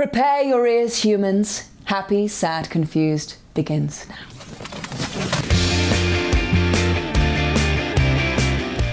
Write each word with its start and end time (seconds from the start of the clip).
Prepare 0.00 0.44
your 0.44 0.66
ears, 0.66 0.96
humans. 0.96 1.68
Happy, 1.84 2.26
sad, 2.26 2.70
confused 2.70 3.36
begins 3.52 4.08
now. 4.08 4.16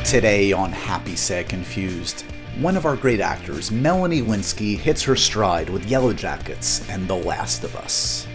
Today 0.04 0.52
on 0.52 0.74
Happy, 0.74 1.16
Sad, 1.16 1.48
Confused, 1.48 2.26
one 2.60 2.76
of 2.76 2.86
our 2.86 2.98
great 2.98 3.22
actors, 3.22 3.72
Melanie 3.72 4.22
Lynskey, 4.22 4.78
hits 4.78 5.02
her 5.04 5.16
stride 5.16 5.70
with 5.70 5.86
Yellow 5.86 6.12
Jackets 6.12 6.86
and 6.90 7.08
The 7.08 7.16
Last 7.16 7.64
of 7.64 7.78
Us. 7.78 8.28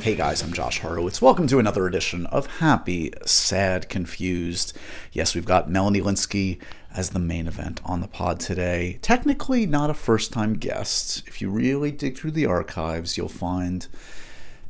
Hey 0.00 0.14
guys, 0.14 0.42
I'm 0.42 0.52
Josh 0.52 0.78
Horowitz. 0.78 1.20
Welcome 1.20 1.48
to 1.48 1.58
another 1.58 1.88
edition 1.88 2.24
of 2.26 2.46
Happy, 2.46 3.12
Sad, 3.26 3.88
Confused. 3.88 4.78
Yes, 5.12 5.34
we've 5.34 5.44
got 5.44 5.68
Melanie 5.68 6.00
Lynskey 6.00 6.60
as 6.94 7.10
the 7.10 7.18
main 7.18 7.48
event 7.48 7.80
on 7.84 8.00
the 8.00 8.06
pod 8.06 8.38
today. 8.38 9.00
Technically, 9.02 9.66
not 9.66 9.90
a 9.90 9.94
first 9.94 10.32
time 10.32 10.54
guest. 10.54 11.24
If 11.26 11.42
you 11.42 11.50
really 11.50 11.90
dig 11.90 12.16
through 12.16 12.30
the 12.30 12.46
archives, 12.46 13.16
you'll 13.16 13.28
find 13.28 13.88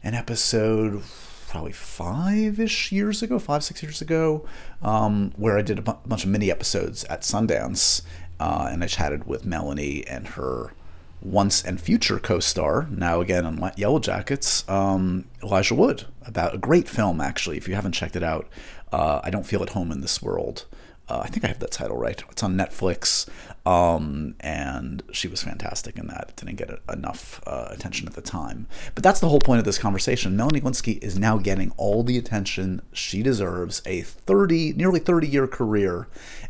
an 0.02 0.14
episode 0.14 1.02
probably 1.46 1.72
five 1.72 2.58
ish 2.58 2.90
years 2.90 3.22
ago, 3.22 3.38
five, 3.38 3.62
six 3.62 3.82
years 3.82 4.00
ago, 4.00 4.46
um, 4.82 5.32
where 5.36 5.58
I 5.58 5.62
did 5.62 5.78
a 5.78 5.82
bunch 5.82 6.24
of 6.24 6.30
mini 6.30 6.50
episodes 6.50 7.04
at 7.04 7.20
Sundance. 7.20 8.00
Uh, 8.40 8.68
and 8.70 8.82
I 8.82 8.86
chatted 8.86 9.26
with 9.26 9.44
Melanie 9.44 10.06
and 10.06 10.26
her 10.28 10.72
once 11.20 11.64
and 11.64 11.80
future 11.80 12.18
co-star, 12.18 12.86
now 12.90 13.20
again 13.20 13.44
on 13.44 13.72
Yellow 13.76 13.98
Jackets, 13.98 14.68
um, 14.68 15.24
Elijah 15.42 15.74
Wood, 15.74 16.06
about 16.26 16.54
a 16.54 16.58
great 16.58 16.88
film. 16.88 17.20
Actually, 17.20 17.56
if 17.56 17.68
you 17.68 17.74
haven't 17.74 17.92
checked 17.92 18.16
it 18.16 18.22
out, 18.22 18.48
uh, 18.92 19.20
I 19.24 19.30
don't 19.30 19.46
feel 19.46 19.62
at 19.62 19.70
home 19.70 19.90
in 19.90 20.00
this 20.00 20.22
world. 20.22 20.64
Uh, 21.08 21.22
I 21.24 21.28
think 21.28 21.42
I 21.42 21.48
have 21.48 21.58
that 21.60 21.70
title 21.70 21.96
right. 21.96 22.22
It's 22.30 22.42
on 22.42 22.54
Netflix, 22.54 23.26
um, 23.64 24.34
and 24.40 25.02
she 25.10 25.26
was 25.26 25.42
fantastic 25.42 25.96
in 25.96 26.06
that. 26.08 26.36
Didn't 26.36 26.56
get 26.56 26.70
enough 26.92 27.40
uh, 27.46 27.68
attention 27.70 28.06
at 28.06 28.12
the 28.12 28.20
time, 28.20 28.66
but 28.94 29.02
that's 29.02 29.18
the 29.18 29.28
whole 29.30 29.40
point 29.40 29.58
of 29.58 29.64
this 29.64 29.78
conversation. 29.78 30.36
Melanie 30.36 30.60
Lynskey 30.60 31.02
is 31.02 31.18
now 31.18 31.38
getting 31.38 31.72
all 31.78 32.02
the 32.02 32.18
attention 32.18 32.82
she 32.92 33.22
deserves. 33.22 33.80
A 33.86 34.02
thirty, 34.02 34.74
nearly 34.74 35.00
thirty-year 35.00 35.46
career, 35.46 36.08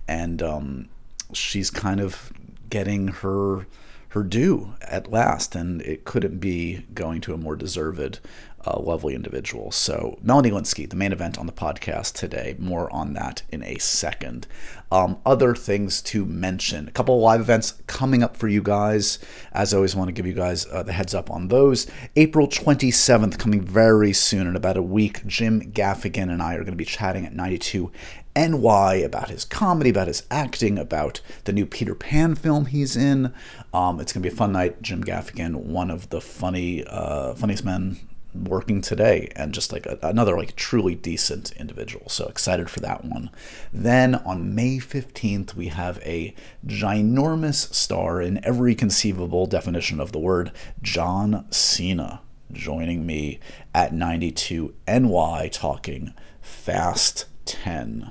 and 0.08 0.42
um, 0.42 0.89
she's 1.33 1.70
kind 1.70 2.00
of 2.00 2.33
getting 2.69 3.08
her 3.08 3.66
her 4.11 4.23
due 4.23 4.75
at 4.81 5.11
last, 5.11 5.55
and 5.55 5.83
it 5.83 6.05
couldn't 6.05 6.39
be 6.39 6.87
going 6.95 7.20
to 7.23 7.34
a 7.34 7.37
more 7.37 7.56
deserved, 7.56 8.20
uh, 8.67 8.78
lovely 8.81 9.14
individual. 9.14 9.70
So, 9.70 10.19
Melanie 10.23 10.51
Lynskey, 10.51 10.89
the 10.89 10.97
main 10.97 11.12
event 11.12 11.39
on 11.39 11.47
the 11.47 11.53
podcast 11.53 12.14
today. 12.14 12.56
More 12.59 12.92
on 12.92 13.12
that 13.14 13.42
in 13.51 13.62
a 13.62 13.77
second. 13.79 14.47
Um, 14.91 15.19
other 15.27 15.55
things 15.55 16.01
to 16.03 16.25
mention: 16.25 16.89
a 16.89 16.91
couple 16.91 17.17
of 17.17 17.23
live 17.23 17.41
events 17.41 17.75
coming 17.86 18.23
up 18.23 18.36
for 18.36 18.48
you 18.48 18.62
guys. 18.62 19.19
As 19.53 19.75
always, 19.75 19.95
want 19.95 20.09
to 20.09 20.12
give 20.12 20.27
you 20.27 20.33
guys 20.33 20.67
uh, 20.67 20.83
the 20.83 20.92
heads 20.92 21.14
up 21.14 21.31
on 21.31 21.48
those. 21.48 21.86
April 22.17 22.48
27th, 22.48 23.39
coming 23.39 23.61
very 23.61 24.14
soon 24.14 24.47
in 24.47 24.56
about 24.56 24.79
a 24.79 24.83
week. 24.83 25.27
Jim 25.27 25.70
Gaffigan 25.73 26.31
and 26.31 26.42
I 26.42 26.55
are 26.55 26.64
going 26.64 26.73
to 26.73 26.77
be 26.77 26.84
chatting 26.84 27.27
at 27.27 27.34
92 27.34 27.92
NY 28.39 28.95
about 29.05 29.31
his 29.31 29.45
comedy, 29.45 29.91
about 29.91 30.06
his 30.06 30.23
acting, 30.31 30.79
about 30.79 31.20
the 31.45 31.53
new 31.53 31.67
Peter 31.67 31.95
Pan 31.95 32.36
film 32.36 32.67
he's 32.67 32.97
in. 32.97 33.34
Um, 33.72 34.00
it's 34.00 34.12
gonna 34.12 34.22
be 34.22 34.28
a 34.28 34.36
fun 34.36 34.52
night. 34.52 34.83
Jim 34.83 35.05
Gaffigan, 35.05 35.56
one 35.56 35.91
of 35.91 36.11
the 36.11 36.20
funny, 36.20 36.84
uh, 36.84 37.34
funniest 37.34 37.64
men 37.64 37.98
working 38.34 38.80
today, 38.80 39.30
and 39.36 39.52
just 39.52 39.72
like 39.72 39.86
a, 39.86 39.98
another 40.02 40.36
like 40.36 40.56
truly 40.56 40.94
decent 40.94 41.52
individual. 41.52 42.08
So 42.08 42.27
excited 42.28 42.70
for 42.70 42.80
that 42.80 43.05
one. 43.05 43.30
Then 43.72 44.14
on 44.14 44.55
May 44.55 44.78
fifteenth, 44.78 45.55
we 45.56 45.69
have 45.69 45.98
a 45.98 46.34
ginormous 46.66 47.72
star 47.74 48.22
in 48.22 48.44
every 48.44 48.74
conceivable 48.74 49.46
definition 49.46 50.00
of 50.00 50.12
the 50.12 50.19
word, 50.19 50.52
John 50.83 51.46
Cena, 51.50 52.20
joining 52.52 53.06
me 53.06 53.39
at 53.74 53.92
92 53.92 54.74
NY 54.86 55.48
talking 55.52 56.14
Fast 56.41 57.27
10. 57.45 58.11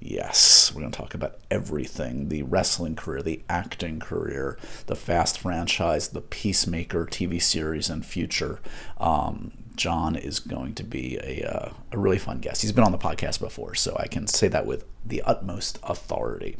Yes, 0.00 0.72
we're 0.72 0.82
going 0.82 0.92
to 0.92 0.98
talk 0.98 1.14
about 1.14 1.38
everything 1.50 2.28
the 2.28 2.44
wrestling 2.44 2.94
career, 2.94 3.20
the 3.20 3.42
acting 3.48 3.98
career, 3.98 4.56
the 4.86 4.94
Fast 4.94 5.40
franchise, 5.40 6.08
the 6.08 6.20
Peacemaker 6.20 7.04
TV 7.06 7.42
series, 7.42 7.90
and 7.90 8.06
future. 8.06 8.60
Um, 8.98 9.52
John 9.74 10.14
is 10.14 10.38
going 10.40 10.74
to 10.74 10.84
be 10.84 11.18
a, 11.22 11.44
uh, 11.44 11.72
a 11.92 11.98
really 11.98 12.18
fun 12.18 12.38
guest. 12.38 12.62
He's 12.62 12.72
been 12.72 12.84
on 12.84 12.92
the 12.92 12.98
podcast 12.98 13.40
before, 13.40 13.74
so 13.74 13.96
I 13.98 14.06
can 14.06 14.26
say 14.26 14.48
that 14.48 14.66
with 14.66 14.84
the 15.04 15.22
utmost 15.22 15.78
authority. 15.82 16.56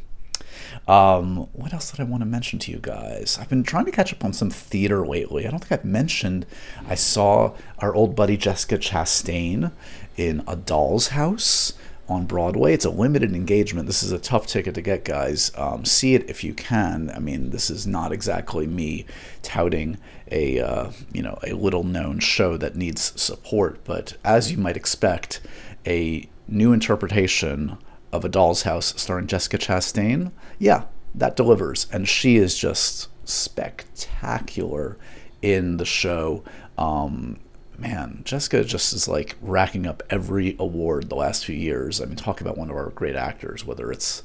Um, 0.87 1.47
what 1.53 1.73
else 1.73 1.91
did 1.91 1.99
I 1.99 2.03
want 2.03 2.21
to 2.21 2.25
mention 2.25 2.59
to 2.59 2.71
you 2.71 2.79
guys? 2.79 3.37
I've 3.39 3.49
been 3.49 3.63
trying 3.63 3.85
to 3.85 3.91
catch 3.91 4.13
up 4.13 4.25
on 4.25 4.33
some 4.33 4.49
theater 4.49 5.05
lately. 5.05 5.47
I 5.47 5.51
don't 5.51 5.59
think 5.59 5.71
I've 5.71 5.85
mentioned 5.85 6.45
I 6.87 6.95
saw 6.95 7.53
our 7.79 7.93
old 7.93 8.15
buddy 8.15 8.37
Jessica 8.37 8.77
Chastain 8.77 9.71
in 10.17 10.43
A 10.47 10.55
Doll's 10.55 11.09
House 11.09 11.73
on 12.09 12.25
Broadway. 12.25 12.73
It's 12.73 12.85
a 12.85 12.89
limited 12.89 13.33
engagement. 13.33 13.87
This 13.87 14.03
is 14.03 14.11
a 14.11 14.19
tough 14.19 14.47
ticket 14.47 14.75
to 14.75 14.81
get, 14.81 15.05
guys. 15.05 15.51
Um, 15.55 15.85
see 15.85 16.15
it 16.15 16.29
if 16.29 16.43
you 16.43 16.53
can. 16.53 17.11
I 17.15 17.19
mean, 17.19 17.51
this 17.51 17.69
is 17.69 17.85
not 17.85 18.11
exactly 18.11 18.67
me 18.67 19.05
touting 19.41 19.97
a 20.31 20.59
uh, 20.59 20.91
you 21.13 21.21
know 21.21 21.37
a 21.43 21.53
little 21.53 21.83
known 21.83 22.19
show 22.19 22.57
that 22.57 22.75
needs 22.75 23.19
support, 23.21 23.83
but 23.83 24.17
as 24.23 24.51
you 24.51 24.57
might 24.57 24.77
expect, 24.77 25.41
a 25.85 26.27
new 26.47 26.73
interpretation 26.73 27.77
of 28.11 28.25
A 28.25 28.29
Doll's 28.29 28.63
House 28.63 28.99
starring 28.99 29.27
Jessica 29.27 29.57
Chastain, 29.57 30.31
yeah, 30.57 30.85
that 31.13 31.35
delivers, 31.35 31.87
and 31.91 32.07
she 32.07 32.37
is 32.37 32.57
just 32.57 33.07
spectacular 33.27 34.97
in 35.41 35.77
the 35.77 35.85
show. 35.85 36.43
Um, 36.77 37.39
man, 37.79 38.21
Jessica 38.25 38.63
just 38.63 38.93
is 38.93 39.07
like 39.07 39.35
racking 39.41 39.87
up 39.87 40.03
every 40.09 40.55
award 40.59 41.09
the 41.09 41.15
last 41.15 41.45
few 41.45 41.55
years. 41.55 42.01
I 42.01 42.05
mean, 42.05 42.15
talk 42.15 42.41
about 42.41 42.57
one 42.57 42.69
of 42.69 42.75
our 42.75 42.89
great 42.89 43.15
actors, 43.15 43.65
whether 43.65 43.91
it's 43.91 44.23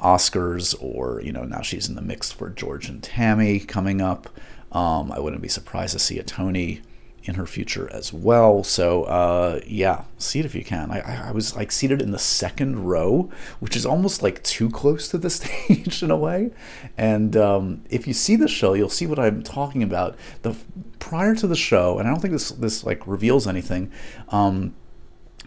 Oscars 0.00 0.74
or, 0.80 1.20
you 1.22 1.32
know, 1.32 1.44
now 1.44 1.62
she's 1.62 1.88
in 1.88 1.94
the 1.94 2.02
mix 2.02 2.30
for 2.32 2.50
George 2.50 2.88
and 2.88 3.02
Tammy 3.02 3.60
coming 3.60 4.00
up. 4.00 4.28
Um, 4.72 5.10
I 5.10 5.18
wouldn't 5.18 5.42
be 5.42 5.48
surprised 5.48 5.92
to 5.94 5.98
see 5.98 6.18
a 6.18 6.22
Tony 6.22 6.82
in 7.28 7.34
her 7.34 7.46
future 7.46 7.88
as 7.92 8.12
well. 8.12 8.62
So 8.62 9.04
uh, 9.04 9.60
yeah, 9.66 10.04
see 10.18 10.38
it 10.40 10.44
if 10.44 10.54
you 10.54 10.64
can. 10.64 10.90
I, 10.90 11.28
I 11.28 11.32
was 11.32 11.56
like 11.56 11.72
seated 11.72 12.00
in 12.00 12.12
the 12.12 12.18
second 12.18 12.84
row, 12.84 13.30
which 13.60 13.76
is 13.76 13.84
almost 13.84 14.22
like 14.22 14.42
too 14.42 14.70
close 14.70 15.08
to 15.08 15.18
the 15.18 15.30
stage 15.30 16.02
in 16.02 16.10
a 16.10 16.16
way. 16.16 16.50
And 16.96 17.36
um, 17.36 17.82
if 17.90 18.06
you 18.06 18.14
see 18.14 18.36
the 18.36 18.48
show, 18.48 18.74
you'll 18.74 18.88
see 18.88 19.06
what 19.06 19.18
I'm 19.18 19.42
talking 19.42 19.82
about. 19.82 20.16
The 20.42 20.56
prior 21.06 21.36
to 21.36 21.46
the 21.46 21.54
show, 21.54 22.00
and 22.00 22.08
I 22.08 22.10
don't 22.10 22.20
think 22.20 22.32
this 22.32 22.50
this 22.50 22.82
like 22.82 23.06
reveals 23.06 23.46
anything. 23.46 23.92
Um, 24.30 24.74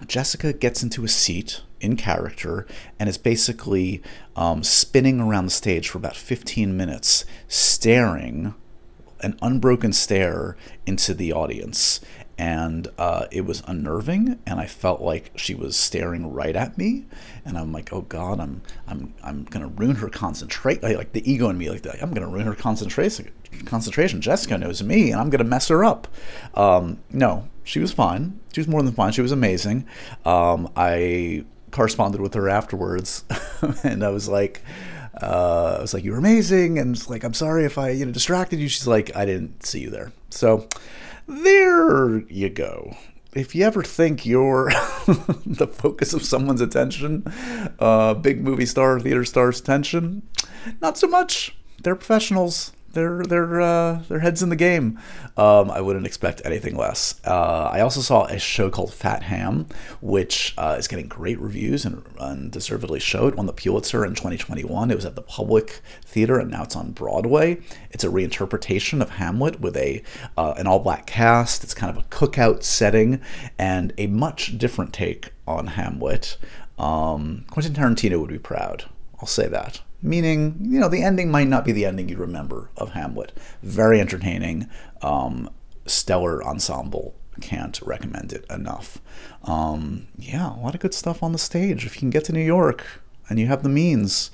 Jessica 0.08 0.54
gets 0.54 0.82
into 0.82 1.04
a 1.04 1.10
seat 1.10 1.62
in 1.82 1.98
character 1.98 2.66
and 2.98 3.10
is 3.10 3.18
basically 3.18 4.02
um, 4.38 4.64
spinning 4.64 5.20
around 5.20 5.46
the 5.46 5.52
stage 5.52 5.90
for 5.90 5.98
about 5.98 6.16
15 6.16 6.78
minutes, 6.78 7.26
staring 7.50 8.54
an 9.20 9.38
unbroken 9.42 9.92
stare 9.92 10.56
into 10.86 11.14
the 11.14 11.34
audience 11.34 12.00
and 12.38 12.88
uh, 12.98 13.26
it 13.32 13.42
was 13.42 13.62
unnerving 13.68 14.40
and 14.46 14.62
i 14.62 14.66
felt 14.66 15.02
like 15.02 15.30
she 15.36 15.54
was 15.54 15.76
staring 15.76 16.32
right 16.32 16.56
at 16.56 16.78
me 16.78 17.06
and 17.44 17.58
i'm 17.58 17.74
like 17.74 17.92
oh 17.92 18.00
god 18.04 18.40
i'm 18.40 18.62
i'm 18.88 19.14
i'm 19.22 19.44
gonna 19.44 19.68
ruin 19.68 19.98
her 19.98 20.08
concentration 20.08 20.82
like 20.96 21.12
the 21.12 21.30
ego 21.30 21.50
in 21.50 21.58
me 21.58 21.70
like 21.70 21.86
i'm 22.02 22.14
gonna 22.14 22.30
ruin 22.30 22.46
her 22.46 22.56
concentration 22.56 23.30
concentration 23.66 24.22
jessica 24.22 24.58
knows 24.58 24.82
me 24.84 25.12
and 25.12 25.20
i'm 25.20 25.30
gonna 25.30 25.44
mess 25.44 25.68
her 25.68 25.84
up 25.84 26.08
um, 26.56 26.98
no 27.12 27.48
she 27.64 27.80
was 27.80 27.92
fine 27.92 28.40
she 28.54 28.60
was 28.60 28.68
more 28.68 28.82
than 28.82 28.94
fine 28.94 29.12
she 29.12 29.22
was 29.22 29.32
amazing 29.32 29.86
um, 30.26 30.70
i 30.76 31.44
corresponded 31.72 32.20
with 32.20 32.34
her 32.34 32.50
afterwards 32.50 33.24
and 33.84 34.04
i 34.04 34.10
was 34.10 34.28
like 34.28 34.64
uh, 35.22 35.76
I 35.78 35.82
was 35.82 35.94
like, 35.94 36.04
"You 36.04 36.12
were 36.12 36.18
amazing," 36.18 36.80
and 36.80 37.10
like, 37.10 37.24
"I'm 37.24 37.34
sorry 37.34 37.66
if 37.66 37.78
I 37.78 37.90
you 37.90 38.06
know 38.06 38.12
distracted 38.12 38.60
you." 38.60 38.70
She's 38.70 38.88
like, 38.88 39.14
"I 39.16 39.26
didn't 39.26 39.66
see 39.66 39.82
you 39.82 39.90
there." 39.90 40.14
So 40.30 40.68
there 41.28 42.20
you 42.30 42.50
go. 42.50 42.96
If 43.34 43.54
you 43.54 43.64
ever 43.64 43.84
think 43.84 44.26
you're 44.26 44.70
the 45.46 45.70
focus 45.72 46.14
of 46.14 46.24
someone's 46.24 46.62
attention, 46.62 47.24
uh, 47.80 48.16
big 48.16 48.42
movie 48.42 48.66
star, 48.66 49.00
theater 49.00 49.26
star's 49.26 49.60
attention, 49.60 50.24
not 50.82 50.98
so 50.98 51.08
much. 51.08 51.56
They're 51.84 51.96
professionals 51.96 52.72
they're 52.94 53.24
they're 53.24 53.62
uh, 53.62 54.02
their 54.08 54.20
heads 54.20 54.42
in 54.42 54.50
the 54.50 54.56
game. 54.56 55.00
Um, 55.38 55.72
I 55.72 55.82
wouldn't 55.82 56.06
expect 56.06 56.42
anything 56.46 56.76
less. 56.76 57.20
Uh, 57.26 57.70
I 57.72 57.82
also 57.82 58.02
saw 58.02 58.26
a 58.26 58.40
show 58.40 58.70
called 58.70 58.94
Fat 58.94 59.24
Ham, 59.24 59.68
which 60.02 60.54
uh, 60.58 60.76
is 60.78 60.88
getting 60.88 61.08
great 61.08 61.40
reviews 61.40 61.86
and, 61.86 62.04
and 62.20 62.52
deservedly 62.52 63.00
showed. 63.00 63.36
Won 63.36 63.46
the 63.46 63.54
Pulitzer 63.54 64.06
in 64.06 64.16
2021. 64.16 64.92
It 64.92 64.96
was 64.96 65.06
at 65.06 65.16
the 65.16 65.22
Public 65.22 65.82
Theater 66.04 66.40
and 66.40 66.50
now 66.50 66.64
it's 66.64 66.76
on 66.76 66.92
Broadway. 66.92 67.62
It's 67.92 68.04
a 68.04 68.10
reinterpretation 68.10 69.02
of 69.02 69.12
Hamlet 69.12 69.60
with 69.60 69.78
a 69.78 70.04
uh, 70.38 70.54
an 70.58 70.68
all 70.68 70.80
black 70.80 71.06
cast. 71.06 71.64
It's 71.64 71.74
kind 71.74 71.96
of 71.96 72.04
a 72.04 72.08
cookout 72.08 72.64
setting 72.64 73.22
and 73.58 73.94
a 73.98 74.08
much 74.08 74.58
different 74.58 74.94
take 74.94 75.32
on 75.48 75.68
Hamlet. 75.68 76.38
Um, 76.78 77.46
Quentin 77.50 77.74
Tarantino 77.74 78.20
would 78.20 78.30
be 78.30 78.40
proud. 78.40 78.86
I'll 79.20 79.28
say 79.28 79.48
that. 79.48 79.82
Meaning 80.02 80.58
you 80.62 80.80
know 80.80 80.90
the 80.90 81.04
ending 81.04 81.30
might 81.32 81.48
not 81.48 81.66
be 81.66 81.72
the 81.72 81.86
ending 81.86 82.10
you 82.10 82.18
remember 82.18 82.70
of 82.78 82.92
Hamlet. 82.92 83.38
Very 83.64 84.00
entertaining, 84.00 84.70
um, 85.02 85.50
stellar 85.86 86.44
ensemble. 86.44 87.16
Can't 87.42 87.82
recommend 87.82 88.34
it 88.34 88.46
enough. 88.50 89.00
Um, 89.44 90.08
yeah, 90.18 90.54
a 90.54 90.60
lot 90.60 90.76
of 90.76 90.82
good 90.82 90.94
stuff 90.94 91.24
on 91.24 91.32
the 91.32 91.38
stage. 91.38 91.86
If 91.86 91.96
you 91.96 92.00
can 92.00 92.10
get 92.10 92.26
to 92.26 92.34
New 92.34 92.44
York 92.44 92.86
and 93.30 93.40
you 93.40 93.48
have 93.48 93.64
the 93.64 93.70
means, 93.70 94.30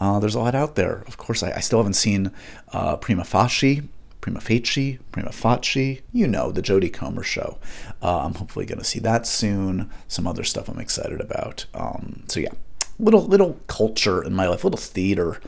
uh, 0.00 0.18
there's 0.18 0.34
a 0.34 0.40
lot 0.40 0.56
out 0.56 0.74
there. 0.74 1.04
Of 1.06 1.18
course, 1.18 1.42
I, 1.42 1.52
I 1.52 1.60
still 1.60 1.78
haven't 1.78 1.94
seen 1.94 2.32
uh, 2.72 2.96
Prima 2.96 3.24
Facie. 3.24 3.82
Prima 4.20 4.40
Facie, 4.40 4.98
Prima 5.12 5.30
Facie, 5.30 6.02
you 6.12 6.26
know, 6.26 6.50
the 6.50 6.60
Jodie 6.60 6.92
Comer 6.92 7.22
show. 7.22 7.58
Uh, 8.02 8.24
I'm 8.24 8.34
hopefully 8.34 8.66
going 8.66 8.78
to 8.80 8.84
see 8.84 8.98
that 8.98 9.26
soon. 9.26 9.90
Some 10.08 10.26
other 10.26 10.42
stuff 10.42 10.68
I'm 10.68 10.80
excited 10.80 11.20
about. 11.20 11.66
Um, 11.72 12.24
so 12.26 12.40
yeah, 12.40 12.50
little 12.98 13.26
little 13.26 13.58
culture 13.66 14.22
in 14.22 14.34
my 14.34 14.46
life, 14.48 14.64
little 14.64 14.78
theater. 14.78 15.40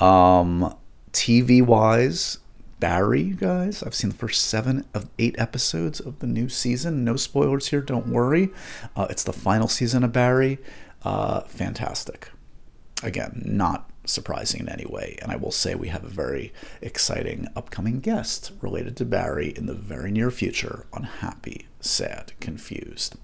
Um, 0.00 0.74
TV 1.12 1.64
wise, 1.64 2.38
Barry, 2.80 3.30
guys. 3.30 3.82
I've 3.82 3.94
seen 3.94 4.10
the 4.10 4.16
first 4.16 4.42
seven 4.42 4.84
of 4.92 5.08
eight 5.18 5.36
episodes 5.38 6.00
of 6.00 6.18
the 6.18 6.26
new 6.26 6.48
season. 6.48 7.04
No 7.04 7.16
spoilers 7.16 7.68
here, 7.68 7.80
don't 7.80 8.08
worry. 8.08 8.50
Uh, 8.96 9.06
it's 9.08 9.22
the 9.22 9.32
final 9.32 9.68
season 9.68 10.04
of 10.04 10.12
Barry. 10.12 10.58
Uh, 11.02 11.42
fantastic. 11.42 12.30
Again, 13.02 13.42
not 13.44 13.90
surprising 14.06 14.60
in 14.60 14.68
any 14.68 14.86
way. 14.86 15.18
And 15.22 15.30
I 15.30 15.36
will 15.36 15.50
say 15.50 15.74
we 15.74 15.88
have 15.88 16.04
a 16.04 16.08
very 16.08 16.52
exciting 16.82 17.48
upcoming 17.56 18.00
guest 18.00 18.52
related 18.60 18.96
to 18.98 19.04
Barry 19.04 19.54
in 19.56 19.66
the 19.66 19.74
very 19.74 20.10
near 20.10 20.30
future 20.30 20.86
on 20.92 21.04
Happy, 21.04 21.66
Sad, 21.80 22.32
Confused. 22.40 23.16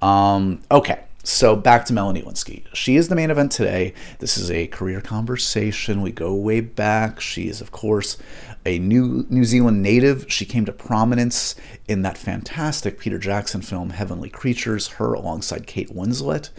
Um, 0.00 0.62
okay, 0.70 1.04
so 1.24 1.56
back 1.56 1.84
to 1.86 1.92
Melanie 1.92 2.22
Lynskey. 2.22 2.64
She 2.74 2.96
is 2.96 3.08
the 3.08 3.14
main 3.14 3.30
event 3.30 3.52
today. 3.52 3.92
This 4.18 4.38
is 4.38 4.50
a 4.50 4.66
career 4.68 5.00
conversation. 5.00 6.00
We 6.00 6.12
go 6.12 6.34
way 6.34 6.60
back. 6.60 7.20
She 7.20 7.48
is, 7.48 7.60
of 7.60 7.70
course, 7.70 8.16
a 8.64 8.78
new 8.78 9.26
New 9.28 9.44
Zealand 9.44 9.82
native. 9.82 10.26
She 10.28 10.44
came 10.44 10.64
to 10.64 10.72
prominence 10.72 11.54
in 11.86 12.02
that 12.02 12.16
fantastic 12.16 12.98
Peter 12.98 13.18
Jackson 13.18 13.62
film 13.62 13.90
Heavenly 13.90 14.30
Creatures, 14.30 14.88
her 14.88 15.12
alongside 15.12 15.66
Kate 15.66 15.94
Winslet. 15.94 16.50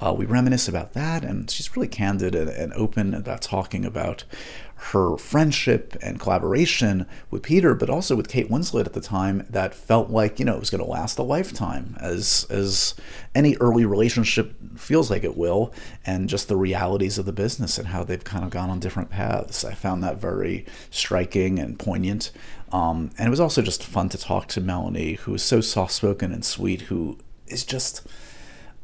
Uh, 0.00 0.12
we 0.12 0.24
reminisce 0.24 0.66
about 0.66 0.94
that, 0.94 1.24
and 1.24 1.48
she's 1.48 1.76
really 1.76 1.86
candid 1.86 2.34
and, 2.34 2.50
and 2.50 2.72
open 2.72 3.14
about 3.14 3.40
talking 3.40 3.84
about 3.84 4.24
her 4.90 5.16
friendship 5.16 5.96
and 6.02 6.18
collaboration 6.18 7.06
with 7.30 7.42
Peter, 7.42 7.72
but 7.74 7.88
also 7.88 8.16
with 8.16 8.28
Kate 8.28 8.50
Winslet 8.50 8.84
at 8.84 8.94
the 8.94 9.00
time 9.00 9.46
that 9.48 9.74
felt 9.74 10.10
like 10.10 10.38
you 10.38 10.44
know 10.44 10.54
it 10.54 10.60
was 10.60 10.70
going 10.70 10.82
to 10.82 10.90
last 10.90 11.18
a 11.18 11.22
lifetime, 11.22 11.96
as 12.00 12.46
as 12.50 12.94
any 13.34 13.56
early 13.58 13.84
relationship 13.84 14.54
feels 14.76 15.08
like 15.08 15.22
it 15.22 15.36
will, 15.36 15.72
and 16.04 16.28
just 16.28 16.48
the 16.48 16.56
realities 16.56 17.16
of 17.16 17.26
the 17.26 17.32
business 17.32 17.78
and 17.78 17.88
how 17.88 18.02
they've 18.02 18.24
kind 18.24 18.44
of 18.44 18.50
gone 18.50 18.70
on 18.70 18.80
different 18.80 19.08
paths. 19.08 19.64
I 19.64 19.74
found 19.74 20.02
that 20.02 20.18
very 20.18 20.66
striking 20.90 21.60
and 21.60 21.78
poignant, 21.78 22.32
um, 22.72 23.10
and 23.18 23.28
it 23.28 23.30
was 23.30 23.40
also 23.40 23.62
just 23.62 23.84
fun 23.84 24.08
to 24.08 24.18
talk 24.18 24.48
to 24.48 24.60
Melanie, 24.60 25.14
who 25.14 25.34
is 25.34 25.42
so 25.42 25.60
soft 25.60 25.92
spoken 25.92 26.32
and 26.32 26.44
sweet, 26.44 26.82
who 26.82 27.18
is 27.46 27.64
just, 27.64 28.06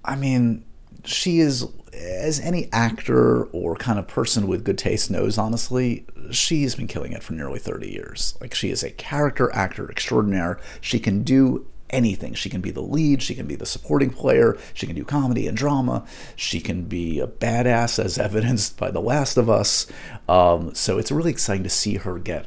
I 0.05 0.15
mean, 0.15 0.65
she 1.05 1.41
is 1.41 1.67
as 1.93 2.39
any 2.41 2.69
actor 2.73 3.45
or 3.47 3.75
kind 3.75 3.99
of 3.99 4.06
person 4.06 4.47
with 4.47 4.65
good 4.65 4.79
taste 4.79 5.11
knows 5.11 5.39
honestly 5.39 6.05
she's 6.31 6.75
been 6.75 6.87
killing 6.87 7.12
it 7.12 7.23
for 7.23 7.33
nearly 7.33 7.59
30 7.59 7.91
years. 7.91 8.37
Like 8.41 8.55
she 8.55 8.71
is 8.71 8.83
a 8.83 8.91
character 8.91 9.53
actor 9.55 9.91
extraordinaire. 9.91 10.59
She 10.81 10.99
can 10.99 11.23
do 11.23 11.67
anything. 11.91 12.35
She 12.35 12.50
can 12.50 12.61
be 12.61 12.71
the 12.71 12.83
lead. 12.83 13.23
She 13.23 13.35
can 13.35 13.47
be 13.47 13.56
the 13.56 13.67
supporting 13.67 14.11
player. 14.11 14.59
She 14.75 14.87
can 14.87 14.97
do 14.97 15.05
comedy 15.05 15.47
and 15.47 15.56
drama. 15.56 16.05
She 16.37 16.61
can 16.61 16.83
be 16.83 17.21
a 17.21 17.27
badass 17.27 18.03
as 18.03 18.19
evidenced 18.19 18.77
by 18.77 18.91
the 18.91 19.00
last 19.00 19.37
of 19.37 19.49
us. 19.49 19.87
Um, 20.29 20.75
so 20.75 20.99
it's 20.99 21.11
really 21.11 21.31
exciting 21.31 21.65
to 21.65 21.71
see 21.71 21.95
her 21.95 22.19
get 22.19 22.47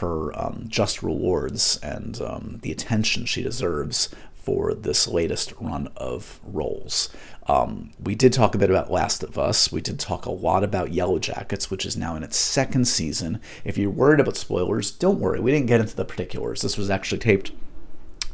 her 0.00 0.38
um, 0.38 0.64
just 0.68 1.02
rewards 1.02 1.78
and 1.82 2.20
um, 2.20 2.58
the 2.62 2.72
attention 2.72 3.24
she 3.24 3.42
deserves 3.42 4.08
for 4.42 4.74
this 4.74 5.06
latest 5.06 5.52
run 5.60 5.88
of 5.96 6.40
roles. 6.42 7.08
Um, 7.46 7.90
we 8.00 8.14
did 8.14 8.32
talk 8.32 8.54
a 8.54 8.58
bit 8.58 8.70
about 8.70 8.90
Last 8.90 9.22
of 9.22 9.38
Us. 9.38 9.72
We 9.72 9.80
did 9.80 9.98
talk 9.98 10.26
a 10.26 10.30
lot 10.30 10.64
about 10.64 10.90
Yellowjackets, 10.90 11.70
which 11.70 11.86
is 11.86 11.96
now 11.96 12.16
in 12.16 12.22
its 12.22 12.36
second 12.36 12.86
season. 12.86 13.40
If 13.64 13.78
you're 13.78 13.90
worried 13.90 14.20
about 14.20 14.36
spoilers, 14.36 14.90
don't 14.90 15.20
worry. 15.20 15.40
We 15.40 15.52
didn't 15.52 15.66
get 15.66 15.80
into 15.80 15.96
the 15.96 16.04
particulars. 16.04 16.62
This 16.62 16.76
was 16.76 16.90
actually 16.90 17.18
taped 17.18 17.52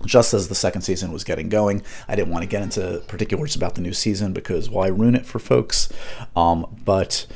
just 0.05 0.33
as 0.33 0.49
the 0.49 0.55
second 0.55 0.83
season 0.83 1.13
was 1.13 1.25
getting 1.25 1.49
going. 1.49 1.83
I 2.07 2.15
didn't 2.17 2.31
want 2.31 2.43
to 2.43 2.49
get 2.49 2.63
into 2.63 3.03
particulars 3.09 3.57
about 3.57 3.75
the 3.75 3.81
new 3.81 3.93
season 3.93 4.33
because 4.33 4.71
why 4.71 4.89
ruin 4.89 5.15
it 5.15 5.27
for 5.27 5.39
folks? 5.39 5.89
Um, 6.37 6.81
but 6.85 7.27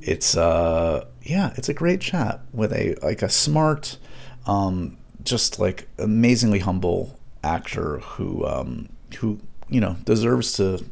it's 0.00 0.36
uh, 0.36 1.06
yeah, 1.22 1.52
it's 1.56 1.68
a 1.68 1.74
great 1.74 2.00
chat 2.00 2.40
with 2.52 2.72
a 2.72 2.96
like 3.02 3.22
a 3.22 3.28
smart, 3.28 3.98
um, 4.46 4.96
just 5.22 5.58
like 5.58 5.88
amazingly 5.98 6.60
humble 6.60 7.15
actor 7.46 7.98
who 7.98 8.44
um, 8.46 8.88
who 9.18 9.38
you 9.68 9.80
know 9.80 9.96
deserves 10.04 10.52
to 10.54 10.84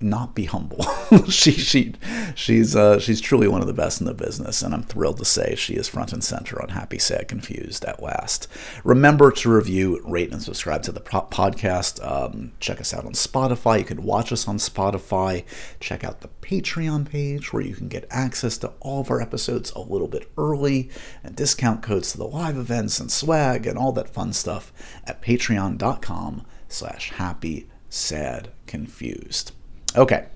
not 0.00 0.34
be 0.34 0.44
humble. 0.44 0.82
she 1.28 1.52
she 1.52 1.94
she's 2.34 2.76
uh, 2.76 2.98
she's 2.98 3.20
truly 3.20 3.48
one 3.48 3.60
of 3.60 3.66
the 3.66 3.72
best 3.72 4.00
in 4.00 4.06
the 4.06 4.14
business, 4.14 4.62
and 4.62 4.74
I'm 4.74 4.82
thrilled 4.82 5.18
to 5.18 5.24
say 5.24 5.54
she 5.54 5.74
is 5.74 5.88
front 5.88 6.12
and 6.12 6.22
center 6.22 6.60
on 6.60 6.70
Happy, 6.70 6.98
Sad, 6.98 7.28
Confused 7.28 7.84
at 7.84 8.02
last. 8.02 8.46
Remember 8.84 9.30
to 9.30 9.50
review, 9.50 10.00
rate, 10.04 10.32
and 10.32 10.42
subscribe 10.42 10.82
to 10.84 10.92
the 10.92 11.00
podcast. 11.00 12.04
Um, 12.06 12.52
check 12.60 12.80
us 12.80 12.92
out 12.92 13.06
on 13.06 13.12
Spotify. 13.12 13.78
You 13.78 13.84
can 13.84 14.02
watch 14.02 14.32
us 14.32 14.46
on 14.46 14.58
Spotify. 14.58 15.44
Check 15.80 16.04
out 16.04 16.20
the 16.20 16.30
Patreon 16.42 17.08
page 17.08 17.52
where 17.52 17.62
you 17.62 17.74
can 17.74 17.88
get 17.88 18.06
access 18.10 18.58
to 18.58 18.72
all 18.80 19.00
of 19.00 19.10
our 19.10 19.20
episodes 19.20 19.72
a 19.72 19.80
little 19.80 20.08
bit 20.08 20.30
early 20.36 20.90
and 21.24 21.34
discount 21.34 21.82
codes 21.82 22.12
to 22.12 22.18
the 22.18 22.26
live 22.26 22.56
events 22.56 23.00
and 23.00 23.10
swag 23.10 23.66
and 23.66 23.78
all 23.78 23.92
that 23.92 24.08
fun 24.12 24.32
stuff 24.32 24.72
at 25.04 25.22
patreon.com/slash 25.22 27.10
happy 27.12 27.68
sad 27.88 28.50
confused 28.66 29.52
Okay, 29.96 30.26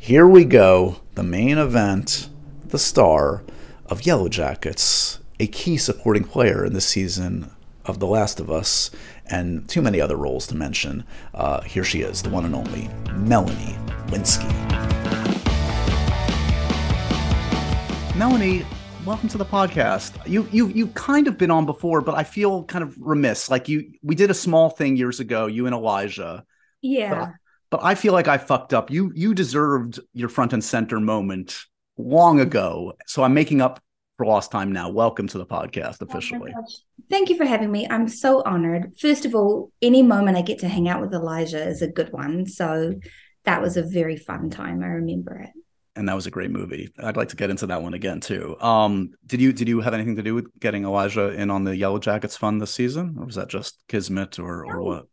here 0.00 0.26
we 0.26 0.44
go. 0.44 0.96
The 1.14 1.22
main 1.22 1.56
event, 1.56 2.28
the 2.66 2.80
star 2.80 3.44
of 3.86 4.00
Yellowjackets, 4.00 5.20
a 5.38 5.46
key 5.46 5.76
supporting 5.76 6.24
player 6.24 6.64
in 6.64 6.72
this 6.72 6.88
season 6.88 7.52
of 7.84 8.00
The 8.00 8.08
Last 8.08 8.40
of 8.40 8.50
Us, 8.50 8.90
and 9.26 9.68
too 9.68 9.82
many 9.82 10.00
other 10.00 10.16
roles 10.16 10.48
to 10.48 10.56
mention. 10.56 11.04
Uh, 11.32 11.60
here 11.60 11.84
she 11.84 12.00
is, 12.00 12.24
the 12.24 12.28
one 12.28 12.44
and 12.44 12.56
only 12.56 12.90
Melanie 13.12 13.76
Lynskey. 14.08 14.50
Melanie, 18.16 18.66
welcome 19.06 19.28
to 19.28 19.38
the 19.38 19.46
podcast. 19.46 20.26
You 20.26 20.48
you 20.50 20.66
you've 20.70 20.94
kind 20.94 21.28
of 21.28 21.38
been 21.38 21.52
on 21.52 21.66
before, 21.66 22.00
but 22.00 22.16
I 22.16 22.24
feel 22.24 22.64
kind 22.64 22.82
of 22.82 23.00
remiss. 23.00 23.48
Like 23.48 23.68
you, 23.68 23.92
we 24.02 24.16
did 24.16 24.32
a 24.32 24.34
small 24.34 24.70
thing 24.70 24.96
years 24.96 25.20
ago, 25.20 25.46
you 25.46 25.66
and 25.66 25.74
Elijah. 25.74 26.44
Yeah 26.82 27.34
but 27.74 27.84
I 27.84 27.96
feel 27.96 28.12
like 28.12 28.28
I 28.28 28.38
fucked 28.38 28.72
up. 28.72 28.88
You 28.88 29.10
you 29.16 29.34
deserved 29.34 29.98
your 30.12 30.28
front 30.28 30.52
and 30.52 30.62
center 30.62 31.00
moment 31.00 31.58
long 31.98 32.38
ago. 32.38 32.92
So 33.08 33.24
I'm 33.24 33.34
making 33.34 33.60
up 33.60 33.82
for 34.16 34.26
lost 34.26 34.52
time 34.52 34.70
now. 34.70 34.90
Welcome 34.90 35.26
to 35.26 35.38
the 35.38 35.44
podcast 35.44 35.96
oh 36.00 36.06
officially. 36.06 36.54
Oh 36.56 36.64
Thank 37.10 37.30
you 37.30 37.36
for 37.36 37.44
having 37.44 37.72
me. 37.72 37.88
I'm 37.90 38.06
so 38.06 38.44
honored. 38.46 38.92
First 39.00 39.24
of 39.24 39.34
all, 39.34 39.72
any 39.82 40.02
moment 40.02 40.36
I 40.36 40.42
get 40.42 40.60
to 40.60 40.68
hang 40.68 40.88
out 40.88 41.00
with 41.00 41.12
Elijah 41.12 41.66
is 41.66 41.82
a 41.82 41.88
good 41.88 42.12
one. 42.12 42.46
So 42.46 42.94
that 43.42 43.60
was 43.60 43.76
a 43.76 43.82
very 43.82 44.18
fun 44.18 44.50
time. 44.50 44.80
I 44.80 44.86
remember 44.86 45.40
it. 45.40 45.50
And 45.96 46.08
that 46.08 46.14
was 46.14 46.28
a 46.28 46.30
great 46.30 46.52
movie. 46.52 46.92
I'd 47.00 47.16
like 47.16 47.30
to 47.30 47.36
get 47.36 47.50
into 47.50 47.66
that 47.66 47.82
one 47.82 47.94
again 47.94 48.20
too. 48.20 48.56
Um, 48.60 49.14
did 49.26 49.40
you 49.40 49.52
did 49.52 49.66
you 49.66 49.80
have 49.80 49.94
anything 49.94 50.14
to 50.14 50.22
do 50.22 50.36
with 50.36 50.46
getting 50.60 50.84
Elijah 50.84 51.30
in 51.30 51.50
on 51.50 51.64
the 51.64 51.76
Yellow 51.76 51.98
Jackets 51.98 52.36
fun 52.36 52.58
this 52.58 52.70
season, 52.72 53.16
or 53.18 53.26
was 53.26 53.34
that 53.34 53.48
just 53.48 53.82
kismet, 53.88 54.38
or 54.38 54.64
or 54.64 54.80
what? 54.80 55.06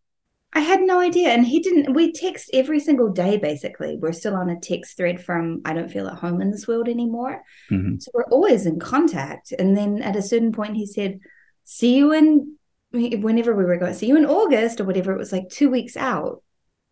I 0.54 0.60
had 0.60 0.82
no 0.82 1.00
idea. 1.00 1.30
And 1.30 1.46
he 1.46 1.60
didn't, 1.60 1.94
we 1.94 2.12
text 2.12 2.50
every 2.54 2.80
single 2.80 3.10
day, 3.10 3.38
basically. 3.38 3.98
We're 3.98 4.12
still 4.12 4.36
on 4.36 4.50
a 4.50 4.60
text 4.60 4.98
thread 4.98 5.24
from 5.24 5.62
I 5.64 5.74
don't 5.74 5.90
feel 5.90 6.08
at 6.08 6.18
home 6.18 6.42
in 6.42 6.52
this 6.52 6.68
world 6.68 6.90
anymore. 6.90 7.42
Mm-hmm. 7.70 8.00
So 8.00 8.12
we're 8.14 8.26
always 8.26 8.66
in 8.66 8.80
contact. 8.80 9.54
And 9.58 9.78
then 9.78 10.02
at 10.02 10.18
a 10.18 10.22
certain 10.22 10.52
point, 10.52 10.76
he 10.76 10.86
said, 10.86 11.20
See 11.64 11.96
you 11.96 12.12
in, 12.12 12.58
whenever 12.92 13.56
we 13.56 13.64
were 13.64 13.78
going, 13.78 13.94
see 13.94 14.08
you 14.08 14.18
in 14.18 14.26
August 14.26 14.82
or 14.82 14.84
whatever. 14.84 15.14
It 15.14 15.18
was 15.18 15.32
like 15.32 15.48
two 15.50 15.70
weeks 15.70 15.96
out. 15.96 16.44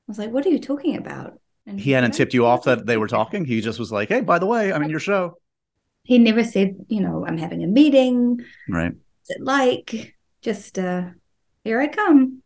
I 0.08 0.12
was 0.12 0.20
like, 0.20 0.32
What 0.32 0.46
are 0.46 0.50
you 0.50 0.60
talking 0.60 0.96
about? 0.96 1.34
And 1.66 1.80
he 1.80 1.92
hadn't 1.92 2.12
tipped 2.12 2.34
you 2.34 2.46
off 2.46 2.64
that 2.64 2.86
they 2.86 2.98
were 2.98 3.08
talking. 3.08 3.44
He 3.44 3.60
just 3.60 3.78
was 3.78 3.92
like, 3.92 4.08
Hey, 4.08 4.22
by 4.22 4.40
the 4.40 4.46
way, 4.46 4.72
I'm 4.72 4.84
in 4.84 4.90
your 4.90 5.02
show. 5.02 5.38
He 6.04 6.18
never 6.18 6.44
said, 6.46 6.78
you 6.88 7.02
know, 7.02 7.26
I'm 7.28 7.38
having 7.38 7.64
a 7.64 7.68
meeting. 7.68 8.40
Right. 8.70 8.94
What's 8.94 9.30
it 9.30 9.44
like? 9.44 10.16
Just, 10.42 10.80
uh, 10.80 11.10
here 11.66 11.82
I 11.82 11.88
come 11.88 12.42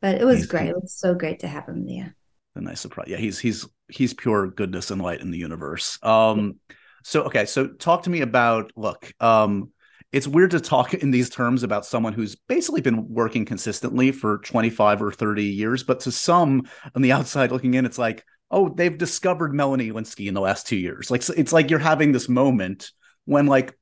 but 0.00 0.20
it 0.20 0.24
was 0.24 0.38
he's, 0.38 0.46
great. 0.46 0.68
It 0.68 0.80
was 0.80 0.94
so 0.94 1.14
great 1.14 1.40
to 1.40 1.48
have 1.48 1.68
him 1.68 1.86
there. 1.86 2.14
A 2.54 2.60
nice 2.60 2.80
surprise. 2.80 3.08
Yeah, 3.08 3.18
he's 3.18 3.38
he's 3.38 3.66
he's 3.88 4.14
pure 4.14 4.48
goodness 4.48 4.90
and 4.90 5.00
light 5.00 5.20
in 5.20 5.30
the 5.30 5.38
universe. 5.38 5.98
Um, 6.02 6.56
so 7.04 7.22
okay, 7.22 7.46
so 7.46 7.68
talk 7.68 8.02
to 8.04 8.10
me 8.10 8.20
about 8.20 8.72
look. 8.76 9.12
Um, 9.20 9.72
it's 10.12 10.26
weird 10.26 10.52
to 10.52 10.60
talk 10.60 10.94
in 10.94 11.10
these 11.10 11.28
terms 11.28 11.62
about 11.62 11.84
someone 11.84 12.14
who's 12.14 12.34
basically 12.34 12.80
been 12.80 13.12
working 13.12 13.44
consistently 13.44 14.10
for 14.10 14.38
25 14.38 15.02
or 15.02 15.12
30 15.12 15.44
years, 15.44 15.82
but 15.82 16.00
to 16.00 16.12
some 16.12 16.62
on 16.94 17.02
the 17.02 17.12
outside 17.12 17.52
looking 17.52 17.74
in, 17.74 17.84
it's 17.84 17.98
like, 17.98 18.24
oh, 18.50 18.70
they've 18.70 18.96
discovered 18.96 19.52
Melanie 19.52 19.92
Lynskey 19.92 20.26
in 20.26 20.34
the 20.34 20.40
last 20.40 20.66
two 20.66 20.76
years. 20.76 21.10
Like 21.10 21.28
it's 21.36 21.52
like 21.52 21.68
you're 21.68 21.78
having 21.78 22.12
this 22.12 22.28
moment 22.28 22.90
when 23.26 23.46
like 23.46 23.78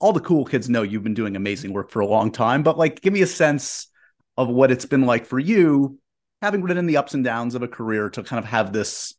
all 0.00 0.12
the 0.12 0.20
cool 0.20 0.44
kids 0.44 0.68
know 0.68 0.82
you've 0.82 1.04
been 1.04 1.14
doing 1.14 1.36
amazing 1.36 1.72
work 1.72 1.90
for 1.90 2.00
a 2.00 2.06
long 2.06 2.32
time, 2.32 2.62
but 2.62 2.76
like 2.76 3.00
give 3.00 3.12
me 3.12 3.22
a 3.22 3.26
sense 3.26 3.88
of 4.36 4.48
what 4.48 4.70
it's 4.70 4.86
been 4.86 5.06
like 5.06 5.26
for 5.26 5.38
you 5.38 5.98
having 6.42 6.62
ridden 6.62 6.86
the 6.86 6.96
ups 6.96 7.14
and 7.14 7.24
downs 7.24 7.54
of 7.54 7.62
a 7.62 7.68
career 7.68 8.10
to 8.10 8.22
kind 8.22 8.38
of 8.38 8.48
have 8.48 8.72
this 8.72 9.14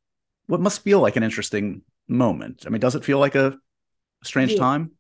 what 0.48 0.62
must 0.62 0.82
feel 0.82 1.02
like 1.02 1.18
an 1.18 1.24
interesting 1.24 1.82
moment. 2.08 2.64
I 2.66 2.70
mean, 2.70 2.80
does 2.80 2.96
it 2.96 3.04
feel 3.04 3.20
like 3.20 3.36
a 3.36 3.58
strange 4.24 4.54
yeah. 4.54 4.60
time? 4.60 4.92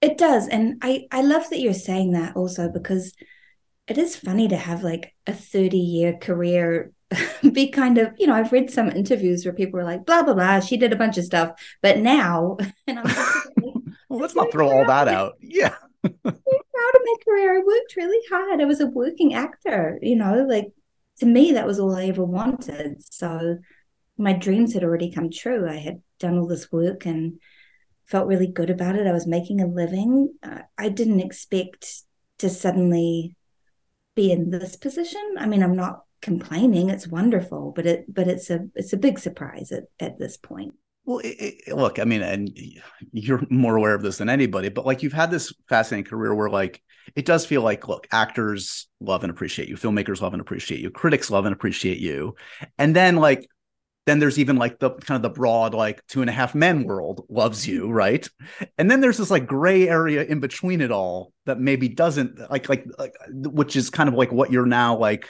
It 0.00 0.16
does. 0.16 0.48
And 0.48 0.78
I 0.82 1.06
I 1.10 1.22
love 1.22 1.50
that 1.50 1.60
you're 1.60 1.74
saying 1.74 2.12
that 2.12 2.36
also 2.36 2.70
because 2.70 3.14
it 3.86 3.98
is 3.98 4.16
funny 4.16 4.48
to 4.48 4.56
have 4.56 4.82
like 4.82 5.14
a 5.26 5.32
30 5.32 5.78
year 5.78 6.16
career 6.18 6.92
be 7.52 7.68
kind 7.68 7.98
of, 7.98 8.12
you 8.18 8.26
know, 8.26 8.34
I've 8.34 8.52
read 8.52 8.70
some 8.70 8.90
interviews 8.90 9.44
where 9.44 9.54
people 9.54 9.80
are 9.80 9.84
like, 9.84 10.04
blah, 10.04 10.22
blah, 10.22 10.34
blah, 10.34 10.60
she 10.60 10.76
did 10.76 10.92
a 10.92 10.96
bunch 10.96 11.16
of 11.16 11.24
stuff, 11.24 11.58
but 11.82 11.98
now, 11.98 12.58
and 12.86 12.98
I'm 12.98 13.06
just 13.08 13.48
well, 14.08 14.20
let's 14.20 14.34
not 14.34 14.52
throw 14.52 14.70
all 14.70 14.84
that 14.84 15.08
out. 15.08 15.34
Yeah. 15.40 15.74
I'm 16.04 16.12
proud 16.22 16.32
of 16.34 17.02
my 17.04 17.14
career. 17.24 17.58
I 17.58 17.64
worked 17.64 17.96
really 17.96 18.20
hard. 18.30 18.60
I 18.60 18.64
was 18.64 18.80
a 18.80 18.86
working 18.86 19.34
actor, 19.34 19.98
you 20.02 20.16
know, 20.16 20.46
like 20.48 20.72
to 21.18 21.26
me, 21.26 21.52
that 21.52 21.66
was 21.66 21.80
all 21.80 21.96
I 21.96 22.06
ever 22.06 22.24
wanted. 22.24 23.02
So 23.04 23.58
my 24.16 24.32
dreams 24.32 24.74
had 24.74 24.84
already 24.84 25.10
come 25.10 25.30
true. 25.30 25.68
I 25.68 25.76
had 25.76 26.02
done 26.18 26.38
all 26.38 26.46
this 26.46 26.70
work 26.70 27.06
and 27.06 27.40
felt 28.06 28.28
really 28.28 28.46
good 28.46 28.70
about 28.70 28.96
it. 28.96 29.06
I 29.06 29.12
was 29.12 29.26
making 29.26 29.60
a 29.60 29.66
living. 29.66 30.34
Uh, 30.42 30.60
I 30.76 30.88
didn't 30.88 31.20
expect 31.20 32.02
to 32.38 32.48
suddenly 32.48 33.36
be 34.14 34.32
in 34.32 34.50
this 34.50 34.76
position. 34.76 35.36
I 35.38 35.46
mean, 35.46 35.62
I'm 35.62 35.76
not 35.76 36.02
complaining. 36.22 36.90
It's 36.90 37.06
wonderful, 37.06 37.72
but 37.74 37.86
it 37.86 38.12
but 38.12 38.28
it's 38.28 38.50
a 38.50 38.68
it's 38.74 38.92
a 38.92 38.96
big 38.96 39.18
surprise 39.18 39.72
at, 39.72 39.84
at 40.00 40.18
this 40.18 40.36
point. 40.36 40.74
Well, 41.08 41.20
it, 41.20 41.62
it, 41.66 41.74
look, 41.74 41.98
I 41.98 42.04
mean, 42.04 42.20
and 42.20 42.50
you're 43.12 43.42
more 43.48 43.76
aware 43.76 43.94
of 43.94 44.02
this 44.02 44.18
than 44.18 44.28
anybody, 44.28 44.68
but 44.68 44.84
like 44.84 45.02
you've 45.02 45.14
had 45.14 45.30
this 45.30 45.54
fascinating 45.66 46.04
career 46.04 46.34
where 46.34 46.50
like 46.50 46.82
it 47.16 47.24
does 47.24 47.46
feel 47.46 47.62
like, 47.62 47.88
look, 47.88 48.06
actors 48.12 48.88
love 49.00 49.24
and 49.24 49.30
appreciate 49.30 49.70
you, 49.70 49.76
filmmakers 49.76 50.20
love 50.20 50.34
and 50.34 50.42
appreciate 50.42 50.82
you, 50.82 50.90
critics 50.90 51.30
love 51.30 51.46
and 51.46 51.54
appreciate 51.54 51.96
you, 51.96 52.34
and 52.76 52.94
then 52.94 53.16
like 53.16 53.48
then 54.04 54.18
there's 54.18 54.38
even 54.38 54.56
like 54.56 54.80
the 54.80 54.90
kind 54.90 55.16
of 55.16 55.22
the 55.22 55.34
broad 55.34 55.72
like 55.72 56.06
two 56.08 56.20
and 56.20 56.28
a 56.28 56.32
half 56.34 56.54
men 56.54 56.84
world 56.84 57.24
loves 57.30 57.66
you 57.66 57.90
right? 57.90 58.28
And 58.76 58.90
then 58.90 59.00
there's 59.00 59.16
this 59.16 59.30
like 59.30 59.46
gray 59.46 59.88
area 59.88 60.24
in 60.24 60.40
between 60.40 60.82
it 60.82 60.92
all 60.92 61.32
that 61.46 61.58
maybe 61.58 61.88
doesn't 61.88 62.38
like 62.50 62.68
like, 62.68 62.84
like 62.98 63.14
which 63.30 63.76
is 63.76 63.88
kind 63.88 64.10
of 64.10 64.14
like 64.14 64.30
what 64.30 64.52
you're 64.52 64.66
now 64.66 64.94
like 64.98 65.26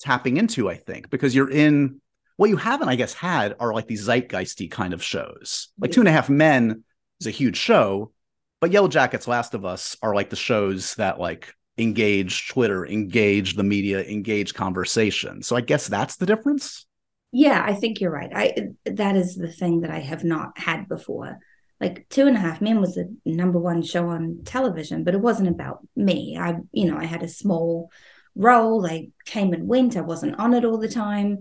tapping 0.00 0.36
into 0.36 0.68
i 0.68 0.76
think 0.76 1.08
because 1.08 1.34
you're 1.34 1.50
in 1.50 2.00
what 2.36 2.50
you 2.50 2.56
haven't, 2.56 2.88
I 2.88 2.96
guess, 2.96 3.14
had 3.14 3.54
are 3.60 3.72
like 3.72 3.86
these 3.86 4.06
zeitgeisty 4.06 4.70
kind 4.70 4.92
of 4.92 5.02
shows. 5.02 5.68
Like 5.78 5.92
Two 5.92 6.00
and 6.00 6.08
a 6.08 6.12
Half 6.12 6.28
Men 6.28 6.84
is 7.20 7.26
a 7.26 7.30
huge 7.30 7.56
show, 7.56 8.12
but 8.60 8.72
Yellow 8.72 8.88
Jackets, 8.88 9.28
Last 9.28 9.54
of 9.54 9.64
Us 9.64 9.96
are 10.02 10.14
like 10.14 10.30
the 10.30 10.36
shows 10.36 10.94
that 10.96 11.20
like 11.20 11.52
engage 11.78 12.48
Twitter, 12.48 12.86
engage 12.86 13.54
the 13.54 13.62
media, 13.62 14.02
engage 14.02 14.54
conversation. 14.54 15.42
So 15.42 15.56
I 15.56 15.60
guess 15.60 15.86
that's 15.86 16.16
the 16.16 16.26
difference. 16.26 16.86
Yeah, 17.30 17.62
I 17.64 17.74
think 17.74 18.00
you're 18.00 18.12
right. 18.12 18.30
I 18.34 18.54
that 18.84 19.16
is 19.16 19.36
the 19.36 19.50
thing 19.50 19.80
that 19.80 19.90
I 19.90 19.98
have 19.98 20.24
not 20.24 20.58
had 20.58 20.88
before. 20.88 21.38
Like 21.80 22.06
Two 22.08 22.26
and 22.26 22.36
a 22.36 22.40
Half 22.40 22.60
Men 22.60 22.80
was 22.80 22.94
the 22.94 23.14
number 23.24 23.58
one 23.58 23.82
show 23.82 24.08
on 24.08 24.40
television, 24.44 25.04
but 25.04 25.14
it 25.14 25.20
wasn't 25.20 25.48
about 25.48 25.86
me. 25.96 26.36
I, 26.40 26.56
you 26.72 26.90
know, 26.90 26.96
I 26.96 27.04
had 27.04 27.22
a 27.22 27.28
small 27.28 27.90
role. 28.34 28.86
I 28.86 29.08
came 29.24 29.52
and 29.52 29.68
went. 29.68 29.96
I 29.96 30.00
wasn't 30.00 30.38
on 30.38 30.54
it 30.54 30.64
all 30.64 30.78
the 30.78 30.88
time. 30.88 31.40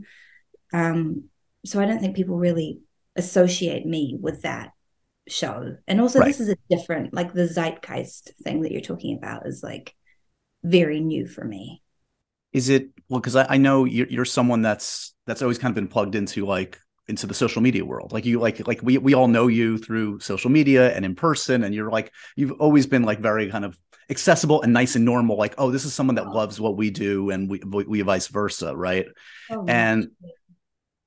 Um, 0.73 1.25
so 1.65 1.79
I 1.79 1.85
don't 1.85 1.99
think 1.99 2.15
people 2.15 2.37
really 2.37 2.81
associate 3.15 3.85
me 3.85 4.17
with 4.19 4.41
that 4.41 4.71
show. 5.27 5.77
And 5.87 6.01
also, 6.01 6.19
right. 6.19 6.27
this 6.27 6.39
is 6.39 6.49
a 6.49 6.57
different, 6.69 7.13
like 7.13 7.33
the 7.33 7.47
zeitgeist 7.47 8.31
thing 8.43 8.61
that 8.63 8.71
you're 8.71 8.81
talking 8.81 9.17
about 9.17 9.47
is 9.47 9.63
like 9.63 9.95
very 10.63 10.99
new 10.99 11.27
for 11.27 11.43
me. 11.45 11.81
Is 12.51 12.69
it 12.69 12.89
well? 13.09 13.19
Because 13.19 13.35
I, 13.35 13.45
I, 13.49 13.57
know 13.57 13.85
you're, 13.85 14.07
you're 14.07 14.25
someone 14.25 14.61
that's 14.61 15.15
that's 15.25 15.41
always 15.41 15.57
kind 15.57 15.71
of 15.71 15.75
been 15.75 15.87
plugged 15.87 16.13
into 16.15 16.45
like 16.45 16.79
into 17.07 17.25
the 17.25 17.33
social 17.33 17.61
media 17.61 17.83
world. 17.83 18.13
Like 18.13 18.25
you, 18.25 18.39
like 18.39 18.65
like 18.67 18.81
we 18.83 18.99
we 18.99 19.15
all 19.15 19.27
know 19.27 19.47
you 19.47 19.77
through 19.77 20.19
social 20.19 20.51
media 20.51 20.93
and 20.95 21.03
in 21.03 21.15
person, 21.15 21.63
and 21.63 21.73
you're 21.73 21.89
like 21.89 22.11
you've 22.35 22.51
always 22.53 22.85
been 22.85 23.03
like 23.03 23.19
very 23.19 23.49
kind 23.49 23.65
of 23.65 23.77
accessible 24.09 24.61
and 24.61 24.71
nice 24.71 24.95
and 24.95 25.03
normal. 25.03 25.35
Like 25.35 25.55
oh, 25.57 25.71
this 25.71 25.83
is 25.83 25.95
someone 25.95 26.15
that 26.15 26.27
loves 26.27 26.59
what 26.59 26.77
we 26.77 26.91
do, 26.91 27.31
and 27.31 27.49
we 27.49 27.59
we, 27.65 27.85
we 27.85 28.01
vice 28.01 28.27
versa, 28.27 28.75
right? 28.75 29.07
Oh, 29.49 29.65
and 29.67 30.11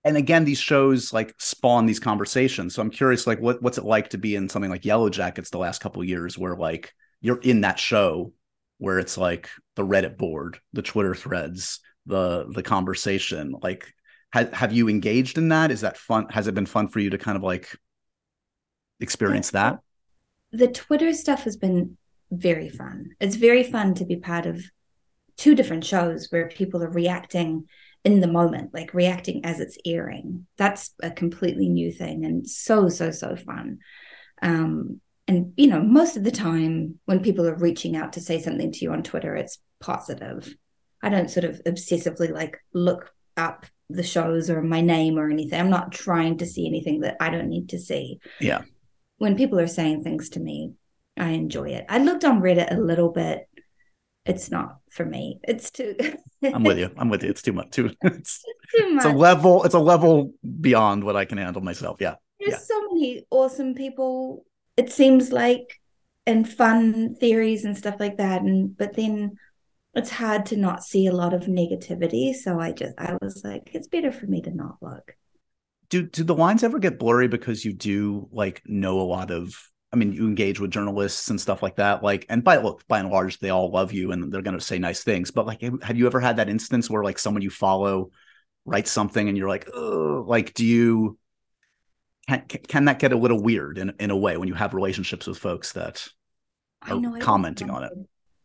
and 0.06 0.16
again 0.16 0.44
these 0.44 0.58
shows 0.58 1.12
like 1.12 1.34
spawn 1.38 1.84
these 1.86 2.00
conversations. 2.00 2.75
So 2.75 2.82
i'm 2.82 2.90
curious 2.90 3.26
like 3.26 3.40
what, 3.40 3.62
what's 3.62 3.78
it 3.78 3.84
like 3.84 4.10
to 4.10 4.18
be 4.18 4.36
in 4.36 4.48
something 4.48 4.70
like 4.70 4.84
yellow 4.84 5.10
jackets 5.10 5.50
the 5.50 5.58
last 5.58 5.80
couple 5.80 6.02
years 6.04 6.38
where 6.38 6.56
like 6.56 6.94
you're 7.20 7.40
in 7.40 7.62
that 7.62 7.78
show 7.78 8.32
where 8.78 8.98
it's 8.98 9.18
like 9.18 9.50
the 9.75 9.84
reddit 9.84 10.16
board 10.16 10.58
the 10.72 10.82
twitter 10.82 11.14
threads 11.14 11.80
the 12.06 12.46
the 12.48 12.62
conversation? 12.62 13.54
Like 13.62 13.92
ha- 14.32 14.48
have 14.52 14.72
you 14.72 14.88
engaged 14.88 15.38
in 15.38 15.48
that? 15.48 15.70
Is 15.70 15.82
that 15.82 15.96
fun? 15.96 16.28
Has 16.30 16.46
it 16.46 16.54
been 16.54 16.66
fun 16.66 16.88
for 16.88 17.00
you 17.00 17.10
to 17.10 17.18
kind 17.18 17.36
of 17.36 17.42
like 17.42 17.76
experience 19.00 19.50
that? 19.50 19.80
The 20.52 20.68
twitter 20.68 21.12
stuff 21.12 21.42
has 21.42 21.56
been 21.56 21.98
very 22.30 22.68
fun. 22.68 23.10
It's 23.20 23.36
very 23.36 23.62
fun 23.62 23.94
to 23.94 24.04
be 24.04 24.16
part 24.16 24.46
of 24.46 24.64
two 25.36 25.54
different 25.54 25.84
shows 25.84 26.28
where 26.30 26.48
people 26.48 26.82
are 26.82 26.90
reacting 26.90 27.68
in 28.05 28.21
the 28.21 28.29
moment, 28.29 28.73
like 28.73 28.95
reacting 28.95 29.45
as 29.45 29.61
it's 29.61 29.79
airing. 29.85 30.47
That's 30.57 30.93
a 31.03 31.11
completely 31.11 31.69
new 31.69 31.93
thing 31.93 32.25
and 32.25 32.49
so, 32.49 32.88
so, 32.88 33.11
so 33.11 33.37
fun. 33.37 33.79
Um, 34.43 35.00
and, 35.29 35.53
you 35.57 35.67
know, 35.67 35.81
most 35.81 36.17
of 36.17 36.25
the 36.25 36.31
time 36.31 37.00
when 37.05 37.23
people 37.23 37.47
are 37.47 37.57
reaching 37.57 37.97
out 37.97 38.12
to 38.12 38.21
say 38.21 38.41
something 38.41 38.71
to 38.73 38.79
you 38.85 38.93
on 38.93 39.03
Twitter, 39.03 39.35
it's 39.35 39.59
positive. 39.81 40.55
I 41.03 41.09
don't 41.09 41.31
sort 41.31 41.45
of 41.45 41.61
obsessively 41.65 42.31
like 42.31 42.59
look 42.73 43.12
up 43.37 43.67
the 43.91 44.03
shows 44.03 44.50
or 44.50 44.62
my 44.62 44.81
name 44.81 45.19
or 45.19 45.31
anything. 45.31 45.59
I'm 45.59 45.71
not 45.71 45.93
trying 45.93 46.38
to 46.38 46.47
see 46.47 46.67
anything 46.67 47.00
that 47.00 47.17
I 47.21 47.31
don't 47.31 47.49
need 47.49 47.71
to 47.71 47.79
see. 47.79 48.21
Yeah. 48.41 48.62
When 49.19 49.37
people 49.37 49.59
are 49.59 49.67
saying 49.67 50.03
things 50.03 50.31
to 50.31 50.41
me, 50.41 50.75
I 51.17 51.31
enjoy 51.31 51.71
it. 51.71 51.87
I 51.88 51.99
looked 51.99 52.25
on 52.25 52.41
Reddit 52.41 52.76
a 52.76 52.81
little 52.81 53.11
bit 53.11 53.49
it's 54.26 54.50
not 54.50 54.78
for 54.90 55.06
me. 55.06 55.38
It's 55.45 55.71
too. 55.71 55.97
I'm 56.42 56.64
with 56.64 56.78
you. 56.78 56.90
I'm 56.99 57.09
with 57.09 57.23
you. 57.23 57.30
It's 57.30 57.42
too 57.42 57.52
much. 57.52 57.71
Too. 57.71 57.90
It's, 58.02 58.42
it's 58.45 58.73
too 58.76 58.95
much. 58.95 59.04
It's 59.06 59.14
a 59.14 59.16
level. 59.16 59.64
It's 59.64 59.75
a 59.75 59.78
level 59.78 60.33
beyond 60.61 61.04
what 61.04 61.16
I 61.16 61.25
can 61.25 61.38
handle 61.38 61.62
myself. 61.62 61.99
Yeah. 62.00 62.16
There's 62.40 62.52
yeah. 62.52 62.59
so 62.59 62.80
many 62.92 63.26
awesome 63.30 63.75
people. 63.75 64.45
It 64.76 64.92
seems 64.92 65.33
like, 65.33 65.80
and 66.26 66.49
fun 66.49 67.14
theories 67.14 67.64
and 67.64 67.78
stuff 67.78 67.97
like 68.00 68.16
that. 68.16 68.42
And 68.42 68.76
but 68.76 68.97
then 68.97 69.37
it's 69.95 70.11
hard 70.11 70.45
to 70.47 70.56
not 70.56 70.83
see 70.83 71.06
a 71.06 71.12
lot 71.12 71.33
of 71.33 71.42
negativity. 71.42 72.35
So 72.35 72.61
I 72.61 72.73
just 72.73 72.95
I 72.99 73.16
was 73.23 73.42
like, 73.45 73.71
it's 73.73 73.88
better 73.88 74.11
for 74.11 74.26
me 74.26 74.42
to 74.42 74.50
not 74.50 74.76
look. 74.80 75.14
Do 75.88 76.02
do 76.02 76.25
the 76.25 76.35
lines 76.35 76.64
ever 76.64 76.80
get 76.80 76.99
blurry 76.99 77.28
because 77.28 77.64
you 77.64 77.73
do 77.73 78.28
like 78.33 78.61
know 78.66 79.00
a 79.00 79.02
lot 79.02 79.30
of 79.30 79.54
I 79.97 79.99
mean, 79.99 80.12
you 80.12 80.26
engage 80.26 80.61
with 80.61 80.71
journalists 80.71 81.31
and 81.31 81.41
stuff 81.41 81.62
like 81.62 81.76
that. 81.76 82.03
Like, 82.03 82.26
and 82.29 82.45
by 82.45 82.59
look, 82.59 82.87
by 82.87 82.99
and 82.99 83.09
large, 83.09 83.38
they 83.38 83.49
all 83.49 83.71
love 83.71 83.95
you 83.95 84.12
and 84.12 84.31
they're 84.31 84.43
going 84.43 84.59
to 84.59 84.65
say 84.65 84.79
nice 84.79 85.03
things. 85.03 85.31
But 85.31 85.47
like, 85.47 85.62
have 85.62 85.97
you 85.97 86.07
ever 86.07 86.21
had 86.21 86.37
that 86.37 86.50
instance 86.50 86.91
where 86.91 87.03
like 87.03 87.19
someone 87.19 87.41
you 87.43 87.49
follow 87.49 88.11
writes 88.67 88.93
something 88.93 89.26
and 89.26 89.38
you're 89.38 89.49
like, 89.49 89.67
like, 89.75 90.53
do 90.53 90.67
you 90.67 91.19
can 92.29 92.43
can 92.47 92.85
that 92.85 92.99
get 92.99 93.12
a 93.12 93.17
little 93.17 93.43
weird 93.43 93.79
in 93.79 93.95
in 93.99 94.11
a 94.11 94.17
way 94.17 94.37
when 94.37 94.49
you 94.49 94.55
have 94.55 94.75
relationships 94.75 95.26
with 95.26 95.38
folks 95.38 95.73
that 95.73 96.07
are 96.83 97.00
know, 97.00 97.17
commenting 97.19 97.71
on 97.71 97.85
it? 97.85 97.93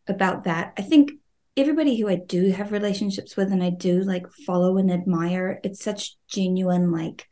About 0.07 0.45
that, 0.45 0.73
I 0.77 0.83
think 0.83 1.11
everybody 1.57 1.99
who 1.99 2.07
I 2.07 2.15
do 2.15 2.49
have 2.51 2.71
relationships 2.71 3.35
with 3.35 3.51
and 3.51 3.61
I 3.61 3.71
do 3.71 4.03
like 4.03 4.31
follow 4.45 4.77
and 4.77 4.89
admire, 4.89 5.59
it's 5.65 5.83
such 5.83 6.15
genuine 6.29 6.91
like 6.91 7.27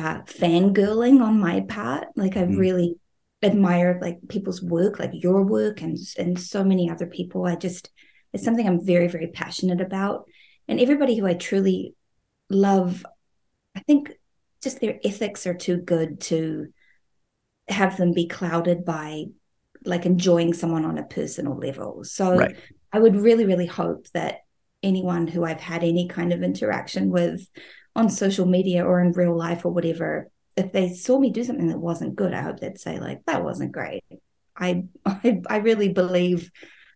uh, 0.00 0.22
fangirling 0.22 1.20
on 1.22 1.38
my 1.38 1.60
part. 1.60 2.08
Like 2.16 2.36
I 2.36 2.42
mm. 2.42 2.58
really 2.58 2.96
admired 3.42 4.00
like 4.00 4.18
people's 4.28 4.62
work, 4.62 4.98
like 4.98 5.10
your 5.12 5.42
work 5.42 5.82
and 5.82 5.98
and 6.18 6.38
so 6.38 6.64
many 6.64 6.90
other 6.90 7.06
people. 7.06 7.46
I 7.46 7.56
just 7.56 7.90
it's 8.32 8.44
something 8.44 8.66
I'm 8.66 8.84
very 8.84 9.08
very 9.08 9.28
passionate 9.28 9.80
about. 9.80 10.24
And 10.68 10.80
everybody 10.80 11.16
who 11.16 11.26
I 11.26 11.34
truly 11.34 11.94
love, 12.48 13.04
I 13.76 13.80
think 13.80 14.10
just 14.62 14.80
their 14.80 14.98
ethics 15.04 15.46
are 15.46 15.54
too 15.54 15.78
good 15.78 16.20
to 16.20 16.68
have 17.68 17.96
them 17.96 18.12
be 18.12 18.26
clouded 18.26 18.84
by 18.84 19.24
like 19.84 20.06
enjoying 20.06 20.52
someone 20.52 20.84
on 20.84 20.98
a 20.98 21.04
personal 21.04 21.56
level. 21.56 22.04
So 22.04 22.36
right. 22.36 22.56
I 22.92 22.98
would 22.98 23.16
really 23.16 23.44
really 23.44 23.66
hope 23.66 24.06
that 24.14 24.40
anyone 24.82 25.26
who 25.26 25.44
I've 25.44 25.60
had 25.60 25.82
any 25.84 26.08
kind 26.08 26.32
of 26.32 26.42
interaction 26.42 27.10
with 27.10 27.46
on 27.96 28.08
social 28.08 28.46
media 28.46 28.84
or 28.84 29.00
in 29.00 29.12
real 29.12 29.36
life 29.36 29.64
or 29.64 29.72
whatever, 29.72 30.30
if 30.56 30.72
they 30.72 30.92
saw 30.92 31.18
me 31.18 31.30
do 31.30 31.44
something 31.44 31.68
that 31.68 31.78
wasn't 31.78 32.16
good, 32.16 32.34
I 32.34 32.42
hope 32.42 32.60
they'd 32.60 32.78
say 32.78 32.98
like 32.98 33.24
that 33.26 33.44
wasn't 33.44 33.72
great. 33.72 34.04
I 34.56 34.84
I, 35.06 35.40
I 35.48 35.56
really 35.58 35.88
believe 35.88 36.50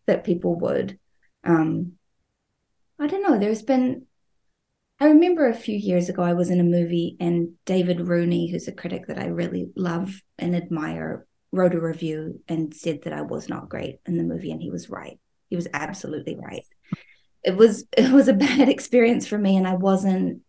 that 0.07 0.25
people 0.25 0.59
would. 0.61 0.99
Um, 1.45 1.93
I 2.99 3.07
don't 3.07 3.23
know. 3.23 3.39
There's 3.39 3.63
been. 3.63 4.07
I 5.01 5.07
remember 5.07 5.49
a 5.49 5.55
few 5.55 5.77
years 5.77 6.09
ago, 6.09 6.23
I 6.23 6.35
was 6.35 6.51
in 6.51 6.61
a 6.61 6.65
movie, 6.65 7.17
and 7.19 7.55
David 7.65 8.07
Rooney, 8.07 8.51
who's 8.51 8.69
a 8.69 8.73
critic 8.73 9.09
that 9.09 9.19
I 9.19 9.27
really 9.27 9.71
love 9.75 10.23
and 10.39 10.55
admire, 10.55 11.27
wrote 11.51 11.75
a 11.75 11.81
review 11.81 12.41
and 12.49 12.73
said 12.73 13.03
that 13.03 13.13
I 13.13 13.23
was 13.23 13.49
not 13.49 13.69
great 13.69 13.97
in 14.07 14.17
the 14.17 14.23
movie, 14.23 14.53
and 14.53 14.63
he 14.63 14.71
was 14.71 14.89
right. 14.89 15.19
He 15.51 15.57
was 15.57 15.69
absolutely 15.73 16.37
right. 16.37 16.65
It 17.43 17.57
was 17.57 17.87
it 17.97 18.13
was 18.13 18.29
a 18.29 18.35
bad 18.35 18.69
experience 18.69 19.27
for 19.27 19.39
me, 19.39 19.57
and 19.57 19.67
I 19.67 19.75
wasn't. 19.75 20.43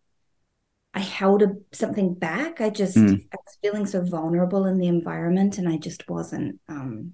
I 0.96 1.00
held 1.00 1.44
a, 1.44 1.50
something 1.74 2.14
back. 2.14 2.62
I 2.62 2.70
just 2.70 2.96
mm. 2.96 3.14
I 3.14 3.36
was 3.46 3.58
feeling 3.62 3.86
so 3.86 4.02
vulnerable 4.02 4.66
in 4.66 4.78
the 4.78 4.88
environment, 4.88 5.58
and 5.58 5.68
I 5.68 5.78
just 5.78 6.10
wasn't. 6.10 6.60
um 6.70 7.14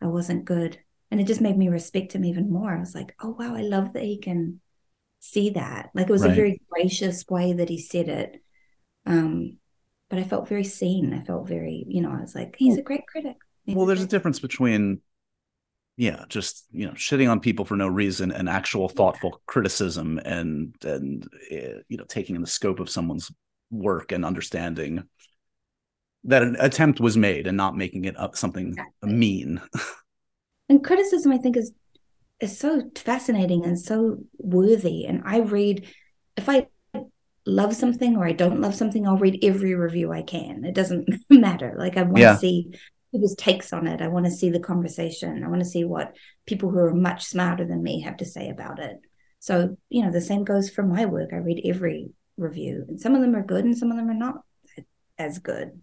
I 0.00 0.06
wasn't 0.06 0.44
good, 0.44 0.78
and 1.10 1.20
it 1.20 1.26
just 1.26 1.40
made 1.40 1.56
me 1.56 1.68
respect 1.68 2.14
him 2.14 2.24
even 2.24 2.50
more. 2.50 2.74
I 2.74 2.80
was 2.80 2.94
like, 2.94 3.14
oh 3.22 3.36
wow, 3.38 3.54
I 3.54 3.62
love 3.62 3.92
that 3.92 4.02
he 4.02 4.18
can 4.18 4.60
see 5.20 5.50
that. 5.50 5.90
Like 5.94 6.08
it 6.08 6.12
was 6.12 6.22
right. 6.22 6.32
a 6.32 6.34
very 6.34 6.60
gracious 6.68 7.24
way 7.28 7.52
that 7.54 7.68
he 7.68 7.78
said 7.78 8.08
it. 8.08 8.42
Um, 9.06 9.58
but 10.10 10.18
I 10.18 10.24
felt 10.24 10.48
very 10.48 10.64
seen. 10.64 11.14
I 11.14 11.24
felt 11.24 11.48
very, 11.48 11.84
you 11.88 12.02
know, 12.02 12.10
I 12.10 12.20
was 12.20 12.34
like, 12.34 12.56
he's 12.58 12.78
a 12.78 12.82
great 12.82 13.06
critic. 13.06 13.36
He's 13.64 13.74
well, 13.74 13.84
a 13.84 13.88
there's 13.88 14.02
a 14.02 14.06
difference 14.06 14.40
between, 14.40 15.00
yeah, 15.96 16.24
just 16.28 16.66
you 16.72 16.86
know, 16.86 16.92
shitting 16.92 17.30
on 17.30 17.40
people 17.40 17.64
for 17.64 17.76
no 17.76 17.86
reason 17.86 18.32
and 18.32 18.48
actual 18.48 18.88
thoughtful 18.88 19.30
yeah. 19.32 19.38
criticism 19.46 20.18
and 20.24 20.74
and 20.84 21.28
uh, 21.52 21.80
you 21.88 21.96
know, 21.96 22.04
taking 22.04 22.34
in 22.34 22.42
the 22.42 22.48
scope 22.48 22.80
of 22.80 22.90
someone's 22.90 23.30
work 23.70 24.12
and 24.12 24.24
understanding 24.24 25.04
that 26.24 26.42
an 26.42 26.56
attempt 26.58 27.00
was 27.00 27.16
made 27.16 27.46
and 27.46 27.56
not 27.56 27.76
making 27.76 28.06
it 28.06 28.18
up 28.18 28.36
something 28.36 28.68
exactly. 28.68 29.12
mean. 29.12 29.60
and 30.68 30.82
criticism, 30.82 31.32
I 31.32 31.38
think, 31.38 31.56
is 31.56 31.72
is 32.40 32.58
so 32.58 32.82
fascinating 32.96 33.64
and 33.64 33.78
so 33.78 34.18
worthy. 34.38 35.06
And 35.06 35.22
I 35.24 35.38
read 35.38 35.86
if 36.36 36.48
I 36.48 36.66
love 37.46 37.74
something 37.74 38.16
or 38.16 38.26
I 38.26 38.32
don't 38.32 38.60
love 38.60 38.74
something, 38.74 39.06
I'll 39.06 39.18
read 39.18 39.44
every 39.44 39.74
review 39.74 40.12
I 40.12 40.22
can. 40.22 40.64
It 40.64 40.74
doesn't 40.74 41.08
matter. 41.30 41.74
Like 41.78 41.96
I 41.96 42.02
want 42.02 42.18
yeah. 42.18 42.32
to 42.32 42.38
see 42.38 42.74
people's 43.14 43.36
takes 43.36 43.72
on 43.72 43.86
it. 43.86 44.02
I 44.02 44.08
want 44.08 44.26
to 44.26 44.32
see 44.32 44.50
the 44.50 44.58
conversation. 44.58 45.44
I 45.44 45.48
want 45.48 45.62
to 45.62 45.68
see 45.68 45.84
what 45.84 46.16
people 46.46 46.70
who 46.70 46.78
are 46.78 46.92
much 46.92 47.24
smarter 47.24 47.64
than 47.64 47.80
me 47.80 48.00
have 48.00 48.16
to 48.16 48.24
say 48.24 48.50
about 48.50 48.80
it. 48.80 48.96
So, 49.38 49.76
you 49.88 50.02
know, 50.02 50.10
the 50.10 50.20
same 50.20 50.42
goes 50.42 50.68
for 50.68 50.82
my 50.82 51.04
work. 51.04 51.30
I 51.32 51.36
read 51.36 51.62
every 51.64 52.10
review, 52.36 52.84
and 52.88 53.00
some 53.00 53.14
of 53.14 53.20
them 53.20 53.36
are 53.36 53.44
good 53.44 53.64
and 53.64 53.78
some 53.78 53.92
of 53.92 53.96
them 53.96 54.10
are 54.10 54.14
not 54.14 54.40
as 55.16 55.38
good. 55.38 55.80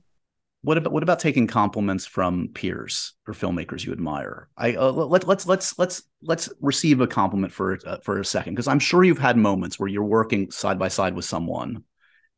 What 0.64 0.78
about 0.78 0.92
what 0.92 1.04
about 1.04 1.20
taking 1.20 1.48
compliments 1.48 2.06
from 2.06 2.50
peers 2.54 3.14
or 3.26 3.34
filmmakers 3.34 3.86
you 3.86 3.94
admire? 3.94 4.50
I 4.58 4.76
uh, 4.76 4.92
let, 4.92 5.26
let's 5.26 5.48
let's 5.48 5.80
let's 5.80 6.04
let's 6.22 6.50
receive 6.60 7.00
a 7.02 7.08
compliment 7.08 7.54
for 7.54 7.80
uh, 7.86 7.98
for 8.04 8.20
a 8.20 8.26
second 8.26 8.54
because 8.54 8.68
I'm 8.68 8.78
sure 8.78 9.04
you've 9.04 9.18
had 9.18 9.38
moments 9.38 9.80
where 9.80 9.90
you're 9.90 10.04
working 10.04 10.52
side 10.52 10.78
by 10.78 10.90
side 10.90 11.16
with 11.16 11.26
someone 11.26 11.84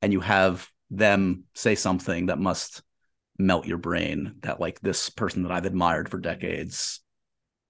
and 0.01 0.13
you 0.13 0.21
have 0.21 0.69
them 0.89 1.45
say 1.53 1.75
something 1.75 2.27
that 2.27 2.39
must 2.39 2.81
melt 3.37 3.65
your 3.65 3.77
brain 3.77 4.35
that 4.41 4.59
like 4.59 4.79
this 4.81 5.09
person 5.09 5.43
that 5.43 5.51
I've 5.51 5.65
admired 5.65 6.09
for 6.09 6.19
decades 6.19 7.01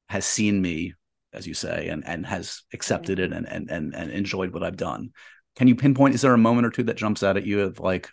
has 0.10 0.26
seen 0.26 0.62
me 0.62 0.94
as 1.34 1.48
you 1.48 1.54
say 1.54 1.88
and 1.88 2.06
and 2.06 2.26
has 2.26 2.62
accepted 2.74 3.20
it 3.20 3.34
and 3.34 3.48
and 3.48 3.70
and, 3.70 3.96
and 3.96 4.12
enjoyed 4.12 4.54
what 4.54 4.64
I've 4.64 4.78
done. 4.78 5.12
Can 5.56 5.68
you 5.68 5.76
pinpoint 5.76 6.16
is 6.16 6.22
there 6.22 6.34
a 6.34 6.38
moment 6.38 6.68
or 6.68 6.70
two 6.70 6.84
that 6.84 6.98
jumps 6.98 7.24
out 7.24 7.38
at 7.38 7.46
you 7.46 7.62
of 7.62 7.80
like 7.80 8.10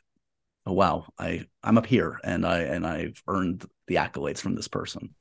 oh 0.67 0.73
wow 0.73 1.07
i 1.19 1.43
i'm 1.63 1.79
up 1.79 1.87
here 1.87 2.21
and 2.23 2.45
i 2.45 2.59
and 2.59 2.87
i've 2.87 3.23
earned 3.27 3.65
the 3.87 3.97
accolades 3.97 4.39
from 4.41 4.55
this 4.55 4.69
person? 4.69 5.15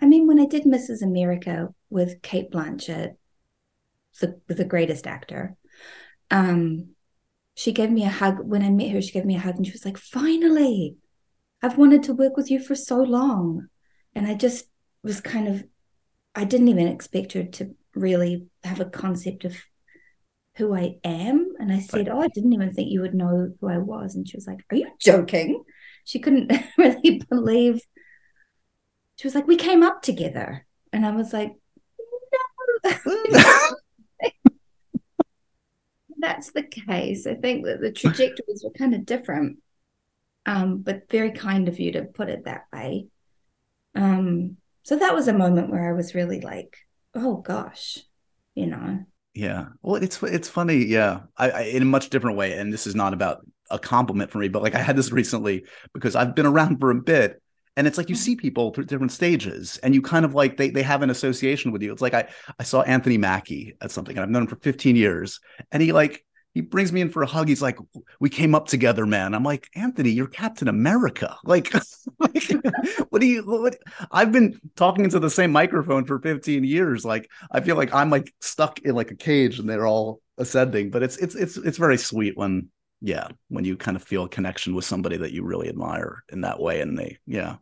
I 0.00 0.06
mean 0.06 0.26
when 0.26 0.40
i 0.40 0.46
did 0.46 0.64
mrs 0.64 1.02
america 1.02 1.68
with 1.90 2.22
Cate 2.22 2.50
Blanchett 2.50 3.16
the, 4.20 4.40
the 4.48 4.64
greatest 4.64 5.06
actor 5.06 5.56
um 6.30 6.88
she 7.54 7.72
gave 7.72 7.90
me 7.90 8.04
a 8.04 8.08
hug. 8.08 8.40
When 8.40 8.62
i 8.62 8.70
met 8.70 8.90
her 8.90 9.02
she 9.02 9.12
gave 9.12 9.24
me 9.24 9.36
a 9.36 9.40
hug 9.40 9.56
and 9.56 9.66
she 9.66 9.72
was 9.72 9.84
like 9.84 9.98
finally 9.98 10.96
i've 11.62 11.78
wanted 11.78 12.02
to 12.02 12.14
work 12.14 12.36
with 12.36 12.50
you 12.50 12.60
for 12.60 12.74
so 12.74 12.96
long 12.96 13.68
and 14.14 14.26
i 14.26 14.34
just 14.34 14.66
was 15.02 15.20
kind 15.20 15.48
of 15.48 15.64
i 16.34 16.44
didn't 16.44 16.68
even 16.68 16.86
expect 16.86 17.32
her 17.32 17.44
to 17.44 17.74
really 17.94 18.46
have 18.64 18.80
a 18.80 18.84
concept 18.86 19.44
of 19.44 19.56
who 20.56 20.74
I 20.74 20.96
am. 21.04 21.52
And 21.58 21.72
I 21.72 21.80
said, 21.80 22.08
Oh, 22.08 22.20
I 22.20 22.28
didn't 22.28 22.52
even 22.52 22.72
think 22.72 22.90
you 22.90 23.00
would 23.00 23.14
know 23.14 23.52
who 23.60 23.68
I 23.68 23.78
was. 23.78 24.14
And 24.14 24.28
she 24.28 24.36
was 24.36 24.46
like, 24.46 24.64
Are 24.70 24.76
you 24.76 24.88
joking? 25.00 25.64
She 26.04 26.18
couldn't 26.18 26.52
really 26.78 27.22
believe. 27.28 27.80
She 29.16 29.26
was 29.26 29.34
like, 29.34 29.46
We 29.46 29.56
came 29.56 29.82
up 29.82 30.02
together. 30.02 30.66
And 30.92 31.06
I 31.06 31.12
was 31.12 31.32
like, 31.32 31.52
No. 33.06 33.40
That's 36.18 36.52
the 36.52 36.62
case. 36.62 37.26
I 37.26 37.34
think 37.34 37.64
that 37.64 37.80
the 37.80 37.90
trajectories 37.90 38.62
were 38.62 38.70
kind 38.70 38.94
of 38.94 39.04
different, 39.04 39.58
um, 40.46 40.78
but 40.78 41.10
very 41.10 41.32
kind 41.32 41.68
of 41.68 41.78
you 41.78 41.92
to 41.92 42.02
put 42.02 42.28
it 42.28 42.44
that 42.44 42.64
way. 42.72 43.06
Um, 43.94 44.56
so 44.82 44.96
that 44.96 45.14
was 45.14 45.28
a 45.28 45.32
moment 45.32 45.70
where 45.70 45.88
I 45.88 45.96
was 45.96 46.14
really 46.14 46.40
like, 46.40 46.76
oh 47.14 47.36
gosh, 47.36 47.98
you 48.54 48.66
know, 48.66 49.04
yeah. 49.34 49.66
Well, 49.82 50.02
it's 50.02 50.22
it's 50.22 50.48
funny. 50.48 50.84
Yeah, 50.84 51.20
I, 51.36 51.50
I, 51.50 51.60
in 51.62 51.82
a 51.82 51.86
much 51.86 52.10
different 52.10 52.36
way, 52.36 52.58
and 52.58 52.72
this 52.72 52.86
is 52.86 52.94
not 52.94 53.14
about 53.14 53.46
a 53.70 53.78
compliment 53.78 54.30
for 54.30 54.38
me, 54.38 54.48
but 54.48 54.62
like 54.62 54.74
I 54.74 54.82
had 54.82 54.96
this 54.96 55.10
recently 55.10 55.64
because 55.94 56.14
I've 56.14 56.34
been 56.34 56.46
around 56.46 56.78
for 56.80 56.90
a 56.90 56.94
bit, 56.94 57.40
and 57.76 57.86
it's 57.86 57.96
like 57.96 58.10
you 58.10 58.14
mm-hmm. 58.14 58.22
see 58.22 58.36
people 58.36 58.72
through 58.72 58.84
different 58.84 59.12
stages, 59.12 59.78
and 59.82 59.94
you 59.94 60.02
kind 60.02 60.26
of 60.26 60.34
like 60.34 60.58
they 60.58 60.68
they 60.68 60.82
have 60.82 61.00
an 61.00 61.08
association 61.08 61.72
with 61.72 61.82
you. 61.82 61.92
It's 61.92 62.02
like 62.02 62.14
I 62.14 62.28
I 62.58 62.64
saw 62.64 62.82
Anthony 62.82 63.16
Mackie 63.16 63.74
at 63.80 63.90
something, 63.90 64.16
and 64.16 64.22
I've 64.22 64.30
known 64.30 64.42
him 64.42 64.48
for 64.48 64.56
15 64.56 64.96
years, 64.96 65.40
and 65.70 65.82
he 65.82 65.92
like 65.92 66.24
he 66.54 66.60
brings 66.60 66.92
me 66.92 67.00
in 67.00 67.08
for 67.08 67.22
a 67.22 67.26
hug. 67.26 67.48
He's 67.48 67.62
like, 67.62 67.78
"We 68.20 68.28
came 68.28 68.54
up 68.54 68.68
together, 68.68 69.06
man." 69.06 69.34
I'm 69.34 69.42
like, 69.42 69.68
"Anthony, 69.74 70.10
you're 70.10 70.26
Captain 70.26 70.68
America." 70.68 71.36
Like, 71.44 71.72
like 72.18 72.50
what 73.10 73.20
do 73.20 73.26
you? 73.26 73.42
What? 73.42 73.76
I've 74.10 74.32
been 74.32 74.60
talking 74.76 75.04
into 75.04 75.18
the 75.18 75.30
same 75.30 75.50
microphone 75.52 76.04
for 76.04 76.18
15 76.18 76.64
years. 76.64 77.04
Like, 77.04 77.28
I 77.50 77.60
feel 77.60 77.76
like 77.76 77.92
I'm 77.94 78.10
like 78.10 78.32
stuck 78.40 78.80
in 78.80 78.94
like 78.94 79.10
a 79.10 79.16
cage, 79.16 79.58
and 79.58 79.68
they're 79.68 79.86
all 79.86 80.20
ascending. 80.38 80.90
But 80.90 81.02
it's 81.02 81.16
it's 81.16 81.34
it's 81.34 81.56
it's 81.56 81.78
very 81.78 81.98
sweet 81.98 82.36
when 82.36 82.68
yeah 83.00 83.28
when 83.48 83.64
you 83.64 83.76
kind 83.76 83.96
of 83.96 84.02
feel 84.02 84.24
a 84.24 84.28
connection 84.28 84.74
with 84.74 84.84
somebody 84.84 85.16
that 85.16 85.32
you 85.32 85.42
really 85.42 85.68
admire 85.68 86.22
in 86.30 86.42
that 86.42 86.60
way, 86.60 86.80
and 86.80 86.98
they 86.98 87.18
yeah. 87.26 87.56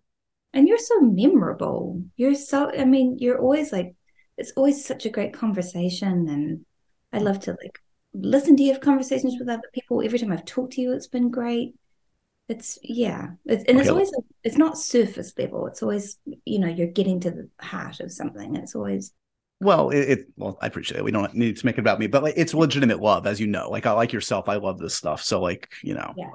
And 0.52 0.66
you're 0.66 0.78
so 0.78 1.00
memorable. 1.00 2.02
You're 2.16 2.34
so. 2.34 2.72
I 2.76 2.84
mean, 2.84 3.18
you're 3.18 3.38
always 3.38 3.72
like. 3.72 3.94
It's 4.36 4.52
always 4.56 4.84
such 4.84 5.06
a 5.06 5.10
great 5.10 5.34
conversation, 5.34 6.28
and 6.28 6.64
I 7.12 7.18
mm. 7.18 7.24
love 7.24 7.40
to 7.40 7.50
like 7.52 7.78
listen 8.12 8.56
to 8.56 8.62
you 8.62 8.72
have 8.72 8.80
conversations 8.80 9.36
with 9.38 9.48
other 9.48 9.68
people. 9.72 10.02
Every 10.02 10.18
time 10.18 10.32
I've 10.32 10.44
talked 10.44 10.74
to 10.74 10.80
you, 10.80 10.92
it's 10.92 11.06
been 11.06 11.30
great. 11.30 11.74
It's 12.48 12.78
yeah, 12.82 13.30
it's, 13.46 13.64
and 13.64 13.76
okay. 13.76 13.80
it's 13.80 13.90
always 13.90 14.12
it's 14.42 14.56
not 14.56 14.76
surface 14.76 15.32
level. 15.38 15.66
It's 15.68 15.82
always 15.82 16.18
you 16.44 16.58
know 16.58 16.66
you're 16.66 16.88
getting 16.88 17.20
to 17.20 17.30
the 17.30 17.48
heart 17.60 18.00
of 18.00 18.10
something. 18.10 18.56
It's 18.56 18.74
always 18.74 19.12
well, 19.60 19.90
it, 19.90 20.08
it, 20.08 20.28
well, 20.36 20.58
I 20.62 20.66
appreciate 20.66 20.98
it. 20.98 21.04
We 21.04 21.12
don't 21.12 21.34
need 21.34 21.58
to 21.58 21.66
make 21.66 21.76
it 21.76 21.80
about 21.80 21.98
me, 21.98 22.06
but 22.06 22.22
like 22.22 22.34
it's 22.36 22.54
legitimate 22.54 23.00
love, 23.00 23.26
as 23.26 23.38
you 23.38 23.46
know. 23.46 23.70
Like 23.70 23.86
I 23.86 23.92
like 23.92 24.12
yourself, 24.12 24.48
I 24.48 24.56
love 24.56 24.78
this 24.78 24.94
stuff. 24.94 25.22
So 25.22 25.40
like 25.40 25.68
you 25.82 25.94
know, 25.94 26.14
yeah. 26.16 26.30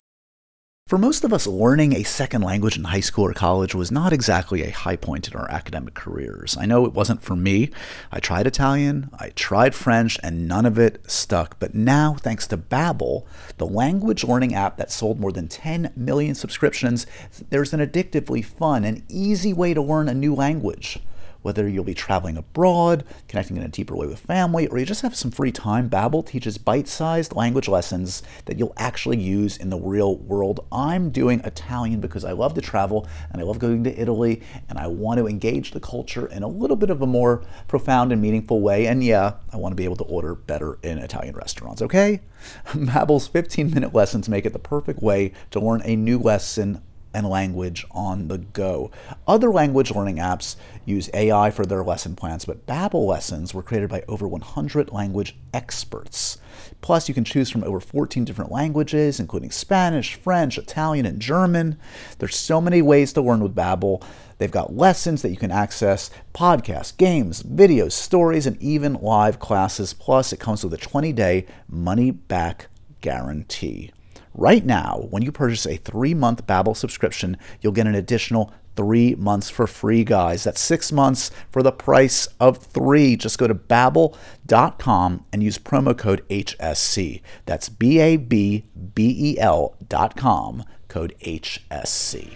For 0.88 1.00
most 1.00 1.24
of 1.24 1.34
us, 1.34 1.48
learning 1.48 1.94
a 1.96 2.04
second 2.04 2.44
language 2.44 2.78
in 2.78 2.84
high 2.84 3.00
school 3.00 3.26
or 3.26 3.34
college 3.34 3.74
was 3.74 3.92
not 3.92 4.14
exactly 4.14 4.62
a 4.62 4.70
high 4.70 4.98
point 4.98 5.28
in 5.28 5.36
our 5.36 5.50
academic 5.50 5.96
careers. 5.96 6.56
I 6.60 6.68
know 6.68 6.86
it 6.86 6.94
wasn't 6.94 7.24
for 7.24 7.36
me. 7.36 7.72
I 8.12 8.20
tried 8.20 8.46
Italian, 8.46 9.10
I 9.20 9.30
tried 9.30 9.74
French, 9.74 10.20
and 10.22 10.48
none 10.48 10.64
of 10.64 10.78
it 10.78 11.02
stuck. 11.10 11.58
But 11.58 11.74
now, 11.74 12.14
thanks 12.20 12.46
to 12.50 12.58
Babbel, 12.58 13.26
the 13.58 13.66
language 13.66 14.24
learning 14.24 14.54
app 14.54 14.78
that 14.78 14.92
sold 14.92 15.20
more 15.20 15.32
than 15.32 15.48
10 15.48 15.92
million 15.96 16.36
subscriptions, 16.36 17.08
there's 17.50 17.74
an 17.74 17.80
addictively 17.80 18.46
fun 18.46 18.84
and 18.84 19.02
easy 19.10 19.54
way 19.54 19.74
to 19.74 19.82
learn 19.82 20.08
a 20.08 20.14
new 20.14 20.36
language. 20.36 21.00
Whether 21.46 21.70
you'll 21.70 21.84
be 21.84 21.94
traveling 21.94 22.38
abroad, 22.38 23.04
connecting 23.28 23.56
in 23.56 23.62
a 23.62 23.68
deeper 23.68 23.96
way 23.96 24.08
with 24.08 24.18
family, 24.18 24.66
or 24.66 24.80
you 24.80 24.86
just 24.86 25.04
have 25.04 25.16
some 25.16 25.30
free 25.30 25.52
time, 25.52 25.92
Babbel 25.92 26.26
teaches 26.26 26.58
bite-sized 26.58 27.36
language 27.36 27.68
lessons 27.68 28.24
that 28.46 28.58
you'll 28.58 28.74
actually 28.78 29.20
use 29.20 29.56
in 29.56 29.70
the 29.70 29.78
real 29.78 30.18
world. 30.18 30.66
I'm 30.72 31.12
doing 31.12 31.42
Italian 31.42 32.00
because 32.00 32.26
I 32.26 32.32
love 32.32 32.56
to 32.56 32.62
travel 32.62 33.08
and 33.32 33.40
I 33.40 33.46
love 33.46 33.60
going 33.60 33.84
to 33.84 33.96
Italy 33.96 34.42
and 34.70 34.80
I 34.80 34.88
want 34.88 35.20
to 35.20 35.28
engage 35.28 35.70
the 35.70 35.80
culture 35.80 36.26
in 36.26 36.42
a 36.42 36.48
little 36.48 36.76
bit 36.76 36.90
of 36.90 37.04
a 37.04 37.06
more 37.06 37.44
profound 37.68 38.12
and 38.12 38.20
meaningful 38.20 38.60
way. 38.60 38.88
And 38.88 39.04
yeah, 39.04 39.34
I 39.54 39.58
want 39.58 39.72
to 39.72 39.76
be 39.76 39.86
able 39.86 39.98
to 39.98 40.04
order 40.06 40.34
better 40.34 40.80
in 40.82 40.98
Italian 40.98 41.36
restaurants, 41.36 41.84
okay? 41.84 42.22
Babbel's 42.70 43.30
15-minute 43.30 43.94
lessons 43.94 44.28
make 44.28 44.48
it 44.48 44.54
the 44.54 44.58
perfect 44.58 45.04
way 45.04 45.32
to 45.52 45.60
learn 45.60 45.84
a 45.86 45.96
new 45.96 46.18
lesson 46.18 46.82
and 47.16 47.30
language 47.30 47.86
on 47.92 48.28
the 48.28 48.38
go. 48.38 48.92
Other 49.26 49.50
language 49.50 49.90
learning 49.90 50.18
apps 50.18 50.58
use 50.86 51.10
AI 51.14 51.50
for 51.52 51.66
their 51.66 51.84
lesson 51.84 52.16
plans, 52.16 52.46
but 52.46 52.66
Babbel 52.66 53.06
lessons 53.06 53.54
were 53.54 53.64
created 53.64 53.90
by 53.90 54.04
over 54.08 54.28
100 54.28 54.92
language 54.92 55.36
experts. 55.54 56.38
Plus, 56.82 57.08
you 57.08 57.16
can 57.16 57.24
choose 57.24 57.50
from 57.50 57.64
over 57.64 57.80
14 57.80 58.24
different 58.26 58.52
languages, 58.52 59.20
including 59.20 59.52
Spanish, 59.52 60.16
French, 60.16 60.58
Italian, 60.58 61.06
and 61.06 61.20
German. 61.20 61.78
There's 62.20 62.36
so 62.36 62.62
many 62.62 62.82
ways 62.82 63.14
to 63.14 63.22
learn 63.22 63.42
with 63.42 63.56
Babbel. 63.56 64.04
They've 64.38 64.52
got 64.52 64.76
lessons 64.76 65.22
that 65.22 65.32
you 65.32 65.38
can 65.38 65.52
access, 65.52 66.12
podcasts, 66.34 66.96
games, 66.96 67.42
videos, 67.42 67.94
stories, 67.94 68.46
and 68.46 68.62
even 68.62 68.94
live 68.96 69.40
classes. 69.40 69.94
Plus, 69.94 70.34
it 70.34 70.40
comes 70.40 70.64
with 70.64 70.74
a 70.74 70.78
20-day 70.78 71.46
money-back 71.68 72.68
guarantee. 73.02 73.92
Right 74.34 74.66
now, 74.66 75.08
when 75.12 75.24
you 75.24 75.32
purchase 75.32 75.66
a 75.66 75.78
three-month 75.78 76.46
Babbel 76.46 76.76
subscription, 76.76 77.38
you'll 77.62 77.72
get 77.72 77.88
an 77.88 77.96
additional 77.96 78.54
three 78.76 79.16
months 79.16 79.50
for 79.50 79.68
free, 79.68 80.04
guys. 80.04 80.44
That's 80.44 80.62
six 80.62 80.92
months 80.92 81.32
for 81.50 81.64
the 81.64 81.72
price 81.72 82.28
of 82.40 82.58
three. 82.58 83.16
Just 83.16 83.38
go 83.38 83.48
to 83.48 83.56
babbel.com 83.56 85.26
and 85.32 85.44
use 85.44 85.58
promo 85.58 85.98
code 85.98 86.28
HSC. 86.30 87.22
That's 87.46 87.70
B 87.70 88.00
A 88.00 88.18
B 88.18 88.66
B 88.94 89.16
E 89.18 89.40
L 89.40 89.76
dot 89.88 90.16
com, 90.16 90.64
code 90.88 91.16
HSC. 91.22 92.34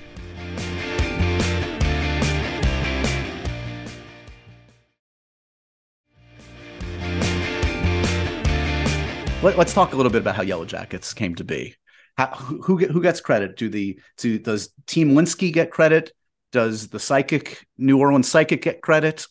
Let, 9.41 9.58
us 9.58 9.73
talk 9.73 9.93
a 9.93 9.95
little 9.95 10.12
bit 10.12 10.21
about 10.21 10.36
how 10.36 10.41
Yellow 10.41 10.65
Jackets 10.65 11.13
came 11.13 11.34
to 11.36 11.45
be. 11.45 11.73
How, 12.17 12.28
who 12.28 12.78
who 12.78 13.02
gets 13.02 13.21
credit? 13.21 13.56
Do 13.56 13.69
the 13.69 13.97
do 14.17 14.38
does 14.38 14.73
Team 14.86 15.12
Lynskey 15.12 15.54
get 15.54 15.71
credit? 15.71 16.12
Does 16.52 16.88
the 16.88 17.00
psychic 17.00 17.66
New 17.78 18.00
Orleans 18.00 18.30
psychic 18.30 18.62
get 18.62 18.82
credit? 18.82 19.26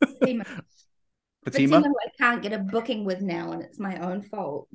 Fatima. 0.00 0.44
Fatima, 1.44 1.78
I 1.78 2.08
can't 2.18 2.42
get 2.42 2.52
a 2.52 2.58
booking 2.58 3.04
with 3.04 3.20
now, 3.20 3.52
and 3.52 3.62
it's 3.62 3.78
my 3.78 3.98
own 3.98 4.22
fault. 4.22 4.68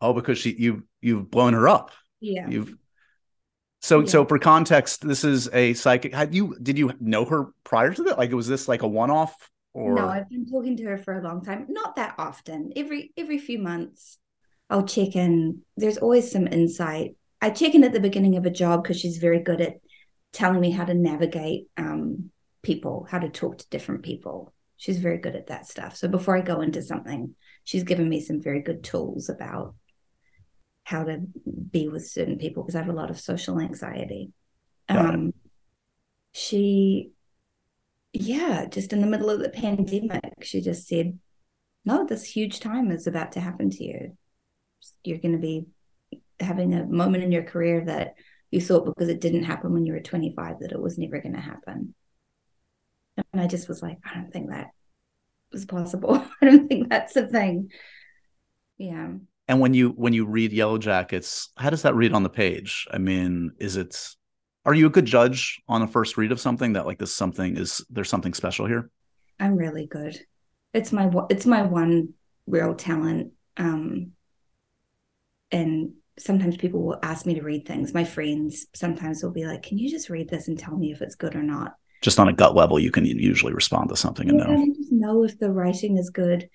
Oh, 0.00 0.12
because 0.12 0.38
she 0.38 0.54
you 0.58 0.84
you've 1.00 1.30
blown 1.30 1.52
her 1.52 1.68
up. 1.68 1.92
Yeah. 2.20 2.48
You've 2.48 2.74
so 3.80 4.00
yeah. 4.00 4.06
so 4.06 4.24
for 4.24 4.38
context, 4.38 5.06
this 5.06 5.24
is 5.24 5.48
a 5.52 5.74
psychic. 5.74 6.12
Had 6.12 6.34
you 6.34 6.56
did 6.60 6.78
you 6.78 6.92
know 7.00 7.24
her 7.24 7.48
prior 7.64 7.92
to 7.92 8.02
that? 8.04 8.18
Like 8.18 8.32
was 8.32 8.48
this 8.48 8.68
like 8.68 8.82
a 8.82 8.88
one 8.88 9.10
off? 9.10 9.50
Or... 9.72 9.94
No, 9.94 10.08
I've 10.08 10.28
been 10.28 10.46
talking 10.50 10.76
to 10.78 10.84
her 10.84 10.98
for 10.98 11.16
a 11.18 11.22
long 11.22 11.44
time. 11.44 11.66
Not 11.68 11.96
that 11.96 12.16
often. 12.18 12.72
Every 12.74 13.12
every 13.16 13.38
few 13.38 13.58
months, 13.58 14.18
I'll 14.68 14.86
check 14.86 15.16
in. 15.16 15.62
There's 15.76 15.98
always 15.98 16.30
some 16.30 16.46
insight. 16.46 17.16
I 17.40 17.50
check 17.50 17.74
in 17.74 17.84
at 17.84 17.92
the 17.92 18.00
beginning 18.00 18.36
of 18.36 18.44
a 18.44 18.50
job 18.50 18.82
because 18.82 18.98
she's 18.98 19.18
very 19.18 19.40
good 19.40 19.60
at 19.60 19.80
telling 20.32 20.60
me 20.60 20.70
how 20.70 20.84
to 20.84 20.94
navigate 20.94 21.68
um, 21.76 22.30
people, 22.62 23.06
how 23.10 23.18
to 23.18 23.28
talk 23.28 23.58
to 23.58 23.68
different 23.70 24.02
people. 24.02 24.52
She's 24.76 24.98
very 24.98 25.18
good 25.18 25.36
at 25.36 25.48
that 25.48 25.66
stuff. 25.66 25.96
So 25.96 26.08
before 26.08 26.36
I 26.36 26.40
go 26.40 26.60
into 26.60 26.82
something, 26.82 27.34
she's 27.64 27.84
given 27.84 28.08
me 28.08 28.20
some 28.20 28.40
very 28.40 28.62
good 28.62 28.82
tools 28.82 29.28
about 29.28 29.74
how 30.84 31.04
to 31.04 31.20
be 31.70 31.88
with 31.88 32.08
certain 32.08 32.38
people 32.38 32.62
because 32.62 32.74
I 32.74 32.80
have 32.80 32.88
a 32.88 32.92
lot 32.92 33.10
of 33.10 33.20
social 33.20 33.60
anxiety. 33.60 34.32
Um, 34.88 35.32
she 36.32 37.12
yeah, 38.12 38.66
just 38.66 38.92
in 38.92 39.00
the 39.00 39.06
middle 39.06 39.30
of 39.30 39.40
the 39.40 39.50
pandemic, 39.50 40.42
she 40.42 40.60
just 40.60 40.88
said, 40.88 41.18
No, 41.84 42.06
this 42.06 42.24
huge 42.24 42.60
time 42.60 42.90
is 42.90 43.06
about 43.06 43.32
to 43.32 43.40
happen 43.40 43.70
to 43.70 43.84
you. 43.84 44.16
You're 45.04 45.18
going 45.18 45.32
to 45.32 45.38
be 45.38 45.66
having 46.40 46.74
a 46.74 46.86
moment 46.86 47.22
in 47.22 47.32
your 47.32 47.44
career 47.44 47.84
that 47.84 48.14
you 48.50 48.60
thought 48.60 48.84
because 48.84 49.08
it 49.08 49.20
didn't 49.20 49.44
happen 49.44 49.72
when 49.72 49.86
you 49.86 49.92
were 49.92 50.00
25 50.00 50.60
that 50.60 50.72
it 50.72 50.80
was 50.80 50.98
never 50.98 51.20
going 51.20 51.34
to 51.34 51.40
happen. 51.40 51.94
And 53.32 53.40
I 53.40 53.46
just 53.46 53.68
was 53.68 53.82
like, 53.82 53.98
I 54.04 54.14
don't 54.14 54.32
think 54.32 54.50
that 54.50 54.68
was 55.52 55.64
possible. 55.64 56.16
I 56.42 56.46
don't 56.46 56.68
think 56.68 56.88
that's 56.88 57.16
a 57.16 57.26
thing. 57.26 57.70
Yeah. 58.78 59.12
And 59.48 59.60
when 59.60 59.74
you 59.74 59.90
when 59.90 60.12
you 60.12 60.26
read 60.26 60.52
Yellow 60.52 60.78
Jackets, 60.78 61.50
how 61.56 61.70
does 61.70 61.82
that 61.82 61.96
read 61.96 62.12
on 62.12 62.22
the 62.22 62.30
page? 62.30 62.86
I 62.90 62.98
mean, 62.98 63.52
is 63.58 63.76
it 63.76 63.96
are 64.64 64.74
you 64.74 64.86
a 64.86 64.90
good 64.90 65.06
judge 65.06 65.60
on 65.68 65.82
a 65.82 65.86
first 65.86 66.16
read 66.16 66.32
of 66.32 66.40
something 66.40 66.74
that 66.74 66.86
like 66.86 66.98
this 66.98 67.14
something 67.14 67.56
is 67.56 67.84
there's 67.90 68.08
something 68.08 68.34
special 68.34 68.66
here 68.66 68.90
i'm 69.38 69.56
really 69.56 69.86
good 69.86 70.18
it's 70.74 70.92
my 70.92 71.10
it's 71.30 71.46
my 71.46 71.62
one 71.62 72.10
real 72.46 72.74
talent 72.74 73.32
um 73.56 74.12
and 75.50 75.92
sometimes 76.20 76.56
people 76.56 76.82
will 76.82 76.98
ask 77.02 77.26
me 77.26 77.34
to 77.34 77.42
read 77.42 77.66
things 77.66 77.94
my 77.94 78.04
friends 78.04 78.66
sometimes 78.74 79.22
will 79.22 79.30
be 79.30 79.46
like 79.46 79.62
can 79.62 79.78
you 79.78 79.90
just 79.90 80.10
read 80.10 80.28
this 80.28 80.48
and 80.48 80.58
tell 80.58 80.76
me 80.76 80.92
if 80.92 81.00
it's 81.02 81.14
good 81.14 81.34
or 81.34 81.42
not 81.42 81.74
just 82.02 82.18
on 82.18 82.28
a 82.28 82.32
gut 82.32 82.54
level 82.54 82.78
you 82.78 82.90
can 82.90 83.04
usually 83.04 83.52
respond 83.52 83.88
to 83.88 83.96
something 83.96 84.28
and 84.28 84.38
know 84.38 84.74
just 84.76 84.92
know 84.92 85.24
if 85.24 85.38
the 85.38 85.50
writing 85.50 85.98
is 85.98 86.10
good 86.10 86.48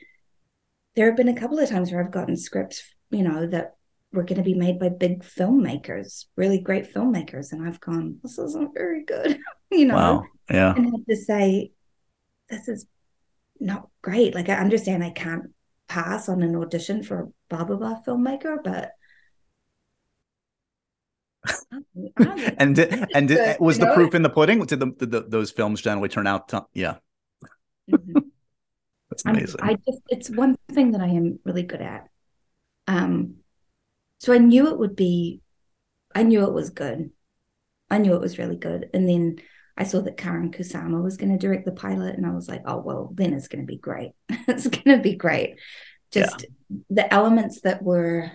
there 0.96 1.08
have 1.08 1.18
been 1.18 1.28
a 1.28 1.40
couple 1.40 1.60
of 1.60 1.70
times 1.70 1.92
where 1.92 2.04
i've 2.04 2.12
gotten 2.12 2.38
scripts 2.38 2.84
you 3.12 3.24
know 3.24 3.48
that 3.48 3.76
were 4.16 4.24
going 4.24 4.38
to 4.38 4.44
be 4.44 4.56
made 4.56 4.80
by 4.80 4.90
big 4.90 5.24
filmmakers, 5.24 6.26
really 6.36 6.60
great 6.60 6.92
filmmakers. 6.92 7.52
And 7.52 7.68
I've 7.68 7.80
gone, 7.80 8.18
this 8.24 8.40
isn't 8.40 8.74
very 8.74 9.04
good, 9.04 9.38
you 9.72 9.86
know? 9.86 9.96
Wow. 9.96 10.24
Yeah. 10.50 10.74
And 10.76 10.86
have 10.86 11.06
to 11.08 11.16
say, 11.16 11.72
this 12.50 12.68
is 12.68 12.88
not 13.60 13.90
great. 14.02 14.34
Like, 14.34 14.50
I 14.50 14.56
understand 14.56 15.04
I 15.04 15.12
can't 15.12 15.52
pass 15.88 16.30
on 16.30 16.42
an 16.42 16.56
audition 16.56 17.04
for 17.04 17.20
a 17.20 17.28
blah, 17.50 17.66
blah, 17.66 17.78
blah 17.78 18.02
filmmaker, 18.08 18.58
but. 18.64 18.92
and 22.58 22.76
did, 22.76 23.06
and 23.16 23.28
did, 23.28 23.60
was 23.60 23.80
the 23.80 23.92
proof 23.94 24.16
in 24.16 24.22
the 24.22 24.30
pudding? 24.30 24.64
Did, 24.66 24.80
the, 24.80 24.88
did 24.88 25.12
the, 25.12 25.22
those 25.22 25.52
films 25.52 25.82
generally 25.82 26.10
turn 26.10 26.28
out? 26.28 26.50
To, 26.50 26.66
yeah. 26.74 26.96
Mm-hmm. 27.90 28.20
That's 29.10 29.26
amazing. 29.26 29.62
I'm, 29.62 29.70
I 29.70 29.74
just, 29.86 30.02
it's 30.10 30.30
one 30.30 30.58
thing 30.72 30.92
that 30.92 31.02
I 31.02 31.08
am 31.08 31.40
really 31.44 31.64
good 31.64 31.82
at. 31.82 32.08
Um, 32.88 33.36
so 34.20 34.34
I 34.34 34.40
knew 34.40 34.68
it 34.70 34.80
would 34.80 34.96
be, 34.96 35.42
I 36.14 36.24
knew 36.24 36.44
it 36.44 36.54
was 36.54 36.72
good. 36.72 37.12
I 37.90 38.00
knew 38.00 38.16
it 38.16 38.22
was 38.22 38.40
really 38.40 38.56
good. 38.56 38.90
And 38.94 39.08
then 39.08 39.38
I 39.78 39.84
saw 39.84 40.02
that 40.02 40.18
Karyn 40.18 40.56
Kusama 40.56 41.04
was 41.04 41.18
going 41.18 41.32
to 41.32 41.38
direct 41.38 41.66
the 41.66 41.72
pilot, 41.72 42.16
and 42.16 42.26
I 42.26 42.32
was 42.32 42.48
like, 42.48 42.62
oh, 42.66 42.78
well, 42.78 43.12
then 43.14 43.34
it's 43.34 43.48
going 43.48 43.62
to 43.62 43.68
be 43.68 43.78
great. 43.78 44.12
it's 44.30 44.68
going 44.68 44.98
to 44.98 45.04
be 45.04 45.16
great. 45.16 45.60
Just 46.12 46.46
yeah. 46.70 46.78
the 46.90 47.14
elements 47.14 47.62
that 47.62 47.84
were, 47.84 48.32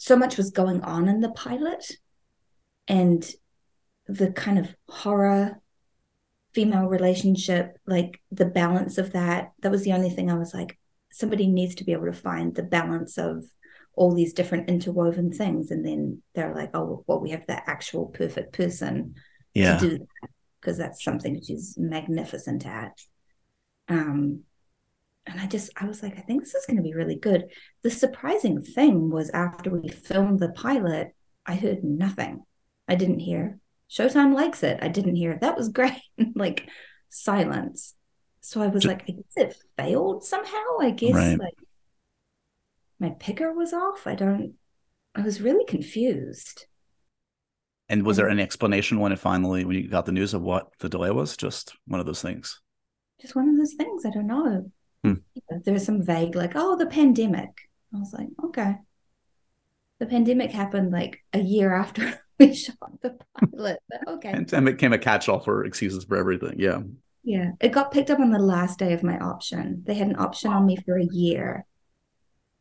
so 0.00 0.16
much 0.16 0.38
was 0.38 0.50
going 0.50 0.80
on 0.80 1.08
in 1.08 1.20
the 1.20 1.30
pilot, 1.30 1.92
and 2.88 3.30
the 4.06 4.32
kind 4.32 4.58
of 4.58 4.74
horror 4.88 5.60
female 6.52 6.86
relationship, 6.86 7.76
like 7.86 8.20
the 8.32 8.46
balance 8.46 8.96
of 8.98 9.12
that. 9.12 9.52
That 9.60 9.70
was 9.70 9.84
the 9.84 9.92
only 9.92 10.10
thing 10.10 10.30
I 10.30 10.38
was 10.38 10.54
like, 10.54 10.78
somebody 11.12 11.46
needs 11.46 11.74
to 11.76 11.84
be 11.84 11.92
able 11.92 12.06
to 12.06 12.12
find 12.12 12.54
the 12.54 12.62
balance 12.62 13.18
of 13.18 13.44
all 13.94 14.14
these 14.14 14.32
different 14.32 14.70
interwoven 14.70 15.32
things 15.32 15.70
and 15.70 15.84
then 15.84 16.22
they're 16.34 16.54
like 16.54 16.70
oh 16.74 17.04
well 17.06 17.20
we 17.20 17.30
have 17.30 17.46
the 17.46 17.68
actual 17.68 18.06
perfect 18.06 18.52
person 18.52 19.14
yeah. 19.52 19.76
to 19.76 19.90
do 19.90 19.98
that 19.98 20.30
because 20.60 20.78
that's 20.78 21.02
something 21.02 21.42
she's 21.42 21.76
magnificent 21.76 22.64
at 22.64 22.98
um 23.88 24.42
and 25.30 25.40
i 25.40 25.46
just 25.46 25.70
i 25.76 25.86
was 25.86 26.02
like 26.02 26.18
i 26.18 26.20
think 26.20 26.42
this 26.42 26.54
is 26.54 26.66
going 26.66 26.76
to 26.76 26.82
be 26.82 26.94
really 26.94 27.16
good 27.16 27.46
the 27.82 27.90
surprising 27.90 28.60
thing 28.60 29.10
was 29.10 29.30
after 29.30 29.70
we 29.70 29.88
filmed 29.88 30.38
the 30.38 30.50
pilot 30.50 31.14
i 31.46 31.54
heard 31.54 31.82
nothing 31.82 32.42
i 32.88 32.94
didn't 32.94 33.20
hear 33.20 33.58
showtime 33.90 34.34
likes 34.34 34.62
it 34.62 34.78
i 34.82 34.88
didn't 34.88 35.16
hear 35.16 35.38
that 35.40 35.56
was 35.56 35.68
great 35.78 35.92
like 36.34 36.68
silence 37.08 37.94
so 38.40 38.62
i 38.62 38.66
was 38.66 38.82
just, 38.82 38.94
like 38.94 39.02
i 39.08 39.12
guess 39.12 39.36
it 39.36 39.56
failed 39.76 40.24
somehow 40.24 40.78
i 40.80 40.90
guess 40.90 41.14
right. 41.14 41.38
like 41.38 41.54
my 43.00 43.10
picker 43.18 43.52
was 43.52 43.72
off. 43.72 44.06
I 44.06 44.14
don't, 44.14 44.54
I 45.14 45.22
was 45.22 45.40
really 45.40 45.64
confused. 45.64 46.66
And 47.88 48.04
was 48.04 48.18
there 48.18 48.28
any 48.28 48.42
explanation 48.42 49.00
when 49.00 49.10
it 49.10 49.18
finally, 49.18 49.64
when 49.64 49.74
you 49.74 49.88
got 49.88 50.06
the 50.06 50.12
news 50.12 50.34
of 50.34 50.42
what 50.42 50.68
the 50.78 50.88
delay 50.88 51.10
was? 51.10 51.36
Just 51.36 51.74
one 51.86 51.98
of 51.98 52.06
those 52.06 52.22
things? 52.22 52.60
Just 53.20 53.34
one 53.34 53.48
of 53.48 53.56
those 53.56 53.74
things. 53.74 54.04
I 54.04 54.10
don't 54.10 54.28
know. 54.28 54.70
Hmm. 55.04 55.14
was 55.66 55.84
some 55.84 56.02
vague, 56.02 56.34
like, 56.34 56.52
oh, 56.54 56.76
the 56.76 56.86
pandemic. 56.86 57.50
I 57.94 57.98
was 57.98 58.12
like, 58.12 58.28
okay. 58.44 58.76
The 59.98 60.06
pandemic 60.06 60.50
happened 60.50 60.92
like 60.92 61.22
a 61.32 61.40
year 61.40 61.74
after 61.74 62.20
we 62.38 62.54
shot 62.54 62.76
the 63.02 63.18
pilot. 63.38 63.80
But 63.88 64.08
okay. 64.08 64.32
Pandemic 64.32 64.76
became 64.76 64.92
a 64.92 64.98
catch 64.98 65.28
all 65.28 65.40
for 65.40 65.64
excuses 65.64 66.04
for 66.04 66.16
everything. 66.16 66.54
Yeah. 66.58 66.80
Yeah. 67.22 67.52
It 67.60 67.72
got 67.72 67.92
picked 67.92 68.10
up 68.10 68.20
on 68.20 68.30
the 68.30 68.38
last 68.38 68.78
day 68.78 68.92
of 68.92 69.02
my 69.02 69.18
option. 69.18 69.82
They 69.86 69.94
had 69.94 70.08
an 70.08 70.18
option 70.18 70.52
on 70.52 70.66
me 70.66 70.76
for 70.76 70.98
a 70.98 71.04
year 71.04 71.66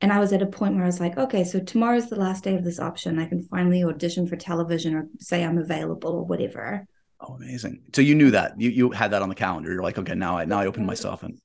and 0.02 0.14
I 0.14 0.20
was 0.20 0.32
at 0.32 0.42
a 0.42 0.46
point 0.46 0.76
where 0.76 0.84
I 0.84 0.88
was 0.88 1.00
like, 1.00 1.18
okay, 1.18 1.44
so 1.44 1.60
tomorrow's 1.60 2.10
the 2.10 2.16
last 2.16 2.44
day 2.44 2.56
of 2.56 2.64
this 2.64 2.80
option. 2.80 3.20
I 3.20 3.26
can 3.26 3.44
finally 3.44 3.84
audition 3.84 4.28
for 4.28 4.38
television 4.38 4.96
or 4.96 5.08
say 5.20 5.44
I'm 5.44 5.58
available 5.58 6.12
or 6.12 6.26
whatever. 6.26 6.88
Oh, 7.20 7.36
amazing! 7.36 7.82
So 7.94 8.02
you 8.02 8.16
knew 8.16 8.32
that 8.32 8.60
you 8.60 8.70
you 8.70 8.92
had 8.92 9.12
that 9.12 9.22
on 9.22 9.28
the 9.28 9.36
calendar. 9.36 9.72
You're 9.74 9.84
like, 9.84 9.98
okay, 9.98 10.16
now 10.16 10.38
I 10.38 10.46
now 10.46 10.60
I 10.60 10.68
open 10.68 10.86
myself 10.86 11.24
and. 11.24 11.40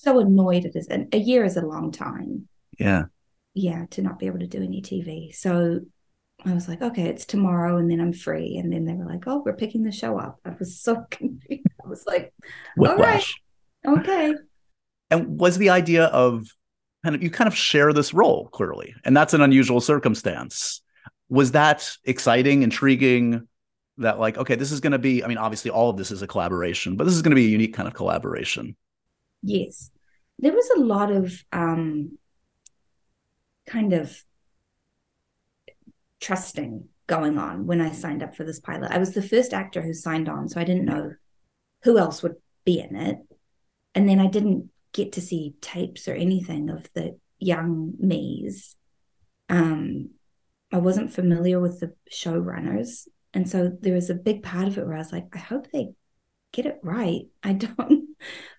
So 0.00 0.20
annoyed 0.20 0.64
it 0.64 0.76
is, 0.76 0.86
and 0.86 1.12
a 1.12 1.18
year 1.18 1.44
is 1.44 1.56
a 1.56 1.66
long 1.66 1.90
time. 1.90 2.46
Yeah. 2.78 3.06
Yeah, 3.54 3.86
to 3.90 4.02
not 4.02 4.20
be 4.20 4.26
able 4.26 4.38
to 4.38 4.46
do 4.46 4.62
any 4.62 4.80
TV. 4.80 5.34
So 5.34 5.80
I 6.46 6.54
was 6.54 6.68
like, 6.68 6.80
okay, 6.80 7.08
it's 7.08 7.24
tomorrow, 7.24 7.78
and 7.78 7.90
then 7.90 8.00
I'm 8.00 8.12
free. 8.12 8.58
And 8.58 8.72
then 8.72 8.84
they 8.84 8.94
were 8.94 9.06
like, 9.06 9.24
oh, 9.26 9.42
we're 9.44 9.56
picking 9.56 9.82
the 9.82 9.90
show 9.90 10.16
up. 10.16 10.38
I 10.44 10.50
was 10.56 10.78
so 10.80 11.04
confused. 11.10 11.66
I 11.84 11.88
was 11.88 12.04
like, 12.06 12.32
Whiplash. 12.76 13.34
all 13.84 13.96
right, 13.96 14.08
okay. 14.08 14.34
And 15.10 15.36
was 15.40 15.58
the 15.58 15.70
idea 15.70 16.04
of 16.04 16.46
kind 17.02 17.16
of 17.16 17.22
you 17.24 17.30
kind 17.30 17.48
of 17.48 17.56
share 17.56 17.92
this 17.92 18.14
role 18.14 18.46
clearly, 18.50 18.94
and 19.02 19.16
that's 19.16 19.34
an 19.34 19.40
unusual 19.40 19.80
circumstance. 19.80 20.80
Was 21.28 21.50
that 21.52 21.90
exciting, 22.04 22.62
intriguing? 22.62 23.48
That 23.96 24.20
like, 24.20 24.38
okay, 24.38 24.54
this 24.54 24.70
is 24.70 24.78
going 24.78 24.92
to 24.92 24.98
be. 25.00 25.24
I 25.24 25.26
mean, 25.26 25.38
obviously, 25.38 25.72
all 25.72 25.90
of 25.90 25.96
this 25.96 26.12
is 26.12 26.22
a 26.22 26.28
collaboration, 26.28 26.94
but 26.94 27.02
this 27.02 27.14
is 27.14 27.22
going 27.22 27.32
to 27.32 27.36
be 27.36 27.46
a 27.46 27.50
unique 27.50 27.74
kind 27.74 27.88
of 27.88 27.94
collaboration. 27.94 28.76
Yes, 29.42 29.90
there 30.38 30.52
was 30.52 30.70
a 30.76 30.80
lot 30.80 31.10
of 31.10 31.44
um, 31.52 32.18
kind 33.66 33.92
of 33.92 34.24
trusting 36.20 36.88
going 37.06 37.38
on 37.38 37.66
when 37.66 37.80
I 37.80 37.92
signed 37.92 38.22
up 38.22 38.34
for 38.34 38.44
this 38.44 38.60
pilot. 38.60 38.90
I 38.92 38.98
was 38.98 39.14
the 39.14 39.22
first 39.22 39.54
actor 39.54 39.82
who 39.82 39.94
signed 39.94 40.28
on, 40.28 40.48
so 40.48 40.60
I 40.60 40.64
didn't 40.64 40.84
know 40.84 41.12
who 41.82 41.98
else 41.98 42.22
would 42.22 42.36
be 42.64 42.80
in 42.80 42.96
it. 42.96 43.18
And 43.94 44.08
then 44.08 44.20
I 44.20 44.26
didn't 44.26 44.70
get 44.92 45.12
to 45.12 45.20
see 45.20 45.54
tapes 45.60 46.08
or 46.08 46.12
anything 46.12 46.70
of 46.70 46.88
the 46.94 47.18
young 47.38 47.94
me's. 47.98 48.76
Um, 49.48 50.10
I 50.72 50.78
wasn't 50.78 51.12
familiar 51.12 51.60
with 51.60 51.80
the 51.80 51.94
showrunners. 52.12 53.08
And 53.32 53.48
so 53.48 53.70
there 53.80 53.94
was 53.94 54.10
a 54.10 54.14
big 54.14 54.42
part 54.42 54.68
of 54.68 54.78
it 54.78 54.86
where 54.86 54.96
I 54.96 54.98
was 54.98 55.12
like, 55.12 55.28
I 55.34 55.38
hope 55.38 55.70
they 55.70 55.88
get 56.52 56.66
it 56.66 56.78
right. 56.82 57.22
I 57.42 57.52
don't 57.54 58.08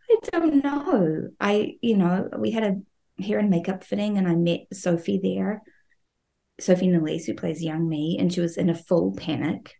I 0.09 0.15
don't 0.31 0.63
know. 0.63 1.29
I, 1.39 1.75
you 1.81 1.97
know, 1.97 2.29
we 2.37 2.51
had 2.51 2.63
a 2.63 3.23
hair 3.23 3.39
and 3.39 3.49
makeup 3.49 3.83
fitting 3.83 4.17
and 4.17 4.27
I 4.27 4.35
met 4.35 4.61
Sophie 4.73 5.19
there. 5.21 5.61
Sophie 6.59 6.87
Nélisse, 6.87 7.25
who 7.25 7.33
plays 7.35 7.63
young 7.63 7.87
me, 7.87 8.17
and 8.19 8.33
she 8.33 8.41
was 8.41 8.57
in 8.57 8.69
a 8.69 8.75
full 8.75 9.15
panic. 9.15 9.75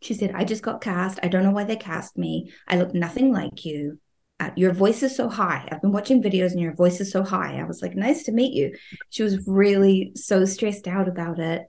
She 0.00 0.14
said, 0.14 0.32
I 0.34 0.44
just 0.44 0.62
got 0.62 0.80
cast. 0.80 1.18
I 1.22 1.28
don't 1.28 1.44
know 1.44 1.50
why 1.50 1.64
they 1.64 1.76
cast 1.76 2.16
me. 2.16 2.52
I 2.68 2.76
look 2.76 2.94
nothing 2.94 3.32
like 3.32 3.64
you. 3.64 3.98
Uh, 4.40 4.50
your 4.56 4.72
voice 4.72 5.02
is 5.02 5.14
so 5.14 5.28
high. 5.28 5.68
I've 5.70 5.82
been 5.82 5.92
watching 5.92 6.22
videos 6.22 6.50
and 6.50 6.60
your 6.60 6.74
voice 6.74 7.00
is 7.00 7.12
so 7.12 7.22
high. 7.22 7.60
I 7.60 7.64
was 7.64 7.82
like, 7.82 7.94
nice 7.94 8.24
to 8.24 8.32
meet 8.32 8.52
you. 8.54 8.76
She 9.10 9.22
was 9.22 9.46
really 9.46 10.12
so 10.16 10.44
stressed 10.44 10.88
out 10.88 11.08
about 11.08 11.38
it. 11.38 11.62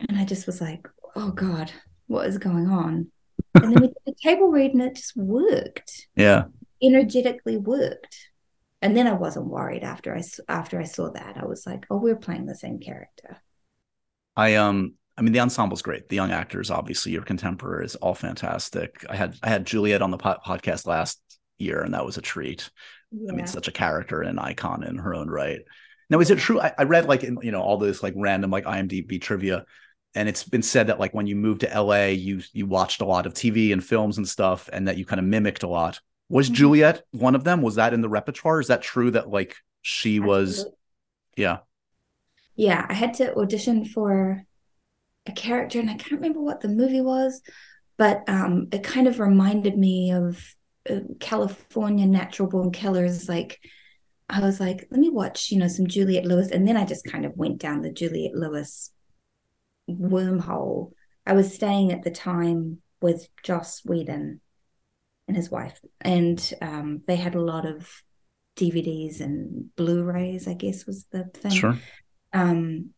And 0.00 0.18
I 0.18 0.24
just 0.24 0.46
was 0.46 0.60
like, 0.60 0.88
oh 1.14 1.30
God, 1.30 1.70
what 2.08 2.26
is 2.26 2.38
going 2.38 2.66
on? 2.66 3.12
And 3.54 3.64
then 3.64 3.80
we 3.80 3.88
did 3.88 3.96
the 4.06 4.14
table 4.20 4.48
read 4.48 4.72
and 4.72 4.82
it 4.82 4.96
just 4.96 5.16
worked. 5.16 6.08
Yeah. 6.16 6.44
Energetically 6.82 7.56
worked. 7.56 8.16
And 8.82 8.96
then 8.96 9.06
I 9.06 9.12
wasn't 9.12 9.46
worried 9.46 9.82
after 9.82 10.14
I 10.14 10.22
after 10.48 10.78
I 10.78 10.84
saw 10.84 11.10
that. 11.10 11.36
I 11.38 11.46
was 11.46 11.66
like, 11.66 11.86
oh, 11.90 11.96
we're 11.96 12.16
playing 12.16 12.46
the 12.46 12.54
same 12.54 12.78
character. 12.78 13.38
I 14.36 14.56
um 14.56 14.94
I 15.16 15.22
mean, 15.22 15.32
the 15.32 15.38
ensemble's 15.38 15.82
great. 15.82 16.08
The 16.08 16.16
young 16.16 16.32
actors, 16.32 16.70
obviously, 16.70 17.12
your 17.12 17.22
contemporaries, 17.22 17.94
all 17.94 18.14
fantastic. 18.14 19.04
I 19.08 19.16
had 19.16 19.36
I 19.42 19.48
had 19.48 19.66
Juliette 19.66 20.02
on 20.02 20.10
the 20.10 20.18
po- 20.18 20.38
podcast 20.44 20.86
last 20.86 21.20
year, 21.58 21.82
and 21.82 21.94
that 21.94 22.04
was 22.04 22.18
a 22.18 22.22
treat. 22.22 22.68
Yeah. 23.12 23.32
I 23.32 23.36
mean, 23.36 23.46
such 23.46 23.68
a 23.68 23.72
character 23.72 24.20
and 24.20 24.30
an 24.30 24.38
icon 24.38 24.82
in 24.82 24.98
her 24.98 25.14
own 25.14 25.30
right. 25.30 25.60
Now, 26.10 26.18
is 26.20 26.30
it 26.30 26.38
true? 26.38 26.60
I, 26.60 26.72
I 26.76 26.82
read 26.82 27.06
like 27.06 27.22
in, 27.22 27.38
you 27.42 27.52
know 27.52 27.62
all 27.62 27.78
this 27.78 28.02
like 28.02 28.14
random 28.16 28.50
like 28.50 28.64
IMDb 28.64 29.20
trivia, 29.20 29.64
and 30.14 30.28
it's 30.28 30.44
been 30.44 30.62
said 30.62 30.86
that 30.86 31.00
like 31.00 31.12
when 31.12 31.26
you 31.26 31.36
moved 31.36 31.60
to 31.62 31.80
LA, 31.80 32.06
you 32.06 32.40
you 32.52 32.66
watched 32.66 33.00
a 33.00 33.04
lot 33.04 33.26
of 33.26 33.34
TV 33.34 33.72
and 33.72 33.84
films 33.84 34.18
and 34.18 34.28
stuff, 34.28 34.68
and 34.72 34.88
that 34.88 34.96
you 34.96 35.04
kind 35.04 35.18
of 35.18 35.26
mimicked 35.26 35.62
a 35.62 35.68
lot. 35.68 36.00
Was 36.28 36.46
mm-hmm. 36.46 36.54
Juliette 36.54 37.02
one 37.10 37.34
of 37.34 37.44
them? 37.44 37.62
Was 37.62 37.76
that 37.76 37.94
in 37.94 38.00
the 38.00 38.08
repertoire? 38.08 38.60
Is 38.60 38.68
that 38.68 38.82
true 38.82 39.10
that 39.12 39.28
like 39.28 39.56
she 39.82 40.16
Absolutely. 40.16 40.28
was? 40.28 40.66
Yeah. 41.36 41.58
Yeah, 42.56 42.86
I 42.88 42.94
had 42.94 43.14
to 43.14 43.34
audition 43.34 43.84
for 43.84 44.44
a 45.26 45.32
character, 45.32 45.80
and 45.80 45.90
I 45.90 45.94
can't 45.94 46.20
remember 46.20 46.40
what 46.40 46.60
the 46.60 46.68
movie 46.68 47.00
was, 47.00 47.42
but 47.96 48.22
um, 48.28 48.68
it 48.72 48.84
kind 48.84 49.08
of 49.08 49.18
reminded 49.18 49.76
me 49.76 50.12
of 50.12 50.54
uh, 50.88 51.00
Kalifornia 51.18 52.06
natural 52.06 52.48
born 52.48 52.70
killers. 52.70 53.28
Like, 53.28 53.58
I 54.28 54.40
was 54.40 54.60
like, 54.60 54.86
let 54.92 55.00
me 55.00 55.10
watch, 55.10 55.50
you 55.50 55.58
know, 55.58 55.66
some 55.66 55.88
Juliette 55.88 56.26
Lewis, 56.26 56.52
and 56.52 56.68
then 56.68 56.76
I 56.76 56.84
just 56.84 57.04
kind 57.04 57.24
of 57.24 57.36
went 57.36 57.58
down 57.58 57.82
the 57.82 57.90
Juliette 57.90 58.36
Lewis 58.36 58.92
wormhole. 59.88 60.92
I 61.26 61.32
was 61.32 61.54
staying 61.54 61.92
at 61.92 62.02
the 62.02 62.10
time 62.10 62.78
with 63.00 63.28
Joss 63.42 63.84
Whedon 63.84 64.40
and 65.26 65.36
his 65.36 65.50
wife, 65.50 65.80
and 66.00 66.52
um, 66.60 67.02
they 67.06 67.16
had 67.16 67.34
a 67.34 67.40
lot 67.40 67.66
of 67.66 67.90
DVDs 68.56 69.20
and 69.20 69.74
Blu-rays. 69.76 70.46
I 70.46 70.54
guess 70.54 70.86
was 70.86 71.06
the 71.10 71.24
thing. 71.24 71.52
Sure. 71.52 71.78
Um, 72.32 72.90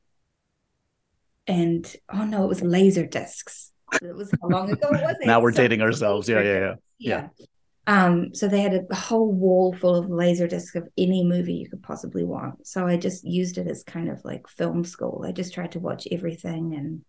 and 1.47 1.95
oh 2.13 2.25
no, 2.25 2.45
it 2.45 2.49
was 2.49 2.63
laser 2.63 3.07
discs. 3.07 3.73
It 4.03 4.15
was 4.15 4.33
how 4.43 4.49
long 4.49 4.71
ago 4.71 4.89
was 4.91 5.17
it? 5.21 5.27
now 5.27 5.41
we're 5.41 5.53
so 5.53 5.63
dating 5.63 5.81
ourselves. 5.81 6.29
Yeah, 6.29 6.41
yeah, 6.41 6.59
yeah, 6.59 6.75
yeah. 6.99 7.47
Um, 7.89 8.35
so 8.35 8.49
they 8.49 8.61
had 8.61 8.87
a 8.91 8.95
whole 8.95 9.31
wall 9.31 9.73
full 9.73 9.95
of 9.95 10.11
laser 10.11 10.49
discs 10.49 10.75
of 10.75 10.89
any 10.99 11.25
movie 11.25 11.55
you 11.55 11.69
could 11.69 11.83
possibly 11.83 12.25
want. 12.25 12.67
So 12.67 12.87
I 12.87 12.97
just 12.97 13.25
used 13.25 13.59
it 13.59 13.69
as 13.69 13.85
kind 13.85 14.09
of 14.09 14.25
like 14.25 14.49
film 14.49 14.85
school. 14.85 15.25
I 15.27 15.31
just 15.31 15.55
tried 15.55 15.73
to 15.73 15.79
watch 15.79 16.09
everything 16.11 16.75
and 16.75 17.03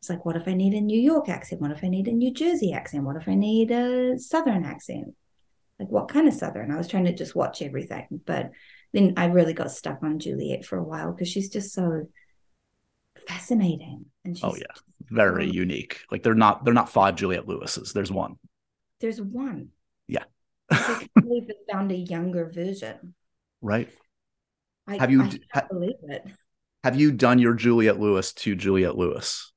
it's 0.00 0.10
like, 0.10 0.26
what 0.26 0.36
if 0.36 0.48
I 0.48 0.52
need 0.52 0.74
a 0.74 0.80
New 0.80 1.00
York 1.00 1.28
accent? 1.28 1.60
What 1.60 1.70
if 1.70 1.82
I 1.82 1.88
need 1.88 2.08
a 2.08 2.12
New 2.12 2.34
Jersey 2.34 2.72
accent? 2.72 3.04
What 3.04 3.16
if 3.16 3.26
I 3.28 3.34
need 3.34 3.70
a 3.70 4.18
Southern 4.18 4.64
accent? 4.64 5.14
Like 5.78 5.88
what 5.88 6.08
kind 6.08 6.28
of 6.28 6.34
Southern? 6.34 6.70
I 6.70 6.76
was 6.76 6.88
trying 6.88 7.04
to 7.06 7.14
just 7.14 7.34
watch 7.34 7.62
everything. 7.62 8.20
But 8.26 8.50
then 8.92 9.14
I 9.16 9.26
really 9.26 9.54
got 9.54 9.70
stuck 9.70 10.02
on 10.02 10.18
Juliette 10.18 10.66
for 10.66 10.76
a 10.76 10.84
while 10.84 11.12
because 11.12 11.28
she's 11.28 11.48
just 11.48 11.72
so 11.72 12.08
fascinating. 13.26 14.06
And 14.24 14.38
oh 14.42 14.56
yeah, 14.56 14.74
very 15.08 15.48
um, 15.48 15.54
unique. 15.54 16.00
Like 16.10 16.22
they're 16.22 16.34
not 16.34 16.64
they're 16.64 16.74
not 16.74 16.90
five 16.90 17.16
Juliette 17.16 17.48
Lewis's. 17.48 17.92
There's 17.92 18.12
one. 18.12 18.36
There's 19.00 19.20
one. 19.20 19.70
Yeah. 20.06 20.24
I 20.70 21.08
believe 21.14 21.44
it 21.48 21.58
found 21.70 21.92
a 21.92 21.96
younger 21.96 22.50
version. 22.52 23.14
Right. 23.60 23.88
I, 24.86 24.96
have 24.96 25.10
you 25.10 25.22
I 25.22 25.38
ha, 25.52 25.66
believe 25.70 25.94
it? 26.08 26.26
Have 26.84 26.98
you 26.98 27.12
done 27.12 27.38
your 27.38 27.54
Juliette 27.54 28.00
Lewis 28.00 28.32
to 28.34 28.56
Juliette 28.56 28.96
Lewis? 28.96 29.52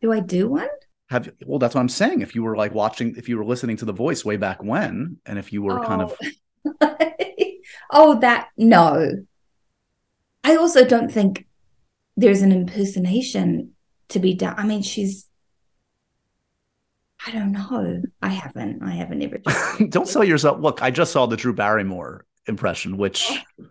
Do 0.00 0.12
I 0.12 0.20
do 0.20 0.48
one? 0.48 0.68
Have 1.10 1.30
well, 1.46 1.58
that's 1.58 1.74
what 1.74 1.82
I'm 1.82 1.88
saying. 1.88 2.22
If 2.22 2.34
you 2.34 2.42
were 2.42 2.56
like 2.56 2.74
watching, 2.74 3.14
if 3.16 3.28
you 3.28 3.36
were 3.36 3.44
listening 3.44 3.76
to 3.78 3.84
the 3.84 3.92
voice 3.92 4.24
way 4.24 4.36
back 4.36 4.62
when, 4.62 5.18
and 5.26 5.38
if 5.38 5.52
you 5.52 5.62
were 5.62 5.78
oh. 5.78 5.86
kind 5.86 6.02
of, 6.02 6.16
oh, 6.80 6.96
oh, 7.90 8.20
that 8.20 8.48
no. 8.56 9.24
I 10.42 10.56
also 10.56 10.84
don't 10.84 11.12
think 11.12 11.46
there's 12.16 12.42
an 12.42 12.52
impersonation 12.52 13.72
to 14.08 14.18
be 14.18 14.34
done. 14.34 14.54
I 14.56 14.64
mean, 14.64 14.82
she's 14.82 15.25
I 17.26 17.32
don't 17.32 17.52
know. 17.52 18.02
I 18.22 18.28
haven't. 18.28 18.82
I 18.82 18.92
haven't 18.92 19.22
ever. 19.22 19.40
don't 19.88 20.08
sell 20.08 20.24
yourself. 20.24 20.60
Look, 20.60 20.82
I 20.82 20.90
just 20.90 21.12
saw 21.12 21.26
the 21.26 21.36
Drew 21.36 21.52
Barrymore 21.52 22.24
impression, 22.46 22.96
which 22.96 23.30
eh. 23.30 23.64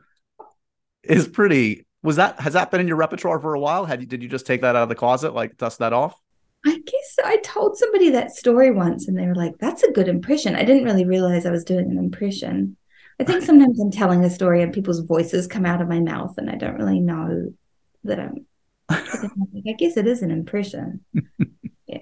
is 1.04 1.28
pretty. 1.28 1.86
Was 2.04 2.18
that 2.18 2.40
has 2.40 2.54
that 2.54 2.70
been 2.70 2.82
in 2.82 2.88
your 2.88 2.98
repertoire 2.98 3.40
for 3.40 3.54
a 3.54 3.60
while? 3.60 3.86
Had 3.86 4.02
you 4.02 4.08
did 4.08 4.22
you 4.22 4.30
just 4.30 4.46
take 4.46 4.62
that 4.62 4.76
out 4.76 4.84
of 4.84 4.90
the 4.90 4.96
closet, 4.96 5.34
like 5.34 5.58
dust 5.58 5.80
that 5.80 5.94
off? 5.94 6.20
I 6.66 6.80
guess 6.86 7.16
I 7.24 7.38
told 7.38 7.78
somebody 7.78 8.10
that 8.10 8.32
story 8.32 8.72
once, 8.72 9.08
and 9.08 9.18
they 9.18 9.26
were 9.26 9.36
like, 9.36 9.58
"That's 9.60 9.84
a 9.84 9.92
good 9.92 10.08
impression." 10.08 10.56
I 10.56 10.66
didn't 10.66 10.84
really 10.84 11.06
realize 11.06 11.46
I 11.46 11.52
was 11.52 11.64
doing 11.64 11.90
an 11.90 11.98
impression. 11.98 12.76
I 13.20 13.24
think 13.24 13.44
sometimes 13.44 13.80
I'm 13.80 13.92
telling 13.92 14.26
a 14.26 14.30
story 14.30 14.62
and 14.62 14.74
people's 14.74 15.00
voices 15.00 15.48
come 15.48 15.66
out 15.66 15.82
of 15.82 15.88
my 15.88 16.02
mouth, 16.02 16.38
and 16.38 16.50
I 16.50 16.56
don't 16.56 16.76
really 16.76 17.00
know 17.00 17.54
that 18.04 18.20
I'm 18.20 18.46
I 18.90 19.74
guess 19.78 19.98
it 19.98 20.08
is 20.08 20.22
an 20.22 20.32
impression. 20.32 21.02
Yeah. 21.88 22.00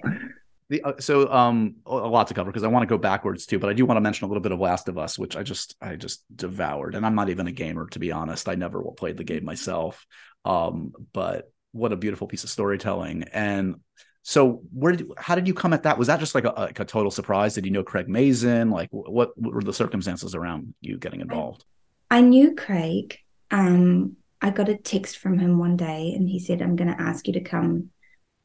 The, 0.74 0.82
uh, 0.82 0.92
so 0.98 1.30
um 1.32 1.76
a 1.86 1.94
lot 1.94 2.26
to 2.28 2.34
cover 2.34 2.50
because 2.50 2.64
I 2.64 2.68
want 2.68 2.82
to 2.82 2.88
go 2.88 2.98
backwards 2.98 3.46
too, 3.46 3.60
but 3.60 3.70
I 3.70 3.74
do 3.74 3.86
want 3.86 3.96
to 3.96 4.00
mention 4.00 4.24
a 4.24 4.28
little 4.28 4.42
bit 4.42 4.50
of 4.50 4.58
Last 4.58 4.88
of 4.88 4.98
Us, 4.98 5.16
which 5.16 5.36
I 5.36 5.44
just 5.44 5.76
I 5.80 5.94
just 5.94 6.24
devoured. 6.34 6.96
And 6.96 7.06
I'm 7.06 7.14
not 7.14 7.30
even 7.30 7.46
a 7.46 7.52
gamer 7.52 7.86
to 7.90 8.00
be 8.00 8.10
honest. 8.10 8.48
I 8.48 8.56
never 8.56 8.82
played 8.82 9.16
the 9.16 9.22
game 9.22 9.44
myself. 9.44 10.04
Um, 10.44 10.92
but 11.12 11.52
what 11.70 11.92
a 11.92 11.96
beautiful 11.96 12.26
piece 12.26 12.42
of 12.42 12.50
storytelling. 12.50 13.22
And 13.32 13.76
so 14.22 14.62
where 14.72 14.96
did 14.96 15.12
how 15.16 15.36
did 15.36 15.46
you 15.46 15.54
come 15.54 15.72
at 15.72 15.84
that? 15.84 15.96
Was 15.96 16.08
that 16.08 16.18
just 16.18 16.34
like 16.34 16.44
a, 16.44 16.50
like 16.50 16.80
a 16.80 16.84
total 16.84 17.12
surprise? 17.12 17.54
Did 17.54 17.66
you 17.66 17.70
know 17.70 17.84
Craig 17.84 18.08
Mazin? 18.08 18.70
Like 18.70 18.88
what, 18.90 19.12
what 19.38 19.54
were 19.54 19.62
the 19.62 19.72
circumstances 19.72 20.34
around 20.34 20.74
you 20.80 20.98
getting 20.98 21.20
involved? 21.20 21.64
I, 22.10 22.18
I 22.18 22.20
knew 22.20 22.56
Craig. 22.56 23.16
Um 23.52 24.16
I 24.42 24.50
got 24.50 24.68
a 24.68 24.76
text 24.76 25.18
from 25.18 25.38
him 25.38 25.58
one 25.58 25.76
day 25.76 26.12
and 26.16 26.28
he 26.28 26.40
said, 26.40 26.60
I'm 26.60 26.76
going 26.76 26.94
to 26.94 27.00
ask 27.00 27.26
you 27.26 27.32
to 27.32 27.40
come 27.40 27.90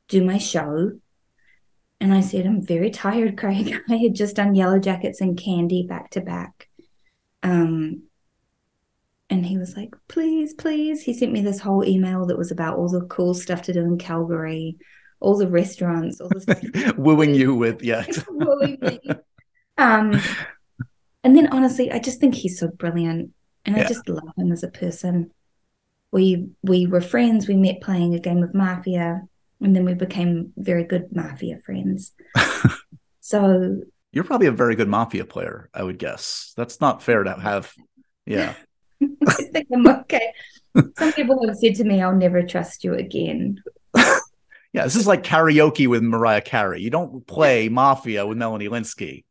do 0.07 0.23
my 0.23 0.37
show. 0.37 0.91
And 2.01 2.13
I 2.13 2.21
said, 2.21 2.45
I'm 2.45 2.62
very 2.62 2.91
tired, 2.91 3.38
Craig. 3.38 3.75
I 3.89 3.95
had 3.97 4.15
just 4.15 4.35
done 4.35 4.55
Yellow 4.55 4.79
Jackets 4.79 5.21
and 5.21 5.38
Candy 5.38 5.85
back 5.88 6.12
to 6.12 6.21
back. 6.21 6.69
Um, 7.43 8.03
and 9.29 9.45
he 9.45 9.57
was 9.57 9.75
like, 9.75 9.93
please, 10.07 10.53
please. 10.53 11.03
He 11.03 11.13
sent 11.13 11.31
me 11.31 11.41
this 11.41 11.59
whole 11.59 11.85
email 11.85 12.25
that 12.27 12.38
was 12.38 12.51
about 12.51 12.77
all 12.77 12.89
the 12.89 13.05
cool 13.07 13.33
stuff 13.33 13.62
to 13.63 13.73
do 13.73 13.81
in 13.81 13.97
Calgary, 13.97 14.77
all 15.19 15.38
the 15.38 15.47
restaurants, 15.47 16.19
all 16.21 16.29
the 16.29 16.41
stuff. 16.41 16.62
Wooing 16.97 17.35
you 17.35 17.53
with, 17.53 17.83
yeah. 17.83 18.05
Wooing 18.29 18.77
me. 18.81 18.99
Um, 19.77 20.19
and 21.23 21.38
then 21.38 21.47
honestly, 21.47 21.91
I 21.91 21.99
just 21.99 22.19
think 22.19 22.33
he's 22.33 22.59
so 22.59 22.69
brilliant. 22.69 23.31
And 23.65 23.75
yeah. 23.75 23.83
I 23.83 23.88
just 23.88 24.07
love 24.07 24.33
him 24.38 24.51
as 24.51 24.63
a 24.63 24.69
person 24.69 25.31
we 26.12 26.49
we 26.63 26.88
were 26.88 27.01
friends. 27.01 27.47
We 27.47 27.55
met 27.55 27.81
playing 27.81 28.15
a 28.15 28.19
game 28.19 28.43
of 28.43 28.53
Mafia, 28.53 29.21
and 29.61 29.75
then 29.75 29.85
we 29.85 29.93
became 29.93 30.53
very 30.57 30.83
good 30.83 31.15
Mafia 31.15 31.57
friends. 31.65 32.13
so 33.19 33.81
you're 34.11 34.23
probably 34.23 34.47
a 34.47 34.51
very 34.51 34.75
good 34.75 34.87
Mafia 34.87 35.25
player, 35.25 35.69
I 35.73 35.83
would 35.83 35.99
guess. 35.99 36.53
That's 36.57 36.81
not 36.81 37.03
fair 37.03 37.23
to 37.23 37.33
have. 37.33 37.73
Yeah. 38.25 38.53
I 39.27 39.33
think 39.33 39.67
I'm 39.73 39.87
okay. 39.87 40.33
Some 40.97 41.13
people 41.13 41.45
have 41.47 41.57
said 41.57 41.75
to 41.75 41.83
me, 41.83 42.01
"I'll 42.01 42.15
never 42.15 42.43
trust 42.43 42.83
you 42.83 42.93
again." 42.93 43.61
yeah, 43.95 44.83
this 44.83 44.95
is 44.95 45.07
like 45.07 45.23
karaoke 45.23 45.87
with 45.87 46.03
Mariah 46.03 46.41
Carey. 46.41 46.81
You 46.81 46.89
don't 46.89 47.25
play 47.25 47.69
Mafia 47.69 48.25
with 48.25 48.37
Melanie 48.37 48.69
Lynskey. 48.69 49.23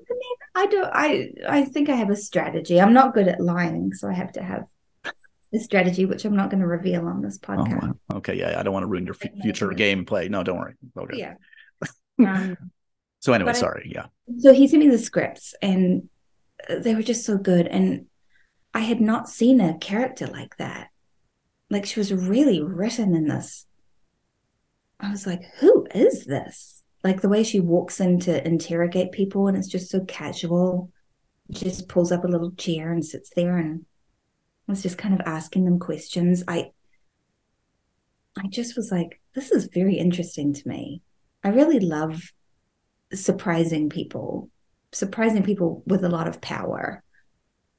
I 0.00 0.14
mean, 0.14 0.36
I 0.54 0.66
don't. 0.66 0.90
I 0.92 1.32
I 1.48 1.64
think 1.64 1.88
I 1.88 1.94
have 1.94 2.10
a 2.10 2.16
strategy. 2.16 2.80
I'm 2.80 2.92
not 2.92 3.14
good 3.14 3.28
at 3.28 3.40
lying, 3.40 3.92
so 3.92 4.08
I 4.08 4.14
have 4.14 4.32
to 4.32 4.42
have 4.42 4.66
a 5.54 5.58
strategy, 5.58 6.04
which 6.06 6.24
I'm 6.24 6.36
not 6.36 6.50
going 6.50 6.60
to 6.60 6.66
reveal 6.66 7.06
on 7.06 7.20
this 7.22 7.38
podcast. 7.38 7.82
Oh, 7.82 7.86
wow. 7.88 8.16
Okay, 8.18 8.38
yeah, 8.38 8.58
I 8.58 8.62
don't 8.62 8.72
want 8.72 8.84
to 8.84 8.88
ruin 8.88 9.04
your 9.06 9.16
f- 9.20 9.30
future 9.42 9.68
gameplay. 9.68 10.28
No, 10.30 10.42
don't 10.42 10.58
worry. 10.58 10.74
Okay. 10.96 11.18
Yeah. 11.18 11.34
Um, 12.18 12.56
So 13.20 13.32
anyway, 13.32 13.50
But 13.50 13.56
I- 13.56 13.60
sorry. 13.60 13.90
Yeah. 13.94 14.06
so 14.38 14.52
he 14.52 14.68
sent 14.68 14.82
me 14.84 14.88
the 14.90 14.98
scripts, 14.98 15.54
and 15.62 16.08
they 16.68 16.94
were 16.94 17.02
just 17.02 17.24
so 17.24 17.36
good. 17.38 17.66
And 17.66 18.06
I 18.74 18.80
had 18.80 19.00
not 19.00 19.28
seen 19.28 19.60
a 19.60 19.76
character 19.78 20.26
like 20.26 20.56
that. 20.58 20.88
Like 21.70 21.86
she 21.86 21.98
was 22.00 22.12
really 22.12 22.62
written 22.62 23.14
in 23.14 23.26
this. 23.26 23.66
I 25.00 25.10
was 25.10 25.26
like, 25.26 25.42
who 25.58 25.86
is 25.94 26.24
this? 26.26 26.82
Like 27.02 27.20
the 27.22 27.28
way 27.28 27.42
she 27.42 27.58
walks 27.60 27.98
in 28.00 28.20
to 28.20 28.46
interrogate 28.46 29.10
people, 29.12 29.48
and 29.48 29.56
it's 29.56 29.68
just 29.68 29.90
so 29.90 30.04
casual. 30.04 30.90
Just 31.50 31.88
pulls 31.88 32.12
up 32.12 32.24
a 32.24 32.28
little 32.28 32.52
chair 32.52 32.92
and 32.92 33.04
sits 33.04 33.30
there 33.34 33.56
and 33.58 33.84
was 34.70 34.82
just 34.82 34.98
kind 34.98 35.14
of 35.14 35.20
asking 35.26 35.64
them 35.64 35.78
questions. 35.78 36.42
I 36.48 36.70
I 38.42 38.46
just 38.48 38.76
was 38.76 38.90
like, 38.90 39.20
this 39.34 39.50
is 39.50 39.68
very 39.72 39.96
interesting 39.96 40.54
to 40.54 40.68
me. 40.68 41.02
I 41.44 41.48
really 41.48 41.80
love 41.80 42.32
surprising 43.12 43.90
people. 43.90 44.48
Surprising 44.92 45.42
people 45.42 45.82
with 45.86 46.04
a 46.04 46.08
lot 46.08 46.28
of 46.28 46.40
power 46.40 47.02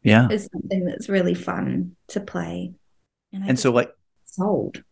Yeah. 0.04 0.28
is 0.30 0.48
something 0.52 0.86
that's 0.86 1.10
really 1.10 1.34
fun 1.34 1.96
to 2.10 2.20
play. 2.20 2.74
And, 3.32 3.44
I 3.44 3.48
And 3.48 3.60
so 3.60 3.72
like 3.72 3.92
sold. 4.26 4.84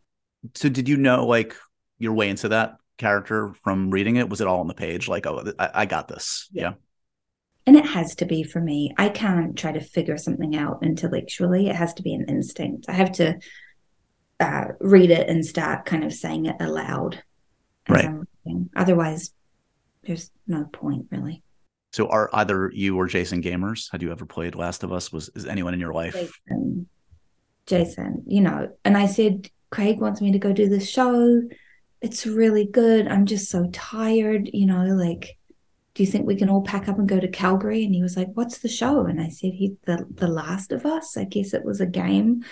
so 0.56 0.69
did 0.69 0.89
you 0.89 0.97
know 0.97 1.25
like 1.27 1.56
your 1.99 2.13
way 2.13 2.30
into 2.30 2.49
that 2.49 2.77
character 2.97 3.54
from 3.63 3.91
reading 3.91 4.15
it? 4.15 4.30
Was 4.30 4.41
it 4.41 4.47
all 4.47 4.60
on 4.62 4.67
the 4.67 4.73
page? 4.73 5.08
Like, 5.08 5.25
oh 5.27 5.51
I, 5.60 5.69
I 5.73 5.86
got 5.86 6.08
this. 6.08 6.47
Yeah. 6.51 6.73
And 7.67 7.76
it 7.76 7.86
has 7.86 8.15
to 8.15 8.26
be 8.26 8.43
for 8.43 8.60
me. 8.60 8.93
I 8.97 9.10
can't 9.10 9.58
try 9.58 9.71
to 9.71 9.80
figure 9.80 10.17
something 10.17 10.56
out 10.56 10.84
intellectually. 10.84 11.67
It 11.67 11.76
has 11.76 11.93
to 11.95 12.04
be 12.04 12.13
an 12.13 12.26
instinct. 12.28 12.86
I 12.89 12.93
have 12.93 13.12
to 13.13 13.39
uh, 14.39 14.65
read 14.80 15.12
it 15.12 15.30
and 15.30 15.45
start 15.45 15.86
kind 15.86 16.04
of 16.04 16.12
saying 16.13 16.47
it 16.47 16.56
aloud. 16.60 17.21
Right. 17.88 18.10
Otherwise, 18.76 19.34
there's 20.04 20.32
no 20.47 20.65
point 20.65 21.06
really. 21.12 21.43
So 21.93 22.08
are 22.08 22.30
either 22.34 22.71
you 22.74 22.97
or 22.97 23.06
Jason 23.08 23.43
gamers? 23.43 23.91
Had 23.91 24.02
you 24.02 24.12
ever 24.12 24.26
played 24.26 24.56
Last 24.56 24.84
of 24.84 24.91
Us? 24.91 25.12
Was 25.12 25.30
is 25.36 25.45
anyone 25.45 25.74
in 25.74 25.80
your 25.80 25.93
life? 25.93 26.13
Jason, 26.13 26.89
Jason, 27.67 28.24
you 28.26 28.41
know, 28.41 28.69
and 28.86 28.97
I 28.97 29.06
said, 29.06 29.50
Craig 29.69 30.00
wants 30.00 30.21
me 30.21 30.32
to 30.32 30.39
go 30.39 30.54
do 30.54 30.69
this 30.69 30.89
show. 30.89 31.41
It's 32.02 32.26
really 32.26 32.65
good. 32.65 33.08
I'm 33.08 33.26
just 33.26 33.50
so 33.50 33.69
tired, 33.71 34.50
you 34.54 34.65
know, 34.65 34.86
like, 34.86 35.38
do 36.02 36.06
you 36.08 36.12
think 36.12 36.26
we 36.26 36.36
can 36.36 36.50
all 36.50 36.64
pack 36.64 36.88
up 36.88 36.98
and 36.98 37.08
go 37.08 37.20
to 37.20 37.28
Calgary? 37.28 37.86
And 37.86 37.94
he 37.94 38.02
was 38.02 38.18
like, 38.18 38.30
What's 38.34 38.58
the 38.58 38.68
show? 38.68 39.06
And 39.06 39.22
I 39.22 39.30
said, 39.30 39.52
He 39.54 39.76
the 39.86 40.08
the 40.10 40.28
Last 40.28 40.72
of 40.72 40.84
Us. 40.84 41.16
I 41.16 41.26
guess 41.26 41.54
it 41.54 41.64
was 41.64 41.80
a 41.80 41.86
game. 41.86 42.44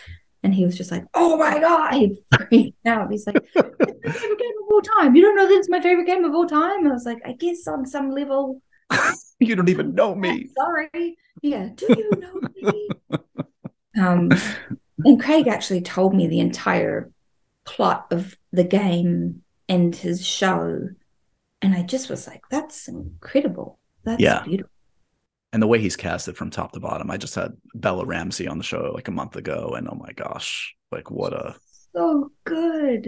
And 0.43 0.53
he 0.53 0.65
was 0.65 0.77
just 0.77 0.91
like, 0.91 1.05
Oh 1.15 1.35
my 1.35 1.59
God. 1.59 1.93
He 1.99 2.15
freaked 2.37 2.85
out. 2.85 3.09
He's 3.09 3.25
like, 3.25 3.37
It's 3.37 3.55
my 3.55 4.11
favorite 4.11 4.37
game 4.37 4.51
of 4.61 4.71
all 4.71 4.81
time. 4.83 5.15
You 5.15 5.23
don't 5.23 5.35
know 5.35 5.47
that 5.47 5.57
it's 5.57 5.67
my 5.67 5.81
favorite 5.81 6.05
game 6.05 6.25
of 6.25 6.35
all 6.35 6.45
time? 6.45 6.85
I 6.85 6.91
was 6.91 7.05
like, 7.07 7.23
I 7.25 7.31
guess 7.31 7.65
on 7.65 7.87
some 7.87 8.11
level, 8.11 8.61
you 9.39 9.55
don't 9.55 9.69
even 9.69 9.95
know 9.95 10.13
me. 10.13 10.51
Sorry. 10.55 11.17
Yeah. 11.41 11.69
Do 11.73 11.87
you 11.89 12.11
know 12.19 12.41
me? 12.55 12.89
um, 13.99 14.29
and 15.05 15.19
Craig 15.19 15.47
actually 15.47 15.81
told 15.81 16.13
me 16.13 16.27
the 16.27 16.39
entire 16.39 17.09
plot 17.65 18.05
of 18.11 18.37
the 18.51 18.63
game 18.63 19.41
and 19.67 19.95
his 19.95 20.23
show. 20.23 20.89
And 21.61 21.73
I 21.75 21.83
just 21.83 22.09
was 22.09 22.27
like, 22.27 22.41
that's 22.49 22.87
incredible. 22.87 23.79
That's 24.03 24.21
Yeah. 24.21 24.43
beautiful. 24.43 24.71
And 25.51 25.61
the 25.61 25.67
way 25.67 25.79
he's 25.79 25.95
casted 25.97 26.37
from 26.37 26.51
top 26.51 26.71
to 26.73 26.79
bottom. 26.79 27.09
I 27.09 27.17
just 27.17 27.35
had 27.35 27.57
Bella 27.73 28.05
Ramsey 28.05 28.47
on 28.47 28.57
the 28.59 28.63
show 28.63 28.91
like 28.93 29.07
a 29.07 29.11
month 29.11 29.35
ago, 29.35 29.73
and 29.75 29.87
oh 29.89 29.95
my 29.95 30.11
gosh, 30.13 30.75
like 30.91 31.09
what 31.09 31.33
a 31.33 31.55
So 31.93 32.31
good. 32.43 33.07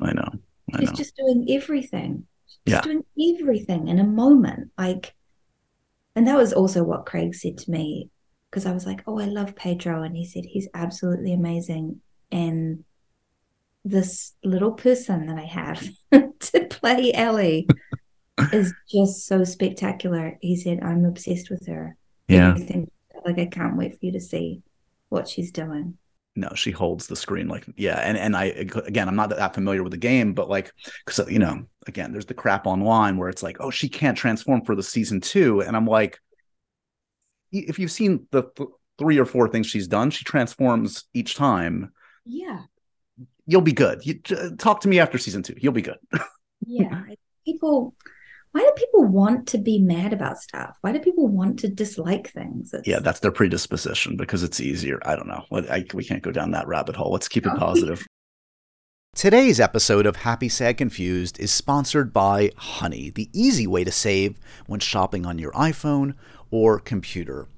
I 0.00 0.12
know. 0.12 0.28
I 0.74 0.80
She's 0.80 0.90
know. 0.90 0.94
just 0.96 1.16
doing 1.16 1.46
everything. 1.50 2.26
She's 2.46 2.74
Yeah. 2.74 2.80
doing 2.82 3.04
everything 3.18 3.88
in 3.88 3.98
a 3.98 4.04
moment. 4.04 4.70
Like, 4.76 5.14
and 6.14 6.26
that 6.28 6.36
was 6.36 6.52
also 6.52 6.84
what 6.84 7.06
Craig 7.06 7.34
said 7.34 7.56
to 7.58 7.70
me 7.70 8.10
because 8.50 8.66
I 8.66 8.72
was 8.72 8.84
like, 8.84 9.02
oh, 9.06 9.18
I 9.18 9.24
love 9.24 9.56
Pedro. 9.56 10.02
And 10.02 10.14
he 10.16 10.26
said, 10.26 10.44
he's 10.44 10.68
absolutely 10.74 11.32
amazing. 11.32 12.02
And 12.30 12.84
this 13.84 14.34
little 14.44 14.72
person 14.72 15.26
that 15.26 15.38
I 15.38 15.44
have 15.46 15.88
to 16.12 16.66
play 16.80 17.12
Ellie 17.12 17.68
is 18.52 18.72
just 18.90 19.26
so 19.26 19.44
spectacular. 19.44 20.38
He 20.40 20.56
said, 20.56 20.80
I'm 20.82 21.04
obsessed 21.04 21.50
with 21.50 21.66
her. 21.66 21.96
yeah. 22.28 22.50
Everything. 22.50 22.90
Like, 23.24 23.38
I 23.38 23.46
can't 23.46 23.76
wait 23.76 23.92
for 23.92 24.06
you 24.06 24.12
to 24.12 24.20
see 24.20 24.62
what 25.10 25.28
she's 25.28 25.52
doing. 25.52 25.98
no 26.36 26.48
she 26.54 26.70
holds 26.70 27.06
the 27.08 27.16
screen 27.16 27.48
like 27.48 27.66
yeah 27.76 27.98
and 27.98 28.16
and 28.16 28.36
i 28.36 28.44
again 28.86 29.08
i'm 29.08 29.16
not 29.16 29.28
that 29.30 29.52
familiar 29.52 29.82
with 29.82 29.90
the 29.90 29.98
game 29.98 30.32
but 30.32 30.48
like 30.48 30.72
because 31.04 31.28
you 31.28 31.40
know 31.40 31.66
again 31.88 32.12
there's 32.12 32.26
the 32.26 32.32
crap 32.42 32.66
online 32.68 33.16
where 33.18 33.28
it's 33.28 33.42
like 33.42 33.56
oh 33.60 33.70
she 33.70 33.88
can't 33.88 34.16
transform 34.16 34.64
for 34.64 34.76
the 34.76 34.82
season 34.82 35.20
two 35.20 35.60
and 35.62 35.76
i'm 35.76 35.86
like 35.86 36.20
if 37.50 37.80
you've 37.80 37.90
seen 37.90 38.26
the 38.30 38.44
th- 38.56 38.68
three 38.96 39.18
or 39.18 39.26
four 39.26 39.48
things 39.48 39.66
she's 39.66 39.88
done 39.88 40.08
she 40.10 40.24
transforms 40.24 41.04
each 41.12 41.34
time 41.34 41.92
Yeah. 42.24 42.62
you'll 43.46 43.60
be 43.62 43.72
good 43.72 44.06
you 44.06 44.14
j- 44.14 44.50
talk 44.56 44.80
to 44.82 44.88
me 44.88 45.00
after 45.00 45.18
season 45.18 45.42
two 45.42 45.56
you'll 45.58 45.72
be 45.72 45.82
good 45.82 45.98
Yeah. 46.66 47.02
People, 47.46 47.94
why 48.52 48.60
do 48.60 48.72
people 48.76 49.04
want 49.04 49.46
to 49.48 49.58
be 49.58 49.78
mad 49.78 50.12
about 50.12 50.38
stuff? 50.38 50.76
Why 50.82 50.92
do 50.92 50.98
people 50.98 51.26
want 51.26 51.58
to 51.60 51.68
dislike 51.68 52.30
things? 52.32 52.74
It's, 52.74 52.86
yeah 52.86 52.98
that's 52.98 53.20
their 53.20 53.32
predisposition 53.32 54.16
because 54.16 54.42
it's 54.42 54.60
easier 54.60 55.00
i 55.06 55.16
don't 55.16 55.26
know 55.26 55.44
I, 55.52 55.86
we 55.94 56.04
can't 56.04 56.22
go 56.22 56.30
down 56.30 56.50
that 56.50 56.68
rabbit 56.68 56.96
hole 56.96 57.12
let's 57.12 57.28
keep 57.28 57.46
it 57.46 57.56
positive 57.56 58.04
Today's 59.16 59.58
episode 59.58 60.06
of 60.06 60.16
Happy 60.16 60.48
Sad 60.48 60.78
Confused 60.78 61.38
is 61.40 61.52
sponsored 61.52 62.12
by 62.12 62.52
Honey, 62.56 63.10
the 63.10 63.28
easy 63.32 63.66
way 63.66 63.82
to 63.82 63.90
save 63.90 64.38
when 64.66 64.78
shopping 64.78 65.26
on 65.26 65.36
your 65.36 65.50
iPhone 65.52 66.14
or 66.52 66.78
computer. 66.78 67.48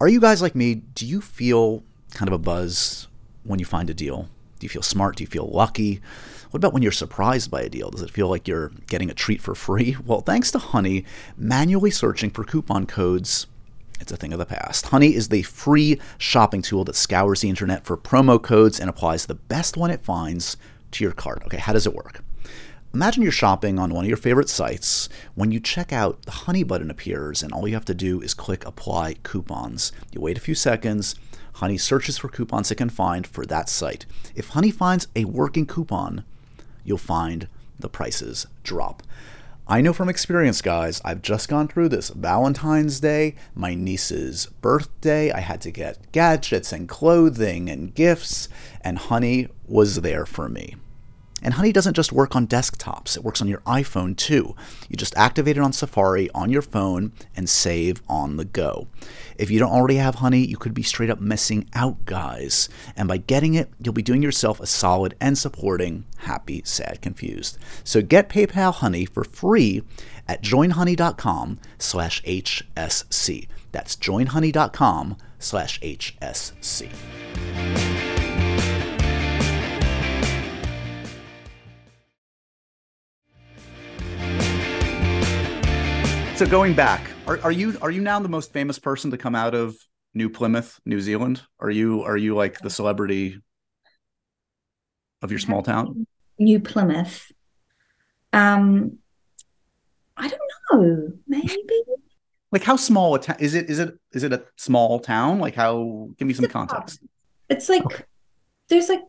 Are 0.00 0.08
you 0.08 0.20
guys 0.20 0.42
like 0.42 0.56
me? 0.56 0.74
Do 0.74 1.06
you 1.06 1.20
feel 1.20 1.84
kind 2.12 2.28
of 2.28 2.34
a 2.34 2.38
buzz 2.38 3.06
when 3.44 3.60
you 3.60 3.64
find 3.64 3.88
a 3.88 3.94
deal? 3.94 4.28
Do 4.58 4.64
you 4.64 4.68
feel 4.68 4.82
smart? 4.82 5.16
Do 5.16 5.22
you 5.22 5.28
feel 5.28 5.46
lucky? 5.46 6.00
What 6.50 6.58
about 6.58 6.72
when 6.72 6.82
you're 6.82 6.92
surprised 6.92 7.50
by 7.50 7.62
a 7.62 7.68
deal? 7.68 7.90
Does 7.90 8.02
it 8.02 8.10
feel 8.10 8.28
like 8.28 8.46
you're 8.46 8.70
getting 8.88 9.10
a 9.10 9.14
treat 9.14 9.40
for 9.40 9.54
free? 9.54 9.96
Well, 10.06 10.20
thanks 10.20 10.52
to 10.52 10.58
Honey, 10.58 11.04
manually 11.36 11.90
searching 11.90 12.30
for 12.30 12.44
coupon 12.44 12.86
codes 12.86 13.46
it's 14.00 14.12
a 14.12 14.16
thing 14.16 14.32
of 14.32 14.38
the 14.38 14.46
past. 14.46 14.86
Honey 14.86 15.14
is 15.14 15.28
the 15.28 15.42
free 15.42 15.98
shopping 16.18 16.62
tool 16.62 16.84
that 16.84 16.96
scours 16.96 17.40
the 17.40 17.48
internet 17.48 17.84
for 17.84 17.96
promo 17.96 18.42
codes 18.42 18.78
and 18.78 18.90
applies 18.90 19.26
the 19.26 19.34
best 19.34 19.76
one 19.76 19.90
it 19.90 20.04
finds 20.04 20.56
to 20.92 21.04
your 21.04 21.12
cart. 21.12 21.42
Okay, 21.46 21.56
how 21.56 21.72
does 21.72 21.86
it 21.86 21.94
work? 21.94 22.22
Imagine 22.94 23.22
you're 23.22 23.32
shopping 23.32 23.78
on 23.78 23.92
one 23.92 24.04
of 24.04 24.08
your 24.08 24.16
favorite 24.16 24.48
sites. 24.48 25.08
When 25.34 25.50
you 25.50 25.60
check 25.60 25.92
out, 25.92 26.22
the 26.22 26.30
Honey 26.30 26.62
button 26.62 26.90
appears, 26.90 27.42
and 27.42 27.52
all 27.52 27.66
you 27.66 27.74
have 27.74 27.84
to 27.86 27.94
do 27.94 28.20
is 28.22 28.32
click 28.32 28.64
Apply 28.64 29.14
Coupons. 29.22 29.92
You 30.12 30.20
wait 30.20 30.38
a 30.38 30.40
few 30.40 30.54
seconds. 30.54 31.14
Honey 31.54 31.78
searches 31.78 32.18
for 32.18 32.28
coupons 32.28 32.70
it 32.70 32.76
can 32.76 32.90
find 32.90 33.26
for 33.26 33.44
that 33.46 33.68
site. 33.68 34.06
If 34.34 34.50
Honey 34.50 34.70
finds 34.70 35.08
a 35.16 35.24
working 35.24 35.66
coupon, 35.66 36.24
you'll 36.86 36.98
find 36.98 37.48
the 37.78 37.88
prices 37.88 38.46
drop. 38.62 39.02
I 39.68 39.80
know 39.80 39.92
from 39.92 40.08
experience, 40.08 40.62
guys, 40.62 41.02
I've 41.04 41.22
just 41.22 41.48
gone 41.48 41.66
through 41.66 41.88
this. 41.88 42.10
Valentine's 42.10 43.00
Day, 43.00 43.34
my 43.52 43.74
niece's 43.74 44.46
birthday, 44.46 45.32
I 45.32 45.40
had 45.40 45.60
to 45.62 45.72
get 45.72 46.12
gadgets 46.12 46.72
and 46.72 46.88
clothing 46.88 47.68
and 47.68 47.92
gifts, 47.92 48.48
and 48.80 48.96
Honey 48.96 49.48
was 49.66 50.02
there 50.02 50.24
for 50.24 50.48
me. 50.48 50.76
And 51.42 51.54
Honey 51.54 51.70
doesn't 51.70 51.94
just 51.94 52.12
work 52.12 52.34
on 52.34 52.46
desktops, 52.46 53.16
it 53.16 53.22
works 53.22 53.42
on 53.42 53.48
your 53.48 53.60
iPhone 53.60 54.16
too. 54.16 54.56
You 54.88 54.96
just 54.96 55.16
activate 55.16 55.58
it 55.58 55.62
on 55.62 55.72
Safari 55.72 56.30
on 56.30 56.50
your 56.50 56.62
phone 56.62 57.12
and 57.36 57.48
save 57.48 58.02
on 58.08 58.36
the 58.36 58.44
go. 58.44 58.88
If 59.36 59.50
you 59.50 59.58
don't 59.58 59.72
already 59.72 59.96
have 59.96 60.16
Honey, 60.16 60.46
you 60.46 60.56
could 60.56 60.72
be 60.72 60.82
straight 60.82 61.10
up 61.10 61.20
missing 61.20 61.68
out, 61.74 62.06
guys. 62.06 62.70
And 62.96 63.06
by 63.06 63.18
getting 63.18 63.54
it, 63.54 63.70
you'll 63.78 63.92
be 63.92 64.02
doing 64.02 64.22
yourself 64.22 64.60
a 64.60 64.66
solid 64.66 65.14
and 65.20 65.36
supporting 65.36 66.06
Happy, 66.18 66.62
Sad, 66.64 67.02
Confused. 67.02 67.58
So 67.84 68.00
get 68.00 68.30
PayPal 68.30 68.72
Honey 68.72 69.04
for 69.04 69.22
free 69.22 69.82
at 70.26 70.42
joinhoney.com 70.42 71.58
slash 71.78 72.22
HSC. 72.22 73.48
That's 73.72 73.94
joinhoney.com 73.94 75.16
slash 75.38 75.80
HSC. 75.80 77.85
So 86.36 86.44
going 86.44 86.74
back, 86.74 87.00
are, 87.26 87.40
are 87.44 87.50
you 87.50 87.78
are 87.80 87.90
you 87.90 88.02
now 88.02 88.20
the 88.20 88.28
most 88.28 88.52
famous 88.52 88.78
person 88.78 89.10
to 89.10 89.16
come 89.16 89.34
out 89.34 89.54
of 89.54 89.74
New 90.12 90.28
Plymouth, 90.28 90.78
New 90.84 91.00
Zealand? 91.00 91.40
Are 91.60 91.70
you 91.70 92.02
are 92.02 92.18
you 92.18 92.34
like 92.34 92.58
the 92.58 92.68
celebrity 92.68 93.40
of 95.22 95.30
your 95.30 95.38
small 95.38 95.62
town? 95.62 96.06
New 96.38 96.60
Plymouth. 96.60 97.32
Um, 98.34 98.98
I 100.14 100.28
don't 100.28 100.40
know. 100.70 101.12
Maybe 101.26 101.56
Like 102.52 102.64
how 102.64 102.76
small 102.76 103.14
a 103.14 103.18
town 103.18 103.36
is 103.40 103.54
it? 103.54 103.70
Is 103.70 103.78
it 103.78 103.94
is 104.12 104.22
it 104.22 104.34
a 104.34 104.44
small 104.56 105.00
town? 105.00 105.38
Like 105.38 105.54
how? 105.54 106.10
Give 106.18 106.28
me 106.28 106.34
some 106.34 106.48
context. 106.48 107.00
it's 107.48 107.70
like 107.70 108.06
there's 108.68 108.90
like 108.90 109.04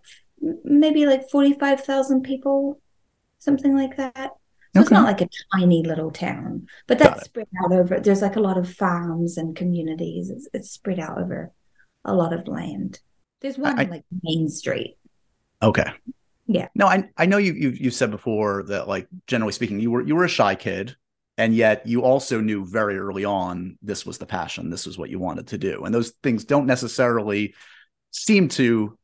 maybe 0.64 1.06
like 1.06 1.30
45,000 1.30 2.22
people, 2.22 2.80
something 3.40 3.76
like 3.76 3.98
that. 3.98 4.32
So 4.78 4.82
it's 4.82 4.92
not 4.92 5.06
like 5.06 5.22
a 5.22 5.30
tiny 5.56 5.84
little 5.84 6.12
town, 6.12 6.68
but 6.88 7.00
that's 7.00 7.26
spread 7.26 7.48
out 7.64 7.72
over. 7.72 8.00
There's 8.00 8.22
like 8.22 8.36
a 8.36 8.42
lot 8.42 8.58
of 8.58 8.72
farms 8.72 9.38
and 9.38 9.56
communities. 9.56 10.30
It's, 10.30 10.48
it's 10.54 10.72
spread 10.72 11.00
out 11.00 11.18
over 11.18 11.52
a 12.06 12.14
lot 12.14 12.34
of 12.34 12.48
land. 12.48 13.00
There's 13.42 13.58
one 13.58 13.80
I, 13.80 13.84
like 13.84 14.04
Main 14.24 14.50
Street. 14.50 14.98
Okay. 15.62 15.92
Yeah. 16.48 16.68
No, 16.76 16.88
I 16.88 17.10
I 17.18 17.26
know 17.26 17.38
you 17.38 17.54
you 17.54 17.70
you 17.70 17.92
said 17.92 18.12
before 18.12 18.64
that 18.64 18.88
like 18.88 19.08
generally 19.26 19.54
speaking 19.54 19.80
you 19.80 19.92
were 19.92 20.02
you 20.02 20.16
were 20.16 20.24
a 20.24 20.30
shy 20.30 20.56
kid 20.56 20.96
and 21.38 21.54
yet 21.54 21.86
you 21.86 22.04
also 22.04 22.40
knew 22.40 22.66
very 22.66 22.98
early 22.98 23.26
on 23.26 23.78
this 23.82 24.06
was 24.06 24.18
the 24.18 24.26
passion 24.26 24.70
this 24.70 24.86
was 24.86 24.98
what 24.98 25.10
you 25.10 25.20
wanted 25.20 25.48
to 25.48 25.58
do 25.58 25.84
and 25.84 25.94
those 25.94 26.12
things 26.24 26.46
don't 26.46 26.66
necessarily 26.66 27.54
seem 28.12 28.48
to 28.48 28.98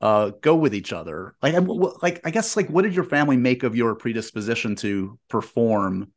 uh, 0.00 0.30
go 0.40 0.54
with 0.54 0.74
each 0.74 0.92
other. 0.92 1.34
Like 1.42 1.54
like 2.02 2.20
i 2.24 2.30
guess 2.30 2.56
like 2.56 2.68
what 2.68 2.82
did 2.82 2.94
your 2.94 3.04
family 3.04 3.36
make 3.36 3.62
of 3.62 3.76
your 3.76 3.94
predisposition 3.94 4.76
to 4.76 5.18
perform 5.28 6.12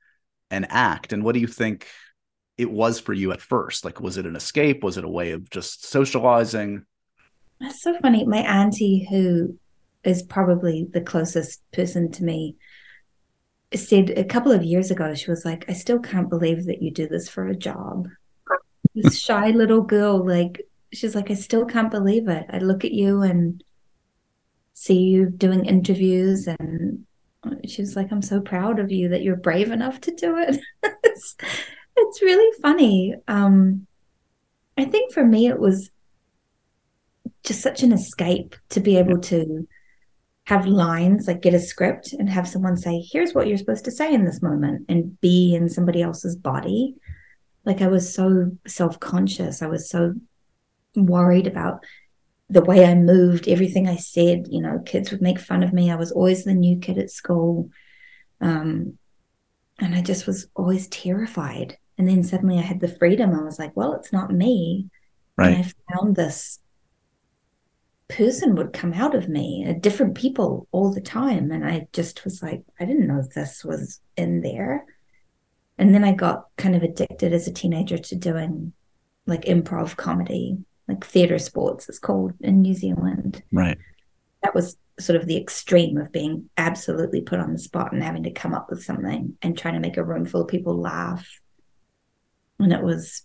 and 0.49 0.65
act? 0.69 1.13
And 1.13 1.23
what 1.23 1.33
do 1.33 1.39
you 1.39 1.47
think 1.47 1.87
it 2.57 2.71
was 2.71 2.99
for 2.99 3.13
you 3.13 3.31
at 3.31 3.41
first? 3.41 3.83
Like 3.83 3.99
was 3.99 4.17
it 4.17 4.25
an 4.25 4.35
escape? 4.35 4.83
Was 4.83 4.97
it 4.97 5.03
a 5.03 5.09
way 5.09 5.31
of 5.31 5.49
just 5.49 5.85
socializing? 5.85 6.85
That's 7.59 7.81
so 7.81 7.97
funny. 7.99 8.25
My 8.25 8.39
auntie 8.39 9.07
who 9.09 9.57
is 10.03 10.23
probably 10.23 10.87
the 10.91 11.01
closest 11.01 11.61
person 11.71 12.11
to 12.11 12.23
me 12.23 12.57
said 13.73 14.11
a 14.11 14.23
couple 14.23 14.51
of 14.51 14.63
years 14.63 14.91
ago, 14.91 15.15
she 15.15 15.31
was 15.31 15.45
like, 15.45 15.65
I 15.69 15.73
still 15.73 15.99
can't 15.99 16.29
believe 16.29 16.65
that 16.65 16.81
you 16.81 16.91
do 16.91 17.07
this 17.07 17.29
for 17.29 17.47
a 17.47 17.55
job. 17.55 18.07
this 18.93 19.19
shy 19.19 19.49
little 19.49 19.81
girl, 19.81 20.25
like, 20.25 20.61
she's 20.91 21.15
like, 21.15 21.31
I 21.31 21.35
still 21.35 21.65
can't 21.65 21.89
believe 21.89 22.27
it. 22.27 22.45
I 22.49 22.59
look 22.59 22.85
at 22.85 22.91
you 22.91 23.21
and 23.21 23.63
see 24.83 24.99
you 24.99 25.29
doing 25.29 25.63
interviews, 25.63 26.45
and 26.45 27.05
she 27.65 27.81
was 27.81 27.95
like, 27.95 28.11
I'm 28.11 28.21
so 28.21 28.41
proud 28.41 28.79
of 28.79 28.91
you 28.91 29.09
that 29.09 29.21
you're 29.21 29.37
brave 29.37 29.71
enough 29.71 30.01
to 30.01 30.11
do 30.13 30.37
it. 30.37 30.59
it's, 31.03 31.37
it's 31.95 32.21
really 32.21 32.59
funny. 32.61 33.15
Um, 33.29 33.87
I 34.77 34.83
think 34.83 35.13
for 35.13 35.23
me, 35.23 35.47
it 35.47 35.57
was 35.57 35.89
just 37.45 37.61
such 37.61 37.81
an 37.81 37.93
escape 37.93 38.57
to 38.71 38.81
be 38.81 38.97
able 38.97 39.19
to 39.21 39.65
have 40.45 40.65
lines 40.65 41.27
like 41.27 41.41
get 41.41 41.53
a 41.53 41.59
script 41.59 42.11
and 42.11 42.29
have 42.29 42.47
someone 42.47 42.75
say 42.75 43.01
here's 43.11 43.33
what 43.33 43.47
you're 43.47 43.57
supposed 43.57 43.85
to 43.85 43.91
say 43.91 44.13
in 44.13 44.25
this 44.25 44.41
moment 44.41 44.85
and 44.89 45.19
be 45.21 45.55
in 45.55 45.69
somebody 45.69 46.01
else's 46.01 46.35
body 46.35 46.95
like 47.63 47.81
i 47.81 47.87
was 47.87 48.13
so 48.13 48.51
self-conscious 48.67 49.61
i 49.61 49.67
was 49.67 49.89
so 49.89 50.13
worried 50.97 51.47
about 51.47 51.85
the 52.53 52.63
way 52.63 52.85
i 52.85 52.93
moved 52.95 53.47
everything 53.47 53.87
i 53.87 53.95
said 53.95 54.45
you 54.49 54.61
know 54.61 54.79
kids 54.85 55.11
would 55.11 55.21
make 55.21 55.39
fun 55.39 55.63
of 55.63 55.73
me. 55.73 55.91
I 55.91 55.95
was 55.95 56.11
always 56.11 56.43
the 56.43 56.53
new 56.53 56.79
kid 56.79 56.97
at 56.97 57.11
school. 57.11 57.69
Um, 58.41 58.97
and 59.79 59.95
i 59.95 60.01
just 60.01 60.27
was 60.27 60.47
always 60.55 60.87
terrified. 60.87 61.77
And 61.97 62.07
then 62.07 62.23
suddenly 62.23 62.57
i 62.57 62.61
had 62.61 62.79
the 62.79 62.87
freedom. 62.87 63.33
I 63.33 63.43
was 63.43 63.59
like 63.59 63.75
well 63.75 63.93
it's 63.93 64.13
not 64.13 64.31
me. 64.31 64.89
Right. 65.37 65.55
And 65.55 65.65
i 65.65 65.93
found 65.93 66.15
this 66.15 66.59
person 68.07 68.55
would 68.55 68.73
come 68.73 68.93
out 68.93 69.15
of 69.15 69.27
me, 69.27 69.65
uh, 69.67 69.73
different 69.79 70.15
people 70.15 70.67
all 70.71 70.93
the 70.93 71.01
time. 71.01 71.51
And 71.51 71.65
I 71.65 71.87
just 71.93 72.23
was 72.23 72.43
like, 72.43 72.63
I 72.79 72.85
didn't 72.85 73.07
know 73.07 73.23
this 73.23 73.65
was 73.65 73.99
in 74.15 74.41
there. 74.41 74.85
And 75.77 75.93
then 75.93 76.03
I 76.03 76.11
got 76.11 76.45
kind 76.57 76.75
of 76.75 76.83
addicted 76.83 77.33
as 77.33 77.47
a 77.47 77.53
teenager 77.53 77.97
to 77.97 78.15
doing 78.15 78.73
like 79.25 79.45
improv 79.45 79.95
comedy, 79.95 80.57
like 80.87 81.05
theater 81.05 81.39
sports, 81.39 81.87
it's 81.89 81.99
called 81.99 82.33
in 82.41 82.61
New 82.61 82.73
Zealand. 82.73 83.43
Right. 83.51 83.77
That 84.41 84.53
was 84.53 84.77
sort 84.99 85.19
of 85.19 85.27
the 85.27 85.37
extreme 85.37 85.97
of 85.97 86.11
being 86.11 86.49
absolutely 86.57 87.21
put 87.21 87.39
on 87.39 87.53
the 87.53 87.59
spot 87.59 87.93
and 87.93 88.03
having 88.03 88.23
to 88.23 88.31
come 88.31 88.53
up 88.53 88.69
with 88.69 88.83
something 88.83 89.37
and 89.41 89.57
trying 89.57 89.73
to 89.73 89.79
make 89.79 89.97
a 89.97 90.03
room 90.03 90.25
full 90.25 90.41
of 90.41 90.47
people 90.47 90.79
laugh. 90.79 91.27
And 92.59 92.71
it 92.71 92.83
was, 92.83 93.23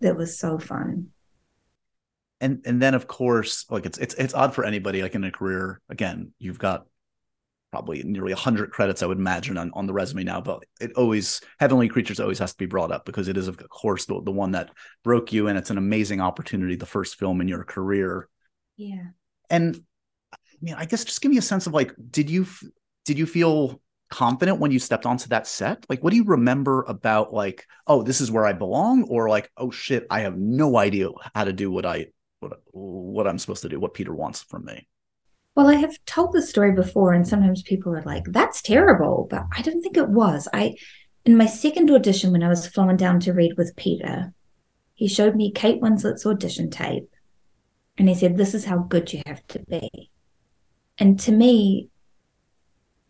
it 0.00 0.16
was 0.16 0.38
so 0.38 0.58
fun 0.58 1.08
and 2.40 2.62
and 2.64 2.80
then 2.80 2.94
of 2.94 3.06
course 3.06 3.66
like 3.70 3.86
it's 3.86 3.98
it's 3.98 4.14
it's 4.14 4.34
odd 4.34 4.54
for 4.54 4.64
anybody 4.64 5.02
like 5.02 5.14
in 5.14 5.24
a 5.24 5.30
career 5.30 5.80
again 5.88 6.32
you've 6.38 6.58
got 6.58 6.86
probably 7.70 8.02
nearly 8.02 8.32
100 8.32 8.70
credits 8.70 9.02
i 9.02 9.06
would 9.06 9.18
imagine 9.18 9.56
on, 9.56 9.70
on 9.74 9.86
the 9.86 9.92
resume 9.92 10.24
now 10.24 10.40
but 10.40 10.64
it 10.80 10.92
always 10.94 11.40
heavenly 11.58 11.88
creatures 11.88 12.20
always 12.20 12.38
has 12.38 12.52
to 12.52 12.58
be 12.58 12.66
brought 12.66 12.90
up 12.90 13.04
because 13.04 13.28
it 13.28 13.36
is 13.36 13.48
of 13.48 13.56
course 13.68 14.06
the, 14.06 14.20
the 14.22 14.30
one 14.30 14.52
that 14.52 14.70
broke 15.04 15.32
you 15.32 15.48
and 15.48 15.56
it's 15.56 15.70
an 15.70 15.78
amazing 15.78 16.20
opportunity 16.20 16.74
the 16.76 16.86
first 16.86 17.18
film 17.18 17.40
in 17.40 17.48
your 17.48 17.64
career. 17.64 18.28
Yeah. 18.76 19.08
And 19.48 19.82
i 20.32 20.36
mean 20.60 20.74
i 20.74 20.84
guess 20.84 21.04
just 21.04 21.20
give 21.20 21.30
me 21.30 21.38
a 21.38 21.42
sense 21.42 21.66
of 21.66 21.72
like 21.72 21.94
did 22.10 22.28
you 22.28 22.46
did 23.04 23.18
you 23.18 23.26
feel 23.26 23.80
confident 24.10 24.58
when 24.58 24.72
you 24.72 24.80
stepped 24.80 25.06
onto 25.06 25.28
that 25.28 25.46
set? 25.46 25.86
Like 25.88 26.02
what 26.02 26.10
do 26.10 26.16
you 26.16 26.24
remember 26.24 26.82
about 26.88 27.32
like 27.32 27.66
oh 27.86 28.02
this 28.02 28.20
is 28.20 28.30
where 28.30 28.46
i 28.46 28.52
belong? 28.52 29.04
Or 29.04 29.28
like 29.28 29.50
oh 29.56 29.70
shit 29.70 30.06
i 30.10 30.20
have 30.20 30.36
no 30.36 30.76
idea 30.76 31.08
how 31.34 31.44
to 31.44 31.52
do 31.52 31.70
what 31.70 31.86
i 31.86 32.06
what 32.40 32.60
what 32.72 33.26
I'm 33.26 33.38
supposed 33.38 33.62
to 33.62 33.68
do, 33.68 33.78
what 33.78 33.94
Peter 33.94 34.14
wants 34.14 34.42
from 34.42 34.64
me. 34.64 34.88
Well, 35.60 35.68
I 35.68 35.74
have 35.74 36.02
told 36.06 36.32
the 36.32 36.40
story 36.40 36.72
before, 36.72 37.12
and 37.12 37.28
sometimes 37.28 37.60
people 37.60 37.94
are 37.94 38.00
like, 38.00 38.24
"That's 38.24 38.62
terrible," 38.62 39.26
but 39.28 39.44
I 39.54 39.60
don't 39.60 39.82
think 39.82 39.98
it 39.98 40.08
was. 40.08 40.48
I, 40.54 40.74
in 41.26 41.36
my 41.36 41.44
second 41.44 41.90
audition, 41.90 42.32
when 42.32 42.42
I 42.42 42.48
was 42.48 42.66
flown 42.66 42.96
down 42.96 43.20
to 43.20 43.34
read 43.34 43.58
with 43.58 43.76
Peter, 43.76 44.32
he 44.94 45.06
showed 45.06 45.36
me 45.36 45.52
Kate 45.52 45.78
Winslet's 45.82 46.24
audition 46.24 46.70
tape, 46.70 47.10
and 47.98 48.08
he 48.08 48.14
said, 48.14 48.38
"This 48.38 48.54
is 48.54 48.64
how 48.64 48.78
good 48.78 49.12
you 49.12 49.20
have 49.26 49.46
to 49.48 49.58
be." 49.58 50.10
And 50.98 51.20
to 51.20 51.30
me, 51.30 51.90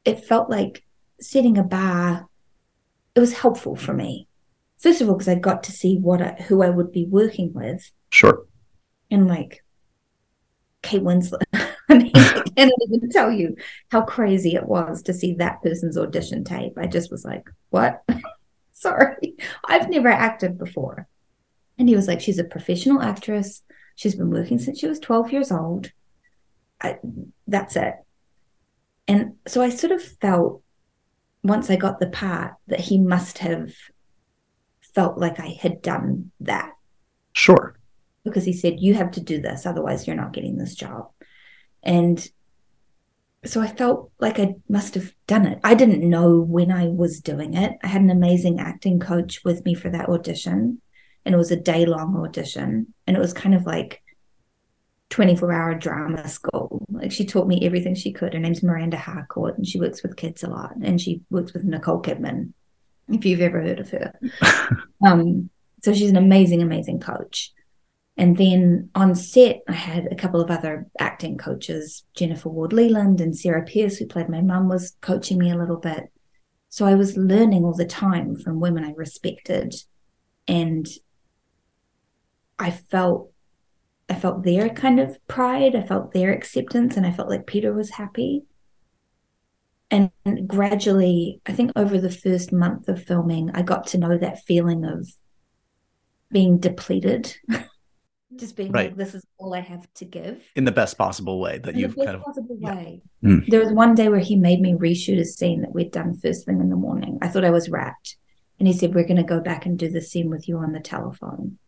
it 0.05 0.25
felt 0.25 0.51
like 0.51 0.83
setting 1.21 1.57
a 1.57 1.63
bar. 1.63 2.29
It 3.15 3.21
was 3.21 3.33
helpful 3.33 3.77
for 3.77 3.95
me. 3.95 4.27
First 4.77 5.01
of 5.01 5.09
all, 5.09 5.15
because 5.15 5.29
I 5.29 5.37
got 5.37 5.63
to 5.65 5.73
see 5.73 5.99
what 5.99 6.21
I, 6.21 6.33
who 6.49 6.65
I 6.65 6.71
would 6.71 6.91
be 6.91 7.07
working 7.07 7.53
with. 7.53 7.93
Sure 8.09 8.45
and 9.09 9.29
like 9.29 9.63
Kate 10.83 11.03
Winslet. 11.03 11.45
I 11.89 11.99
mean, 11.99 12.13
I 12.61 12.71
can't 12.71 12.93
even 12.93 13.11
tell 13.11 13.31
you 13.31 13.57
how 13.91 14.03
crazy 14.03 14.55
it 14.55 14.67
was 14.67 15.03
to 15.03 15.15
see 15.15 15.35
that 15.35 15.63
person's 15.63 15.99
audition 15.99 16.45
tape. 16.45 16.75
I 16.77 16.87
just 16.87 17.11
was 17.11 17.25
like, 17.25 17.49
what? 17.71 18.03
Sorry, 18.73 19.35
I've 19.65 19.89
never 19.89 20.09
acted 20.09 20.59
before. 20.59 21.07
And 21.79 21.89
he 21.89 21.97
was 21.97 22.09
like, 22.09 22.21
she's 22.21 22.39
a 22.39 22.45
professional 22.45 23.03
actress. 23.03 23.63
She's 23.95 24.15
been 24.15 24.31
working 24.31 24.59
since 24.59 24.79
she 24.79 24.87
was 24.87 24.99
12 24.99 25.33
years 25.33 25.53
old. 25.53 25.91
I, 26.81 26.99
that's 27.47 27.77
it. 27.77 27.95
And 29.07 29.35
so 29.47 29.61
I 29.61 29.71
sort 29.71 29.93
of 29.93 30.03
felt 30.03 30.63
once 31.43 31.71
I 31.71 31.77
got 31.77 32.01
the 32.01 32.09
part 32.09 32.55
that 32.69 32.81
he 32.81 32.99
must 32.99 33.39
have 33.39 33.73
felt 34.95 35.19
like 35.19 35.41
I 35.41 35.59
had 35.61 35.83
done 35.83 36.31
that. 36.41 36.73
Sure 37.33 37.77
because 38.25 38.45
he 38.45 38.53
said, 38.53 38.81
You 38.81 38.95
have 38.95 39.13
to 39.13 39.21
do 39.21 39.41
this, 39.41 39.67
otherwise, 39.67 40.07
you're 40.07 40.17
not 40.17 40.33
getting 40.33 40.57
this 40.57 40.75
job. 40.75 41.11
And 41.83 42.27
so 43.45 43.61
I 43.61 43.69
felt 43.69 44.13
like 44.19 44.39
I 44.39 44.55
must 44.69 44.95
have 44.95 45.15
done 45.27 45.47
it. 45.47 45.61
I 45.65 45.75
didn't 45.75 46.09
know 46.09 46.41
when 46.41 46.71
I 46.71 46.89
was 46.89 47.21
doing 47.21 47.55
it. 47.55 47.73
I 47.83 47.87
had 47.87 48.03
an 48.03 48.11
amazing 48.11 48.61
acting 48.61 49.01
coach 49.01 49.43
with 49.45 49.65
me 49.65 49.75
for 49.75 49.89
that 49.91 50.09
audition, 50.09 50.81
and 51.25 51.35
it 51.35 51.39
was 51.39 51.51
a 51.51 51.57
day 51.57 51.87
long 51.87 52.17
audition. 52.17 52.93
And 53.07 53.17
it 53.17 53.21
was 53.21 53.33
kind 53.33 53.55
of 53.55 53.65
like 53.65 54.03
24 55.09 55.53
hour 55.53 55.75
drama 55.75 56.29
school. 56.29 56.87
Like 56.91 57.13
she 57.13 57.25
taught 57.25 57.49
me 57.49 57.65
everything 57.65 57.95
she 57.95 58.13
could. 58.13 58.35
Her 58.35 58.41
name's 58.41 58.63
Miranda 58.63 58.99
Harcourt, 58.99 59.57
and 59.57 59.67
she 59.67 59.81
works 59.81 60.03
with 60.03 60.17
kids 60.17 60.43
a 60.43 60.49
lot. 60.49 60.75
And 60.83 61.01
she 61.01 61.23
works 61.31 61.55
with 61.55 61.65
Nicole 61.65 62.03
Kidman, 62.03 62.53
if 63.09 63.25
you've 63.25 63.41
ever 63.41 63.63
heard 63.63 63.81
of 63.81 63.91
her. 63.91 64.19
um, 65.07 65.49
so 65.83 65.95
she's 65.95 66.11
an 66.11 66.17
amazing, 66.19 66.61
amazing 66.61 67.01
coach. 67.01 67.53
And 68.21 68.37
then 68.37 68.91
on 68.95 69.15
set, 69.15 69.63
I 69.67 69.73
had 69.73 70.09
a 70.13 70.15
couple 70.15 70.43
of 70.43 70.51
other 70.51 70.87
acting 70.99 71.39
coaches, 71.39 72.05
Jennifer 72.15 72.51
Ward-Lealand 72.51 73.19
and 73.19 73.35
Sarah 73.35 73.65
Peirse, 73.65 73.99
who 73.99 74.05
played 74.05 74.29
my 74.29 74.43
mum, 74.43 74.69
was 74.69 74.95
coaching 75.01 75.39
me 75.39 75.51
a 75.51 75.57
little 75.57 75.79
bit. 75.79 76.13
So 76.69 76.85
I 76.85 76.97
was 76.97 77.17
learning 77.17 77.65
all 77.65 77.73
the 77.73 77.87
time 77.87 78.37
from 78.37 78.61
women 78.61 78.85
I 78.85 78.93
respected. 78.93 79.75
And 80.47 80.87
I 82.59 82.71
felt 82.73 83.33
I 84.11 84.17
felt 84.17 84.43
their 84.43 84.69
kind 84.69 85.01
of 85.01 85.17
pride, 85.27 85.75
I 85.75 85.81
felt 85.81 86.13
their 86.13 86.31
acceptance, 86.31 86.99
and 86.99 87.07
I 87.07 87.13
felt 87.13 87.31
like 87.31 87.47
Peter 87.47 87.73
was 87.73 87.89
happy. 87.89 88.43
And 89.91 90.11
gradually, 90.47 91.41
I 91.47 91.53
think 91.53 91.73
over 91.75 91.97
the 91.97 92.11
first 92.11 92.53
month 92.53 92.87
of 92.87 93.03
filming, 93.03 93.51
I 93.55 93.63
got 93.63 93.87
to 93.89 93.99
know 93.99 94.19
that 94.19 94.45
feeling 94.45 94.85
of 94.85 95.09
being 96.31 96.59
depleted 96.59 97.35
just 98.37 98.57
being 98.57 98.71
right. 98.71 98.91
like, 98.91 98.97
this 98.97 99.15
is 99.15 99.25
all 99.39 99.55
I 99.55 99.61
have 99.61 99.87
to 99.95 100.05
give 100.05 100.43
in 100.55 100.65
the 100.65 100.73
best 100.73 100.97
possible 100.97 101.41
way 101.41 101.59
that 101.59 101.75
you've 101.75 101.97
kind 101.97 102.11
of 102.11 102.23
possible 102.23 102.57
yeah. 102.61 102.75
way. 102.75 103.03
Mm. 103.25 103.47
There 103.49 103.61
was 103.61 103.73
one 103.73 103.95
day 103.95 104.09
where 104.09 104.21
he 104.21 104.37
made 104.37 104.61
me 104.61 104.75
reshoot 104.75 105.19
a 105.19 105.25
scene 105.25 105.63
that 105.63 105.75
we'd 105.75 105.91
done 105.93 106.17
first 106.19 106.47
thing 106.47 106.61
in 106.61 106.71
the 106.71 106.77
morning. 106.77 107.19
I 107.23 107.29
thought 107.29 107.45
I 107.45 107.51
was 107.51 107.69
wrapped, 107.69 108.17
and 108.59 108.69
he 108.69 108.75
said, 108.75 108.95
"We're 108.95 109.07
going 109.07 109.17
to 109.17 109.23
go 109.23 109.41
back 109.41 109.67
and 109.67 109.79
do 109.79 109.89
the 109.89 110.01
scene 110.01 110.31
with 110.31 110.49
you 110.49 110.59
on 110.59 110.73
the 110.73 110.81
telephone." 110.81 111.59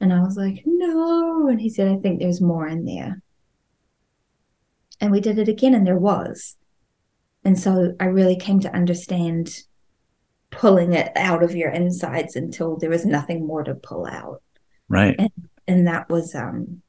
And 0.00 0.12
I 0.12 0.20
was 0.20 0.36
like, 0.36 0.62
"No," 0.66 1.48
and 1.48 1.60
he 1.60 1.70
said, 1.70 1.88
"I 1.88 1.96
think 1.96 2.20
there's 2.20 2.40
more 2.40 2.66
in 2.66 2.84
there." 2.84 3.22
and 5.00 5.10
we 5.10 5.20
did 5.20 5.38
it 5.38 5.48
again 5.48 5.74
and 5.74 5.86
there 5.86 5.98
was 5.98 6.56
and 7.44 7.58
so 7.58 7.94
i 8.00 8.04
really 8.04 8.36
came 8.36 8.60
to 8.60 8.74
understand 8.74 9.62
pulling 10.50 10.92
it 10.92 11.12
out 11.14 11.42
of 11.42 11.54
your 11.54 11.70
insides 11.70 12.36
until 12.36 12.76
there 12.76 12.90
was 12.90 13.04
nothing 13.04 13.46
more 13.46 13.62
to 13.62 13.74
pull 13.74 14.06
out 14.06 14.42
right 14.88 15.16
and, 15.18 15.30
and 15.68 15.86
that 15.86 16.08
was 16.08 16.34
um 16.34 16.82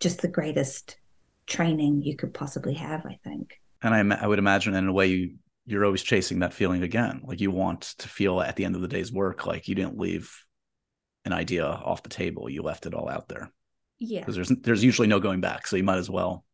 just 0.00 0.20
the 0.20 0.28
greatest 0.28 0.98
training 1.46 2.02
you 2.02 2.16
could 2.16 2.34
possibly 2.34 2.74
have 2.74 3.06
i 3.06 3.18
think. 3.24 3.60
And 3.82 4.12
I, 4.12 4.16
I 4.16 4.26
would 4.26 4.38
imagine 4.38 4.74
in 4.74 4.88
a 4.88 4.92
way 4.92 5.06
you 5.06 5.34
you're 5.66 5.84
always 5.84 6.02
chasing 6.02 6.38
that 6.38 6.54
feeling 6.54 6.82
again. 6.82 7.20
Like 7.24 7.40
you 7.40 7.50
want 7.50 7.82
to 7.98 8.08
feel 8.08 8.40
at 8.40 8.54
the 8.56 8.64
end 8.64 8.76
of 8.76 8.82
the 8.82 8.88
day's 8.88 9.12
work 9.12 9.46
like 9.46 9.66
you 9.66 9.74
didn't 9.74 9.98
leave 9.98 10.32
an 11.24 11.32
idea 11.32 11.66
off 11.66 12.04
the 12.04 12.08
table. 12.08 12.48
You 12.48 12.62
left 12.62 12.86
it 12.86 12.94
all 12.94 13.08
out 13.08 13.28
there. 13.28 13.50
Yeah. 13.98 14.20
Because 14.20 14.36
there's 14.36 14.48
there's 14.48 14.84
usually 14.84 15.08
no 15.08 15.18
going 15.18 15.40
back 15.40 15.66
so 15.66 15.76
you 15.76 15.82
might 15.82 15.98
as 15.98 16.10
well. 16.10 16.44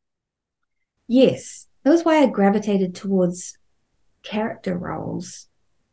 Yes. 1.08 1.66
That 1.84 1.90
was 1.90 2.04
why 2.04 2.22
i 2.22 2.26
gravitated 2.26 2.94
towards 2.94 3.58
character 4.22 4.78
roles 4.78 5.48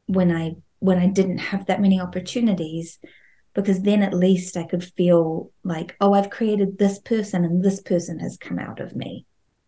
when 0.06 0.32
i 0.32 0.54
when 0.78 1.00
i 1.00 1.08
didn't 1.08 1.40
have 1.40 1.66
that 1.66 1.82
many 1.82 2.00
opportunities 2.00 3.00
because 3.54 3.82
then 3.82 4.02
at 4.04 4.14
least 4.14 4.56
i 4.58 4.64
could 4.64 4.84
feel 4.84 5.52
like 5.64 5.96
oh 6.02 6.14
i've 6.14 6.30
created 6.30 6.78
this 6.78 7.00
person 7.00 7.44
and 7.46 7.64
this 7.64 7.82
person 7.82 8.20
has 8.20 8.38
come 8.38 8.60
out 8.60 8.80
of 8.80 8.96
me. 8.96 9.26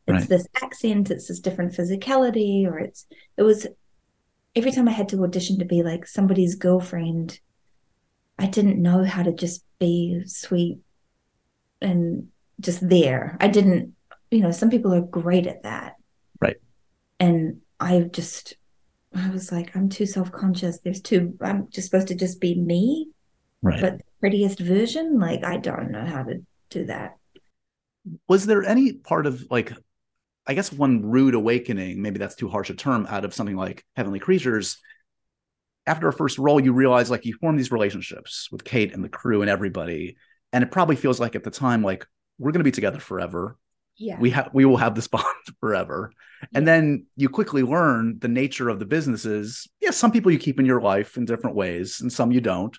It's 0.07 0.21
Right. 0.21 0.29
this 0.29 0.47
accent 0.61 1.11
it's 1.11 1.27
this 1.27 1.39
different 1.39 1.73
physicality 1.73 2.65
or 2.65 2.79
it's 2.79 3.05
it 3.37 3.43
was 3.43 3.67
every 4.55 4.71
time 4.71 4.87
i 4.87 4.91
had 4.91 5.09
to 5.09 5.23
audition 5.23 5.59
to 5.59 5.65
be 5.65 5.83
like 5.83 6.05
somebody's 6.07 6.55
girlfriend 6.55 7.39
i 8.39 8.47
didn't 8.47 8.81
know 8.81 9.03
how 9.03 9.23
to 9.23 9.31
just 9.31 9.63
be 9.79 10.21
sweet 10.25 10.79
and 11.81 12.27
just 12.59 12.87
there. 12.87 13.37
I 13.39 13.47
didn't 13.47 13.95
you 14.29 14.39
know 14.41 14.51
some 14.51 14.69
people 14.69 14.93
are 14.93 15.01
great 15.01 15.47
at 15.47 15.63
that. 15.63 15.95
Right. 16.39 16.57
and 17.19 17.61
i 17.79 17.99
just 18.01 18.55
i 19.15 19.29
was 19.29 19.51
like 19.51 19.75
i'm 19.75 19.89
too 19.89 20.05
self-conscious. 20.05 20.79
There's 20.79 21.01
too 21.01 21.37
i'm 21.41 21.67
just 21.69 21.89
supposed 21.89 22.07
to 22.09 22.15
just 22.15 22.39
be 22.41 22.55
me 22.55 23.09
right. 23.61 23.81
But 23.81 23.97
the 23.97 24.03
prettiest 24.19 24.59
version 24.59 25.19
like 25.19 25.43
i 25.43 25.57
don't 25.57 25.91
know 25.91 26.05
how 26.05 26.23
to 26.23 26.45
do 26.69 26.85
that. 26.85 27.17
Was 28.27 28.45
there 28.45 28.63
any 28.63 28.93
part 28.93 29.25
of 29.25 29.45
like 29.51 29.73
i 30.47 30.53
guess 30.53 30.71
one 30.71 31.09
rude 31.09 31.35
awakening 31.35 32.01
maybe 32.01 32.17
that's 32.17 32.35
too 32.35 32.49
harsh 32.49 32.69
a 32.69 32.73
term 32.73 33.05
out 33.09 33.25
of 33.25 33.33
something 33.33 33.55
like 33.55 33.85
heavenly 33.95 34.19
creatures? 34.19 34.77
After 35.87 36.07
a 36.07 36.13
first 36.13 36.37
role 36.37 36.59
you 36.59 36.73
realize 36.73 37.09
like 37.09 37.25
you 37.25 37.33
form 37.35 37.57
these 37.57 37.71
relationships 37.71 38.47
with 38.51 38.63
kate 38.63 38.93
and 38.93 39.03
the 39.03 39.09
crew 39.09 39.41
and 39.41 39.49
everybody 39.49 40.17
and 40.53 40.63
it 40.63 40.71
probably 40.71 40.95
feels 40.95 41.19
like 41.19 41.35
at 41.35 41.43
the 41.43 41.51
time 41.51 41.83
like 41.83 42.05
we're 42.39 42.51
going 42.51 42.59
to 42.59 42.65
be 42.65 42.71
together 42.71 42.99
forever. 42.99 43.57
Yeah. 43.97 44.19
We 44.19 44.31
have 44.31 44.49
we 44.53 44.65
will 44.65 44.77
have 44.77 44.95
this 44.95 45.07
bond 45.15 45.25
forever. 45.59 46.11
And 46.55 46.67
then 46.67 47.05
you 47.15 47.29
quickly 47.29 47.61
learn 47.61 48.17
the 48.19 48.27
nature 48.27 48.69
of 48.69 48.79
the 48.79 48.85
businesses. 48.85 49.67
Yeah 49.79 49.91
some 49.91 50.11
people 50.11 50.31
you 50.31 50.39
keep 50.39 50.59
in 50.59 50.65
your 50.65 50.81
life 50.81 51.17
in 51.17 51.25
different 51.25 51.55
ways 51.55 52.01
and 52.01 52.11
some 52.11 52.31
you 52.31 52.41
don't 52.41 52.77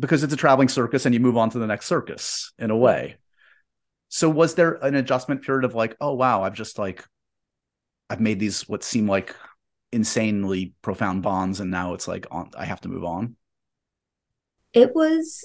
because 0.00 0.22
it's 0.22 0.32
a 0.32 0.36
traveling 0.36 0.68
circus 0.68 1.06
and 1.06 1.14
you 1.14 1.20
move 1.20 1.36
on 1.36 1.50
to 1.50 1.58
the 1.58 1.66
next 1.66 1.86
circus 1.86 2.52
in 2.58 2.70
a 2.70 2.76
way. 2.76 3.16
So 4.08 4.30
was 4.30 4.54
there 4.54 4.74
an 4.74 4.94
adjustment 4.94 5.42
period 5.42 5.64
of 5.64 5.74
like 5.74 5.96
oh 6.00 6.14
wow 6.14 6.42
i've 6.42 6.54
just 6.54 6.78
like 6.78 7.04
i've 8.08 8.20
made 8.20 8.40
these 8.40 8.68
what 8.68 8.82
seem 8.82 9.06
like 9.06 9.34
insanely 9.92 10.74
profound 10.82 11.22
bonds 11.22 11.60
and 11.60 11.70
now 11.70 11.94
it's 11.94 12.08
like 12.08 12.26
on 12.30 12.50
i 12.56 12.64
have 12.64 12.80
to 12.82 12.88
move 12.88 13.04
on? 13.04 13.36
It 14.72 14.94
was 14.94 15.44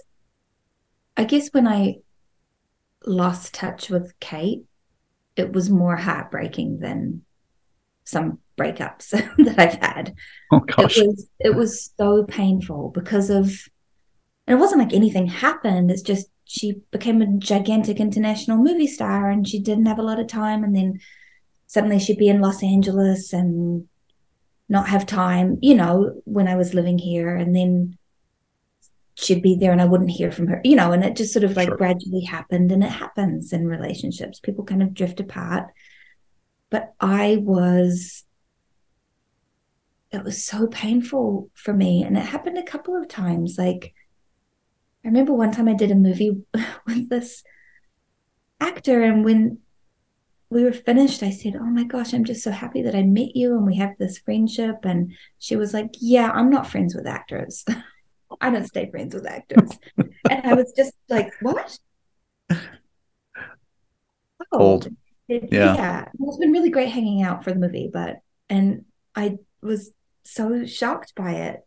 i 1.18 1.24
guess 1.24 1.50
when 1.52 1.68
i 1.68 1.96
lost 3.06 3.54
touch 3.54 3.90
with 3.90 4.18
kate 4.20 4.64
it 5.36 5.52
was 5.52 5.70
more 5.70 5.98
heartbreaking 5.98 6.80
than 6.80 7.24
some 8.06 8.40
breakups 8.58 9.10
that 9.38 9.60
i've 9.60 9.76
had. 9.82 10.16
Oh 10.52 10.60
gosh. 10.60 10.98
it 10.98 11.08
was 11.08 11.28
it 11.40 11.56
was 11.56 11.92
so 11.98 12.24
painful 12.24 12.92
because 12.96 13.30
of 13.30 13.68
and 14.48 14.58
it 14.58 14.60
wasn't 14.60 14.82
like 14.82 14.94
anything 14.94 15.28
happened. 15.28 15.90
It's 15.92 16.02
just 16.02 16.28
she 16.46 16.82
became 16.92 17.22
a 17.22 17.38
gigantic 17.38 18.00
international 18.00 18.58
movie 18.58 18.88
star 18.88 19.30
and 19.30 19.48
she 19.48 19.60
didn't 19.60 19.86
have 19.86 20.00
a 20.00 20.04
lot 20.04 20.20
of 20.20 20.28
time. 20.28 20.64
And 20.64 20.76
then 20.76 21.00
suddenly 21.68 22.00
she'd 22.00 22.18
be 22.18 22.28
in 22.28 22.42
los 22.42 22.62
angeles 22.62 23.34
and 23.34 23.88
not 24.70 24.88
have 24.88 25.06
time 25.06 25.58
you 25.62 25.76
know 25.76 26.22
when 26.26 26.48
i 26.48 26.56
was 26.56 26.74
living 26.74 26.98
here. 26.98 27.36
And 27.36 27.56
then 27.56 27.98
she'd 29.16 29.42
be 29.42 29.56
there 29.56 29.72
and 29.72 29.82
i 29.82 29.86
wouldn't 29.86 30.10
hear 30.10 30.32
from 30.32 30.48
her 30.48 30.60
you 30.64 30.76
know 30.76 30.92
and 30.92 31.04
it 31.06 31.16
just 31.16 31.32
sort 31.32 31.44
of 31.44 31.56
like 31.56 31.68
Sure. 31.68 31.78
gradually 31.78 32.24
happened 32.24 32.72
and 32.72 32.84
it 32.84 32.92
happens 32.92 33.54
in 33.54 33.68
relationships. 33.68 34.40
People 34.40 34.66
kind 34.66 34.84
of 34.84 34.94
drift 34.94 35.20
apart. 35.20 35.68
But 36.70 36.94
i 37.00 37.38
was 37.40 38.24
it 40.12 40.24
was 40.24 40.44
so 40.44 40.68
painful 40.68 41.50
for 41.56 41.74
me. 41.74 42.04
And 42.04 42.16
it 42.18 42.22
happened 42.26 42.58
a 42.58 42.64
couple 42.64 42.96
of 42.96 43.08
times. 43.08 43.56
Like 43.58 43.94
i 45.04 45.08
remember 45.08 45.34
one 45.34 45.52
time 45.52 45.68
i 45.68 45.74
did 45.74 45.92
a 45.92 45.96
movie 45.96 46.42
with 46.88 47.10
this 47.10 47.44
actor 48.60 49.02
and 49.04 49.24
when 49.26 49.60
we 50.50 50.64
were 50.64 50.72
finished 50.72 51.24
i 51.24 51.30
said 51.32 51.56
oh 51.56 51.66
my 51.66 51.84
gosh 51.84 52.14
i'm 52.14 52.24
just 52.24 52.44
so 52.44 52.52
happy 52.52 52.82
that 52.84 52.96
i 52.96 53.02
met 53.04 53.36
you 53.36 53.56
and 53.58 53.66
we 53.66 53.76
have 53.78 53.92
this 54.00 54.18
friendship. 54.20 54.78
And 54.84 55.14
she 55.40 55.56
was 55.56 55.74
like 55.74 55.90
yeah 56.00 56.30
i'm 56.32 56.50
not 56.50 56.68
friends 56.68 56.96
with 56.96 57.08
actors. 57.08 57.66
I 58.42 58.50
don't 58.50 58.66
stay 58.66 58.90
friends 58.90 59.14
with 59.14 59.28
actors. 59.28 59.70
And 59.98 60.42
i 60.46 60.54
was 60.54 60.74
just 60.76 60.94
like 61.10 61.32
what? 61.42 61.78
Oh 64.52 64.58
Cold. 64.58 64.88
it- 65.28 65.50
Yeah. 65.52 65.76
yeah. 65.76 66.06
It's 66.20 66.38
been 66.38 66.52
really 66.52 66.70
great 66.70 66.90
hanging 66.90 67.22
out 67.24 67.44
for 67.44 67.52
the 67.52 67.60
movie 67.60 67.90
but 67.92 68.18
and 68.50 68.86
i 69.16 69.38
was 69.62 69.92
so 70.24 70.66
shocked 70.66 71.14
by 71.16 71.32
it 71.34 71.64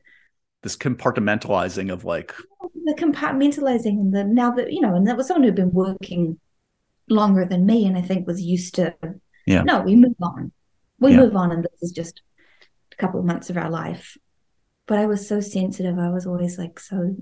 this 0.67 0.77
compartmentalizing 0.77 1.93
of 1.93 2.05
like 2.05 2.35
the 2.85 2.95
compartmentalizing 2.99 4.01
and 4.01 4.13
the 4.13 4.25
now 4.25 4.51
that 4.51 4.73
you 4.73 4.81
know 4.81 4.97
and 4.97 5.07
that 5.07 5.17
was 5.17 5.29
someone 5.29 5.45
who'd 5.45 5.55
been 5.55 5.73
working 5.73 6.41
longer 7.09 7.45
than 7.45 7.65
me 7.65 7.87
and 7.87 7.97
i 7.97 8.03
think 8.03 8.27
was 8.27 8.43
used 8.43 8.75
to 8.75 8.93
Yeah. 9.47 9.63
no 9.63 9.83
we 9.83 9.95
move 9.95 10.17
on 10.21 10.51
we 10.99 11.13
Yeah. 11.13 11.19
move 11.19 11.37
on 11.37 11.53
and 11.53 11.63
this 11.63 11.81
is 11.83 11.93
just 11.93 12.21
a 12.93 12.97
couple 12.97 13.21
of 13.21 13.27
months 13.27 13.49
of 13.49 13.57
our 13.57 13.71
life 13.71 14.17
but 14.87 14.99
i 14.99 15.07
was 15.07 15.29
so 15.29 15.39
sensitive 15.41 16.01
i 16.01 16.11
was 16.11 16.27
always 16.27 16.59
like 16.59 16.81
so 16.81 17.15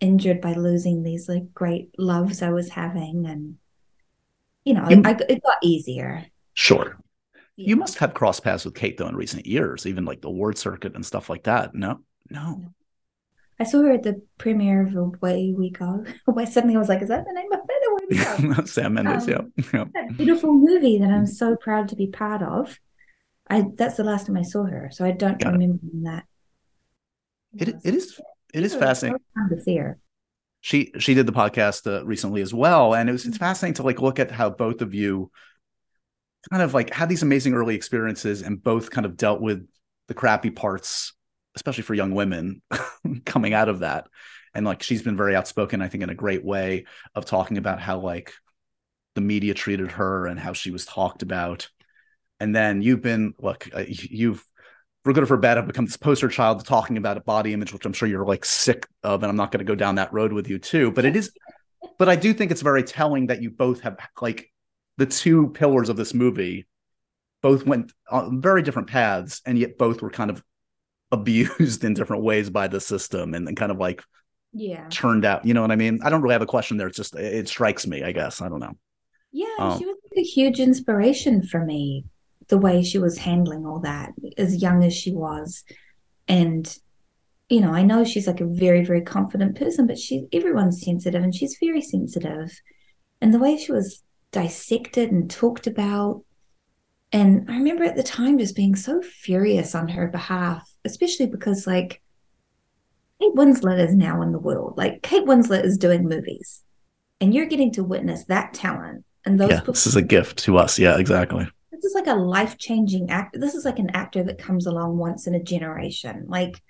injured 0.00 0.40
by 0.40 0.54
losing 0.54 1.02
these 1.02 1.28
like 1.28 1.52
great 1.52 1.90
loves 1.98 2.40
i 2.40 2.48
was 2.50 2.70
having 2.70 3.26
and 3.26 3.56
you 4.64 4.72
know 4.72 4.88
You- 4.88 5.02
I, 5.04 5.10
it 5.28 5.42
got 5.42 5.58
easier 5.62 6.24
sure 6.54 6.96
You 7.56 7.76
must 7.76 7.98
have 7.98 8.14
crossed 8.14 8.44
paths 8.44 8.64
with 8.64 8.74
Kate 8.76 8.96
though 8.96 9.08
in 9.08 9.16
recent 9.16 9.44
years, 9.46 9.84
even 9.84 10.04
like 10.04 10.20
the 10.22 10.30
word 10.30 10.56
circuit 10.56 10.94
and 10.94 11.04
stuff 11.04 11.28
like 11.28 11.42
that. 11.50 11.74
No, 11.74 11.98
no. 12.30 12.70
I 13.60 13.64
saw 13.64 13.82
her 13.82 13.92
at 13.92 14.02
the 14.04 14.22
premiere 14.38 14.86
of 14.86 14.94
Away 14.94 15.52
We 15.56 15.70
Go. 15.70 16.04
Away 16.28 16.46
suddenly 16.46 16.76
I 16.76 16.78
was 16.78 16.88
like, 16.88 17.02
is 17.02 17.08
that 17.08 17.24
the 17.26 17.32
name 17.32 17.52
of 17.52 17.60
it? 17.68 17.90
Away 17.90 18.46
We 18.48 18.54
Go. 18.54 18.64
Sam 18.66 18.94
Mendes, 18.94 19.28
Um, 19.28 19.52
yeah. 19.72 19.84
yeah. 19.94 20.06
beautiful 20.16 20.52
movie 20.52 20.98
that 20.98 21.10
I'm 21.10 21.26
so 21.26 21.56
proud 21.56 21.88
to 21.88 21.96
be 21.96 22.06
part 22.06 22.42
of. 22.42 22.78
I 23.50 23.64
that's 23.76 23.96
the 23.96 24.04
last 24.04 24.26
time 24.26 24.36
I 24.36 24.42
saw 24.42 24.64
her, 24.64 24.90
so 24.92 25.04
I 25.04 25.10
don't 25.12 25.38
Got 25.40 25.48
it. 25.50 25.52
remember 25.52 25.78
that. 26.04 26.24
It 27.56 27.68
it 27.84 27.94
is 27.94 28.20
it 28.54 28.62
is 28.62 28.74
fascinating. 28.74 29.18
so 29.34 29.40
fun 29.48 29.56
to 29.56 29.62
see 29.62 29.76
her. 29.76 29.98
She 30.60 30.92
she 30.98 31.14
did 31.14 31.26
the 31.26 31.32
podcast 31.32 31.86
uh, 31.86 32.04
recently 32.04 32.42
as 32.42 32.52
well, 32.52 32.94
and 32.94 33.08
it 33.08 33.12
was 33.12 33.24
it's 33.26 33.38
fascinating 33.38 33.74
to 33.76 33.82
like 33.84 34.00
look 34.02 34.18
at 34.18 34.30
how 34.30 34.50
both 34.50 34.82
of 34.82 34.92
you 34.94 35.30
kind 36.50 36.62
of 36.62 36.74
like 36.74 36.92
had 36.92 37.08
these 37.08 37.22
amazing 37.22 37.54
early 37.54 37.74
experiences 37.74 38.42
and 38.42 38.62
both 38.62 38.90
kind 38.90 39.06
of 39.06 39.16
dealt 39.16 39.40
with 39.40 39.66
the 40.08 40.14
crappy 40.14 40.50
parts, 40.50 41.14
especially 41.58 41.82
for 41.82 41.94
young 41.94 42.14
women 42.14 42.62
coming 43.26 43.52
out 43.52 43.68
of 43.68 43.80
that. 43.80 44.06
And 44.54 44.64
like 44.64 44.82
she's 44.82 45.02
been 45.02 45.16
very 45.16 45.34
outspoken, 45.34 45.82
I 45.82 45.88
think, 45.88 46.04
in 46.04 46.10
a 46.10 46.14
great 46.14 46.44
way 46.44 46.86
of 47.16 47.24
talking 47.24 47.58
about 47.58 47.80
how 47.80 47.98
like 47.98 48.32
the 49.16 49.20
media 49.20 49.52
treated 49.52 49.90
her 49.92 50.26
and 50.26 50.38
how 50.38 50.52
she 50.52 50.70
was 50.70 50.86
talked 50.86 51.22
about. 51.22 51.68
And 52.38 52.54
then 52.54 52.80
you've 52.80 53.02
been 53.02 53.34
look, 53.40 53.68
uh, 53.74 53.84
you've 53.88 54.44
for 55.04 55.12
good 55.12 55.24
or 55.24 55.26
for 55.26 55.36
bad, 55.36 55.56
have 55.56 55.66
become 55.66 55.86
this 55.86 55.96
poster 55.96 56.28
child 56.28 56.64
talking 56.64 56.96
about 56.96 57.16
a 57.16 57.20
body 57.20 57.52
image, 57.52 57.72
which 57.72 57.84
I'm 57.84 57.92
sure 57.92 58.08
you're 58.08 58.24
like 58.24 58.44
sick 58.44 58.86
of, 59.02 59.22
and 59.22 59.30
I'm 59.30 59.36
not 59.36 59.50
going 59.50 59.64
to 59.64 59.70
go 59.70 59.74
down 59.74 59.96
that 59.96 60.12
road 60.12 60.32
with 60.32 60.48
you 60.48 60.58
too. 60.58 60.92
But 60.92 61.04
it 61.04 61.16
is, 61.16 61.32
but 61.98 62.08
I 62.08 62.16
do 62.16 62.32
think 62.32 62.50
it's 62.50 62.62
very 62.62 62.84
telling 62.84 63.26
that 63.26 63.42
you 63.42 63.50
both 63.50 63.80
have 63.80 63.96
like 64.20 64.52
the 64.98 65.06
two 65.06 65.48
pillars 65.48 65.88
of 65.88 65.96
this 65.96 66.14
movie, 66.14 66.66
both 67.42 67.66
went 67.66 67.92
on 68.10 68.40
very 68.40 68.62
different 68.62 68.88
paths, 68.88 69.40
and 69.46 69.58
yet 69.58 69.78
both 69.78 70.02
were 70.02 70.10
kind 70.10 70.30
of 70.30 70.42
abused 71.10 71.84
in 71.84 71.94
different 71.94 72.22
ways 72.22 72.50
by 72.50 72.68
the 72.68 72.80
system, 72.80 73.34
and 73.34 73.46
then 73.46 73.54
kind 73.54 73.72
of 73.72 73.78
like 73.78 74.02
Yeah. 74.52 74.86
turned 74.90 75.24
out. 75.24 75.44
You 75.44 75.54
know 75.54 75.62
what 75.62 75.70
I 75.72 75.76
mean? 75.76 76.00
I 76.02 76.10
don't 76.10 76.22
really 76.22 76.34
have 76.34 76.42
a 76.42 76.46
question 76.46 76.76
there. 76.76 76.88
It's 76.88 76.96
just 76.96 77.14
it 77.16 77.48
strikes 77.48 77.86
me. 77.86 78.02
I 78.02 78.12
guess 78.12 78.40
I 78.42 78.48
don't 78.48 78.60
know. 78.60 78.76
Yeah, 79.32 79.46
Um, 79.58 79.78
she 79.78 79.84
was 79.86 79.96
a 80.16 80.22
huge 80.22 80.58
inspiration 80.60 81.42
for 81.42 81.64
me, 81.64 82.04
the 82.48 82.58
way 82.58 82.82
she 82.82 82.98
was 82.98 83.18
handling 83.18 83.66
all 83.66 83.80
that 83.80 84.12
as 84.38 84.62
young 84.62 84.82
as 84.84 84.94
she 84.94 85.12
was. 85.12 85.64
And, 86.26 86.74
you 87.48 87.60
know, 87.60 87.72
I 87.72 87.82
know 87.82 88.04
she's 88.04 88.26
like 88.26 88.40
a 88.40 88.46
very, 88.46 88.84
very 88.84 89.02
confident 89.02 89.56
person, 89.58 89.86
but 89.86 89.98
she 89.98 90.26
everyone's 90.32 90.82
sensitive 90.82 91.22
and 91.22 91.34
she's 91.34 91.56
very 91.62 91.82
sensitive. 91.82 92.58
And 93.20 93.34
the 93.34 93.38
way 93.38 93.56
she 93.58 93.72
was 93.72 94.02
dissected 94.32 95.10
and 95.12 95.30
talked 95.30 95.66
about, 95.66 96.24
And 97.12 97.50
I 97.50 97.54
remember 97.56 97.84
at 97.84 97.96
the 97.96 98.02
time 98.02 98.38
just 98.38 98.56
being 98.56 98.76
so 98.76 99.00
furious 99.02 99.74
on 99.74 99.88
her 99.88 100.08
behalf, 100.08 100.70
especially 100.88 101.26
because 101.26 101.66
like 101.66 102.00
Kate 103.20 103.34
Winslet 103.34 103.78
is 103.78 103.94
now 103.94 104.22
in 104.22 104.32
the 104.32 104.38
world. 104.38 104.74
Like 104.76 105.02
Kate 105.02 105.24
Winslet 105.24 105.64
is 105.64 105.76
doing 105.76 106.08
movies, 106.08 106.62
and 107.20 107.34
you're 107.34 107.46
getting 107.46 107.72
to 107.72 107.84
witness 107.84 108.24
that 108.24 108.54
talent. 108.54 109.04
And 109.24 109.38
those 109.38 109.50
yeah, 109.50 109.60
this 109.60 109.86
is 109.86 109.96
a 109.96 110.02
gift 110.02 110.38
to 110.44 110.56
us. 110.56 110.78
Yeah, 110.78 110.98
exactly. 110.98 111.46
This 111.70 111.84
is 111.84 111.94
like 111.94 112.06
a 112.06 112.14
life 112.14 112.58
changing 112.58 113.10
act. 113.10 113.38
This 113.38 113.54
is 113.54 113.64
like 113.64 113.78
an 113.78 113.90
actor 113.90 114.22
that 114.24 114.38
comes 114.38 114.66
along 114.66 114.96
once 114.96 115.26
in 115.26 115.34
a 115.34 115.42
generation. 115.42 116.24
Like, 116.26 116.62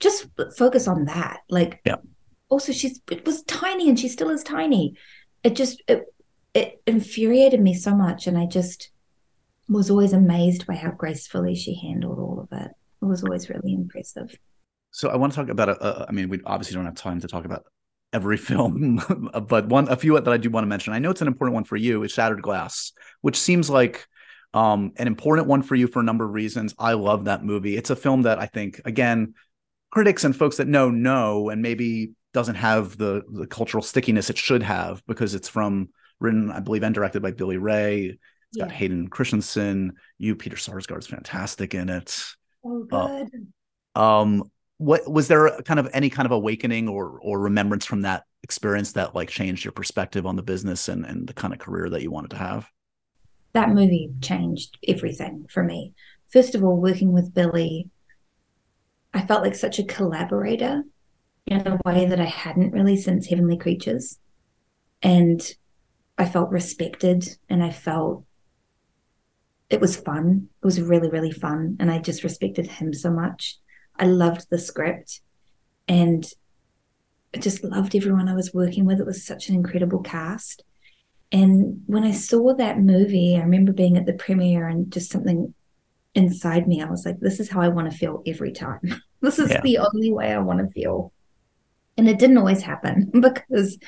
just 0.00 0.28
focus 0.56 0.86
on 0.86 1.06
that. 1.06 1.40
Like, 1.50 1.80
yeah. 1.84 1.96
Also, 2.48 2.72
she's 2.72 3.00
it 3.10 3.26
was 3.26 3.42
tiny, 3.44 3.88
and 3.88 3.98
she 3.98 4.08
still 4.08 4.30
is 4.30 4.42
tiny. 4.42 4.94
It 5.42 5.56
just 5.56 5.82
it 5.88 6.04
it 6.54 6.82
infuriated 6.86 7.60
me 7.60 7.74
so 7.74 7.94
much, 7.94 8.26
and 8.26 8.38
I 8.38 8.46
just 8.46 8.90
was 9.68 9.90
always 9.90 10.12
amazed 10.12 10.66
by 10.66 10.74
how 10.74 10.90
gracefully 10.90 11.54
she 11.54 11.74
handled 11.74 12.18
all 12.18 12.40
of 12.40 12.58
it. 12.58 12.72
It 13.02 13.06
was 13.06 13.24
always 13.24 13.50
really 13.50 13.74
impressive. 13.74 14.36
So 14.92 15.08
I 15.08 15.16
want 15.16 15.32
to 15.32 15.36
talk 15.36 15.48
about. 15.48 15.82
I 16.08 16.12
mean, 16.12 16.28
we 16.28 16.40
obviously 16.46 16.74
don't 16.74 16.84
have 16.84 16.94
time 16.94 17.20
to 17.20 17.28
talk 17.28 17.44
about 17.44 17.64
every 18.12 18.36
film, 18.48 19.00
but 19.48 19.66
one 19.66 19.88
a 19.88 19.96
few 19.96 20.18
that 20.18 20.28
I 20.28 20.36
do 20.36 20.50
want 20.50 20.64
to 20.64 20.68
mention. 20.68 20.92
I 20.92 20.98
know 20.98 21.10
it's 21.10 21.22
an 21.22 21.28
important 21.28 21.54
one 21.54 21.64
for 21.64 21.76
you. 21.76 22.02
Is 22.04 22.12
Shattered 22.12 22.42
Glass, 22.42 22.92
which 23.20 23.38
seems 23.38 23.68
like 23.68 24.06
um, 24.54 24.92
an 24.96 25.06
important 25.06 25.48
one 25.48 25.62
for 25.62 25.74
you 25.74 25.86
for 25.86 26.00
a 26.00 26.04
number 26.04 26.24
of 26.24 26.32
reasons. 26.32 26.74
I 26.78 26.92
love 26.92 27.24
that 27.24 27.44
movie. 27.44 27.76
It's 27.76 27.90
a 27.90 27.96
film 27.96 28.22
that 28.22 28.38
I 28.38 28.46
think, 28.46 28.80
again, 28.84 29.34
critics 29.90 30.24
and 30.24 30.36
folks 30.36 30.58
that 30.58 30.68
know 30.68 30.90
know, 30.90 31.48
and 31.48 31.62
maybe 31.62 32.12
doesn't 32.34 32.54
have 32.54 32.96
the 32.96 33.22
the 33.30 33.46
cultural 33.46 33.82
stickiness 33.82 34.30
it 34.30 34.38
should 34.38 34.62
have 34.62 35.02
because 35.06 35.34
it's 35.34 35.48
from 35.48 35.88
written, 36.20 36.50
I 36.50 36.60
believe, 36.60 36.82
and 36.82 36.94
directed 36.94 37.22
by 37.22 37.32
Billy 37.32 37.56
Ray. 37.56 38.04
It's 38.04 38.18
yeah. 38.52 38.64
got 38.64 38.72
Hayden 38.72 39.08
Christensen. 39.08 39.94
You, 40.18 40.36
Peter 40.36 40.56
Sarsgaard, 40.56 40.98
is 40.98 41.06
fantastic 41.06 41.74
in 41.74 41.88
it. 41.88 42.24
Oh, 42.64 42.84
good. 42.84 43.30
Uh, 43.94 44.00
um, 44.00 44.44
what 44.78 45.10
was 45.10 45.28
there 45.28 45.60
kind 45.62 45.78
of 45.78 45.88
any 45.92 46.10
kind 46.10 46.26
of 46.26 46.32
awakening 46.32 46.88
or 46.88 47.18
or 47.22 47.38
remembrance 47.38 47.84
from 47.84 48.02
that 48.02 48.24
experience 48.42 48.92
that 48.92 49.14
like 49.14 49.28
changed 49.28 49.64
your 49.64 49.72
perspective 49.72 50.26
on 50.26 50.36
the 50.36 50.42
business 50.42 50.88
and 50.88 51.04
and 51.06 51.28
the 51.28 51.34
kind 51.34 51.52
of 51.52 51.60
career 51.60 51.88
that 51.90 52.02
you 52.02 52.10
wanted 52.10 52.30
to 52.30 52.36
have? 52.36 52.68
That 53.52 53.70
movie 53.70 54.10
changed 54.20 54.78
everything 54.88 55.46
for 55.50 55.62
me. 55.62 55.92
First 56.32 56.54
of 56.54 56.64
all, 56.64 56.80
working 56.80 57.12
with 57.12 57.34
Billy, 57.34 57.90
I 59.12 59.22
felt 59.22 59.42
like 59.42 59.54
such 59.54 59.78
a 59.78 59.84
collaborator 59.84 60.82
in 61.46 61.66
a 61.66 61.78
way 61.84 62.06
that 62.06 62.20
I 62.20 62.24
hadn't 62.24 62.72
really 62.72 62.96
since 62.96 63.26
Heavenly 63.26 63.58
Creatures. 63.58 64.18
And 65.02 65.40
I 66.16 66.24
felt 66.24 66.50
respected 66.50 67.36
and 67.48 67.62
I 67.62 67.70
felt 67.70 68.24
it 69.72 69.80
was 69.80 69.96
fun. 69.96 70.48
It 70.62 70.66
was 70.66 70.80
really, 70.80 71.08
really 71.08 71.32
fun. 71.32 71.76
And 71.80 71.90
I 71.90 71.98
just 71.98 72.22
respected 72.22 72.66
him 72.66 72.92
so 72.92 73.10
much. 73.10 73.58
I 73.96 74.04
loved 74.04 74.46
the 74.50 74.58
script 74.58 75.20
and 75.88 76.24
I 77.34 77.38
just 77.38 77.64
loved 77.64 77.96
everyone 77.96 78.28
I 78.28 78.34
was 78.34 78.52
working 78.52 78.84
with. 78.84 79.00
It 79.00 79.06
was 79.06 79.24
such 79.24 79.48
an 79.48 79.54
incredible 79.54 80.00
cast. 80.00 80.62
And 81.30 81.82
when 81.86 82.04
I 82.04 82.12
saw 82.12 82.54
that 82.54 82.80
movie, 82.80 83.36
I 83.36 83.40
remember 83.40 83.72
being 83.72 83.96
at 83.96 84.04
the 84.04 84.12
premiere 84.12 84.68
and 84.68 84.92
just 84.92 85.10
something 85.10 85.54
inside 86.14 86.68
me, 86.68 86.82
I 86.82 86.90
was 86.90 87.06
like, 87.06 87.20
this 87.20 87.40
is 87.40 87.48
how 87.48 87.62
I 87.62 87.68
want 87.68 87.90
to 87.90 87.96
feel 87.96 88.22
every 88.26 88.52
time. 88.52 88.80
this 89.22 89.38
is 89.38 89.50
yeah. 89.50 89.62
the 89.62 89.78
only 89.78 90.12
way 90.12 90.32
I 90.32 90.38
want 90.38 90.58
to 90.60 90.72
feel. 90.72 91.14
And 91.96 92.08
it 92.08 92.18
didn't 92.18 92.36
always 92.36 92.60
happen 92.60 93.10
because 93.20 93.78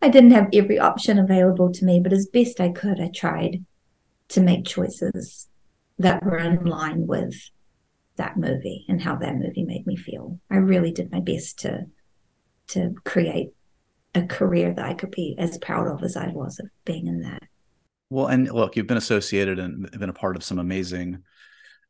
I 0.00 0.08
didn't 0.08 0.30
have 0.30 0.48
every 0.54 0.78
option 0.78 1.18
available 1.18 1.70
to 1.72 1.84
me, 1.84 2.00
but 2.00 2.14
as 2.14 2.26
best 2.32 2.60
I 2.60 2.70
could, 2.70 2.98
I 2.98 3.10
tried 3.14 3.64
to 4.28 4.40
make 4.40 4.66
choices 4.66 5.48
that 5.98 6.24
were 6.24 6.38
in 6.38 6.64
line 6.64 7.06
with 7.06 7.34
that 8.16 8.36
movie 8.36 8.84
and 8.88 9.00
how 9.00 9.16
that 9.16 9.36
movie 9.36 9.64
made 9.64 9.86
me 9.86 9.96
feel. 9.96 10.38
I 10.50 10.56
really 10.56 10.92
did 10.92 11.10
my 11.10 11.20
best 11.20 11.60
to 11.60 11.86
to 12.68 12.94
create 13.04 13.50
a 14.14 14.26
career 14.26 14.74
that 14.74 14.84
I 14.84 14.94
could 14.94 15.10
be 15.10 15.34
as 15.38 15.56
proud 15.58 15.86
of 15.86 16.02
as 16.02 16.16
I 16.16 16.28
was 16.28 16.58
of 16.58 16.66
being 16.84 17.06
in 17.06 17.22
that. 17.22 17.42
Well, 18.10 18.26
and 18.26 18.50
look, 18.50 18.76
you've 18.76 18.86
been 18.86 18.96
associated 18.96 19.58
and 19.58 19.90
been 19.90 20.08
a 20.08 20.14
part 20.14 20.36
of 20.36 20.44
some 20.44 20.58
amazing 20.58 21.22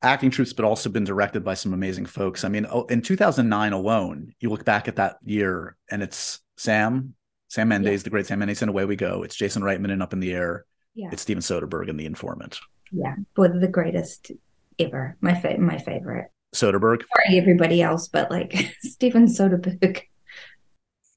acting 0.02 0.30
troupes, 0.30 0.52
but 0.52 0.64
also 0.64 0.88
been 0.88 1.04
directed 1.04 1.44
by 1.44 1.54
some 1.54 1.72
amazing 1.72 2.06
folks. 2.06 2.44
I 2.44 2.48
mean, 2.48 2.66
oh, 2.70 2.84
in 2.84 3.02
2009 3.02 3.72
alone, 3.72 4.34
you 4.40 4.50
look 4.50 4.64
back 4.64 4.88
at 4.88 4.96
that 4.96 5.16
year 5.24 5.76
and 5.90 6.02
it's 6.02 6.40
Sam, 6.56 7.14
Sam 7.48 7.68
Mendes, 7.68 8.00
yeah. 8.00 8.04
the 8.04 8.10
great 8.10 8.26
Sam 8.26 8.38
Mendes, 8.38 8.62
and 8.62 8.68
Away 8.68 8.84
We 8.84 8.96
Go. 8.96 9.22
It's 9.22 9.36
Jason 9.36 9.62
Reitman 9.62 9.90
and 9.90 10.02
Up 10.02 10.12
in 10.12 10.20
the 10.20 10.32
Air. 10.32 10.64
Yeah. 10.98 11.10
It's 11.12 11.22
Steven 11.22 11.40
Soderbergh 11.40 11.88
and 11.88 11.98
The 11.98 12.06
Informant. 12.06 12.58
Yeah, 12.90 13.14
both 13.36 13.60
the 13.60 13.68
greatest 13.68 14.32
ever. 14.80 15.16
My 15.20 15.40
fa- 15.40 15.56
my 15.56 15.78
favorite. 15.78 16.32
Soderbergh. 16.52 17.02
Sorry, 17.02 17.38
everybody 17.38 17.80
else, 17.80 18.08
but 18.08 18.32
like 18.32 18.52
Steven 18.80 19.26
Soderbergh. 19.26 20.02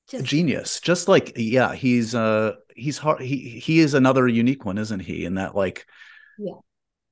Just... 0.08 0.24
Genius. 0.24 0.82
Just 0.82 1.08
like 1.08 1.34
yeah, 1.36 1.74
he's 1.74 2.14
uh 2.14 2.58
he's 2.76 3.00
hard 3.00 3.22
he 3.22 3.38
he 3.38 3.80
is 3.80 3.96
another 3.96 4.28
unique 4.28 4.66
one, 4.66 4.78
isn't 4.78 5.00
he? 5.00 5.26
In 5.26 5.34
that 5.36 5.56
like 5.56 5.88
yeah. 6.38 6.60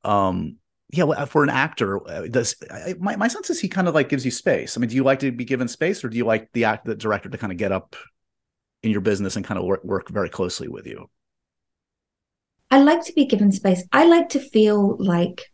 Um 0.04 0.58
yeah, 0.92 1.26
for 1.26 1.44
an 1.44 1.50
actor, 1.50 2.08
uh, 2.08 2.28
does 2.28 2.56
my, 3.00 3.16
my 3.16 3.28
sense 3.30 3.50
is 3.50 3.60
he 3.60 3.68
kind 3.68 3.88
of 3.88 3.96
like 3.96 4.10
gives 4.10 4.26
you 4.26 4.32
space. 4.32 4.78
I 4.78 4.80
mean, 4.80 4.92
do 4.92 4.96
you 4.96 5.04
like 5.04 5.20
to 5.20 5.32
be 5.32 5.46
given 5.46 5.68
space, 5.68 6.04
or 6.04 6.10
do 6.10 6.18
you 6.18 6.26
like 6.26 6.52
the 6.54 6.66
act 6.66 6.86
the 6.86 6.94
director 6.94 7.30
to 7.30 7.38
kind 7.40 7.52
of 7.52 7.58
get 7.58 7.72
up 7.72 7.96
in 8.84 8.92
your 8.92 9.02
business 9.02 9.38
and 9.38 9.44
kind 9.44 9.58
of 9.58 9.66
work 9.66 9.84
work 9.84 10.10
very 10.10 10.30
closely 10.30 10.68
with 10.68 10.86
you? 10.86 11.10
I 12.72 12.80
like 12.80 13.04
to 13.06 13.14
be 13.14 13.26
given 13.26 13.52
space. 13.52 13.84
I 13.92 14.06
like 14.06 14.30
to 14.30 14.40
feel 14.40 14.98
like 15.00 15.52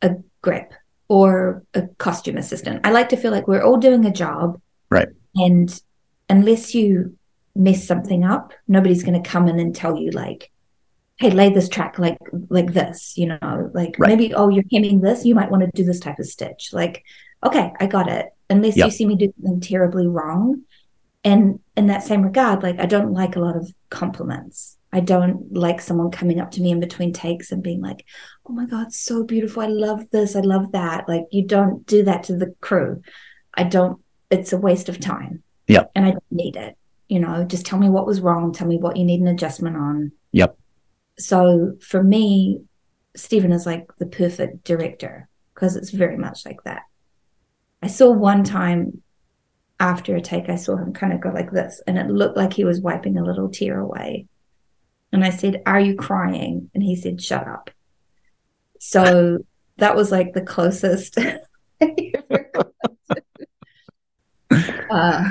a 0.00 0.16
grip 0.40 0.72
or 1.08 1.64
a 1.74 1.88
costume 1.98 2.36
assistant. 2.36 2.86
I 2.86 2.90
like 2.90 3.08
to 3.10 3.16
feel 3.16 3.32
like 3.32 3.48
we're 3.48 3.62
all 3.62 3.76
doing 3.76 4.04
a 4.04 4.12
job. 4.12 4.60
Right. 4.90 5.08
And 5.34 5.80
unless 6.28 6.74
you 6.74 7.16
mess 7.54 7.86
something 7.86 8.24
up, 8.24 8.52
nobody's 8.68 9.02
going 9.02 9.20
to 9.20 9.28
come 9.28 9.48
in 9.48 9.58
and 9.58 9.74
tell 9.74 9.96
you 9.96 10.10
like, 10.10 10.50
hey, 11.18 11.30
lay 11.30 11.50
this 11.50 11.68
track 11.68 11.98
like 11.98 12.18
like 12.48 12.72
this, 12.72 13.16
you 13.16 13.26
know, 13.26 13.70
like 13.74 13.94
right. 13.98 14.08
maybe, 14.08 14.34
oh, 14.34 14.48
you're 14.48 14.64
hemming 14.72 15.00
this, 15.00 15.24
you 15.24 15.34
might 15.34 15.50
want 15.50 15.62
to 15.62 15.70
do 15.74 15.84
this 15.84 16.00
type 16.00 16.18
of 16.18 16.26
stitch. 16.26 16.70
Like, 16.72 17.04
okay, 17.44 17.72
I 17.78 17.86
got 17.86 18.10
it. 18.10 18.26
Unless 18.50 18.76
yep. 18.76 18.86
you 18.86 18.90
see 18.90 19.06
me 19.06 19.16
do 19.16 19.32
something 19.36 19.60
terribly 19.60 20.06
wrong. 20.06 20.62
And 21.24 21.60
in 21.76 21.86
that 21.86 22.02
same 22.02 22.22
regard, 22.22 22.62
like 22.62 22.80
I 22.80 22.86
don't 22.86 23.12
like 23.12 23.36
a 23.36 23.40
lot 23.40 23.56
of 23.56 23.72
compliments. 23.90 24.78
I 24.92 25.00
don't 25.00 25.54
like 25.54 25.80
someone 25.80 26.10
coming 26.10 26.38
up 26.38 26.50
to 26.52 26.60
me 26.60 26.70
in 26.70 26.80
between 26.80 27.12
takes 27.12 27.50
and 27.50 27.62
being 27.62 27.80
like, 27.80 28.04
oh 28.46 28.52
my 28.52 28.66
God, 28.66 28.92
so 28.92 29.24
beautiful. 29.24 29.62
I 29.62 29.66
love 29.66 30.10
this. 30.10 30.36
I 30.36 30.40
love 30.40 30.72
that. 30.72 31.08
Like, 31.08 31.24
you 31.30 31.46
don't 31.46 31.86
do 31.86 32.02
that 32.04 32.24
to 32.24 32.36
the 32.36 32.54
crew. 32.60 33.00
I 33.54 33.64
don't, 33.64 34.00
it's 34.30 34.52
a 34.52 34.58
waste 34.58 34.88
of 34.88 35.00
time. 35.00 35.42
Yeah. 35.66 35.84
And 35.94 36.04
I 36.04 36.10
don't 36.10 36.24
need 36.30 36.56
it. 36.56 36.76
You 37.08 37.20
know, 37.20 37.44
just 37.44 37.64
tell 37.64 37.78
me 37.78 37.88
what 37.88 38.06
was 38.06 38.20
wrong. 38.20 38.52
Tell 38.52 38.66
me 38.66 38.76
what 38.76 38.96
you 38.96 39.04
need 39.04 39.20
an 39.20 39.28
adjustment 39.28 39.76
on. 39.76 40.12
Yep. 40.32 40.58
So 41.18 41.76
for 41.80 42.02
me, 42.02 42.62
Steven 43.16 43.52
is 43.52 43.66
like 43.66 43.86
the 43.98 44.06
perfect 44.06 44.64
director 44.64 45.28
because 45.54 45.76
it's 45.76 45.90
very 45.90 46.16
much 46.16 46.44
like 46.44 46.62
that. 46.64 46.82
I 47.82 47.88
saw 47.88 48.10
one 48.10 48.44
time 48.44 49.02
after 49.80 50.14
a 50.14 50.20
take, 50.20 50.48
I 50.48 50.56
saw 50.56 50.76
him 50.76 50.92
kind 50.92 51.12
of 51.12 51.20
go 51.20 51.30
like 51.30 51.50
this, 51.50 51.82
and 51.86 51.98
it 51.98 52.06
looked 52.06 52.36
like 52.36 52.52
he 52.52 52.64
was 52.64 52.80
wiping 52.80 53.18
a 53.18 53.24
little 53.24 53.48
tear 53.48 53.80
away. 53.80 54.26
And 55.12 55.24
I 55.24 55.30
said, 55.30 55.62
Are 55.66 55.80
you 55.80 55.94
crying? 55.94 56.70
And 56.74 56.82
he 56.82 56.96
said, 56.96 57.22
Shut 57.22 57.46
up. 57.46 57.70
So 58.78 59.38
that 59.76 59.96
was 59.96 60.10
like 60.10 60.32
the 60.32 60.42
closest 60.42 61.18
uh, 64.90 65.30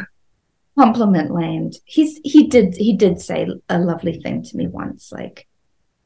compliment 0.77 1.31
land. 1.31 1.73
He's 1.85 2.19
he 2.23 2.47
did 2.47 2.75
he 2.75 2.95
did 2.95 3.19
say 3.19 3.47
a 3.69 3.79
lovely 3.79 4.21
thing 4.21 4.43
to 4.43 4.57
me 4.57 4.67
once, 4.67 5.11
like 5.11 5.47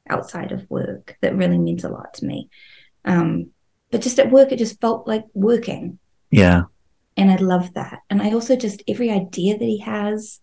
outside 0.09 0.51
of 0.51 0.69
work, 0.69 1.17
that 1.21 1.35
really 1.35 1.57
meant 1.57 1.83
a 1.83 1.89
lot 1.89 2.13
to 2.15 2.25
me. 2.25 2.49
Um, 3.03 3.51
but 3.91 4.01
just 4.01 4.19
at 4.19 4.31
work, 4.31 4.51
it 4.51 4.59
just 4.59 4.81
felt 4.81 5.07
like 5.07 5.23
working. 5.33 5.99
Yeah. 6.31 6.63
And 7.17 7.31
I 7.31 7.37
love 7.37 7.73
that. 7.73 7.99
And 8.09 8.21
I 8.21 8.31
also 8.31 8.55
just 8.55 8.83
every 8.87 9.09
idea 9.09 9.57
that 9.57 9.63
he 9.63 9.79
has, 9.79 10.41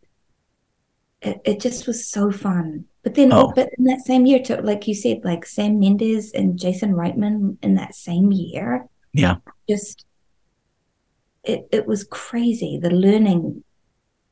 it, 1.23 1.41
it 1.45 1.61
just 1.61 1.87
was 1.87 2.09
so 2.09 2.31
fun. 2.31 2.85
But 3.03 3.15
then, 3.15 3.33
oh. 3.33 3.53
but 3.55 3.71
in 3.79 3.85
that 3.85 4.01
same 4.01 4.27
year, 4.27 4.41
to 4.45 4.61
like 4.61 4.87
you 4.87 4.95
said, 4.95 5.25
like 5.25 5.47
Sam 5.47 5.79
Mendes 5.79 6.33
and 6.33 6.59
Jason 6.59 6.93
Reitman 6.93 7.57
in 7.63 7.75
that 7.77 7.95
same 7.95 8.33
year, 8.33 8.87
yeah, 9.13 9.37
just 9.69 10.05
it 11.45 11.67
it 11.73 11.87
was 11.87 12.05
crazy 12.05 12.79
the 12.81 12.91
learning 12.91 13.65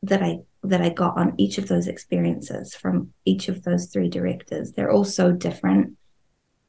that 0.03 0.23
I 0.23 0.41
that 0.63 0.83
I 0.83 0.91
got 0.91 1.17
on 1.17 1.35
each 1.39 1.59
of 1.59 1.69
those 1.69 1.87
experiences 1.87 2.75
from 2.75 3.13
each 3.25 3.49
of 3.49 3.63
those 3.63 3.87
three 3.87 4.09
directors. 4.09 4.73
They're 4.73 4.91
all 4.91 5.05
so 5.05 5.33
different, 5.33 5.97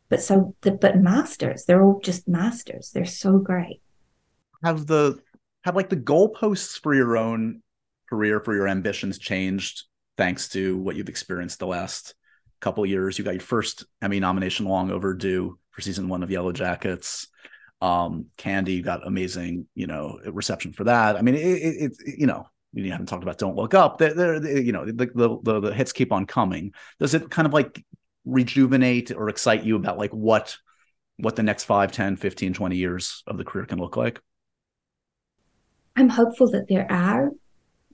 but 0.09 0.21
so 0.21 0.55
the, 0.61 0.71
but 0.71 0.97
masters. 0.97 1.65
They're 1.65 1.83
all 1.83 1.99
just 1.99 2.27
masters. 2.27 2.91
They're 2.91 3.05
so 3.05 3.37
great. 3.37 3.81
Have 4.63 4.87
the 4.87 5.19
have 5.63 5.75
like 5.75 5.89
the 5.89 5.97
goalposts 5.97 6.79
for 6.81 6.95
your 6.95 7.17
own 7.17 7.61
career 8.09 8.39
for 8.39 8.55
your 8.55 8.67
ambitions 8.67 9.19
changed 9.19 9.83
thanks 10.21 10.49
to 10.49 10.77
what 10.77 10.95
you've 10.95 11.09
experienced 11.09 11.57
the 11.57 11.65
last 11.65 12.13
couple 12.59 12.85
years. 12.85 13.17
You 13.17 13.25
got 13.25 13.33
your 13.33 13.41
first 13.41 13.85
Emmy 14.03 14.19
nomination, 14.19 14.67
long 14.67 14.91
overdue, 14.91 15.57
for 15.71 15.81
season 15.81 16.09
one 16.09 16.21
of 16.21 16.29
Yellowjackets. 16.29 17.25
Um, 17.81 18.27
Candy 18.37 18.73
you 18.73 18.83
got 18.83 19.07
amazing, 19.07 19.65
you 19.73 19.87
know, 19.87 20.19
reception 20.27 20.73
for 20.73 20.83
that. 20.83 21.15
I 21.15 21.23
mean, 21.23 21.33
it, 21.33 21.39
it, 21.39 21.97
it 21.99 22.19
you 22.19 22.27
know, 22.27 22.45
you 22.71 22.91
haven't 22.91 23.07
talked 23.07 23.23
about 23.23 23.39
Don't 23.39 23.55
Look 23.55 23.73
Up. 23.73 23.97
They're, 23.97 24.13
they're, 24.13 24.59
you 24.59 24.71
know, 24.71 24.85
the, 24.85 24.93
the, 24.93 25.39
the 25.41 25.59
the 25.59 25.73
hits 25.73 25.91
keep 25.91 26.11
on 26.11 26.27
coming. 26.27 26.73
Does 26.99 27.15
it 27.15 27.31
kind 27.31 27.47
of 27.47 27.53
like 27.53 27.83
rejuvenate 28.23 29.09
or 29.09 29.27
excite 29.27 29.63
you 29.63 29.75
about 29.75 29.97
like 29.97 30.11
what 30.11 30.55
what 31.17 31.35
the 31.35 31.41
next 31.41 31.63
5 31.63 31.91
10 31.91 32.15
15 32.17 32.53
20 32.53 32.75
years 32.75 33.23
of 33.25 33.37
the 33.39 33.43
career 33.43 33.65
can 33.65 33.79
look 33.79 33.97
like 33.97 34.21
i'm 35.95 36.07
hopeful 36.07 36.51
that 36.51 36.67
there 36.69 36.85
are 36.91 37.31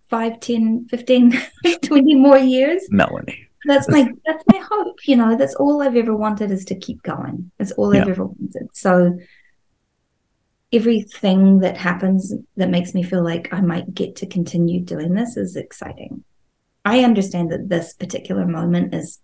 5 0.09 0.39
10 0.39 0.87
15 0.89 1.33
20 1.83 2.15
more 2.15 2.37
years 2.37 2.83
melanie 2.89 3.47
that's 3.65 3.89
my 3.89 4.09
that's 4.25 4.43
my 4.51 4.59
hope 4.59 4.95
you 5.05 5.15
know 5.15 5.35
that's 5.35 5.55
all 5.55 5.81
i've 5.81 5.95
ever 5.95 6.15
wanted 6.15 6.51
is 6.51 6.65
to 6.65 6.75
keep 6.75 7.01
going 7.03 7.51
that's 7.57 7.71
all 7.73 7.93
yeah. 7.93 8.01
i've 8.01 8.09
ever 8.09 8.25
wanted 8.25 8.69
so 8.73 9.17
everything 10.71 11.59
that 11.59 11.77
happens 11.77 12.33
that 12.55 12.69
makes 12.69 12.93
me 12.93 13.03
feel 13.03 13.23
like 13.23 13.51
i 13.53 13.61
might 13.61 13.93
get 13.93 14.15
to 14.15 14.25
continue 14.25 14.79
doing 14.81 15.13
this 15.13 15.37
is 15.37 15.55
exciting 15.55 16.23
i 16.85 17.03
understand 17.03 17.51
that 17.51 17.69
this 17.69 17.93
particular 17.93 18.45
moment 18.45 18.93
is 18.93 19.19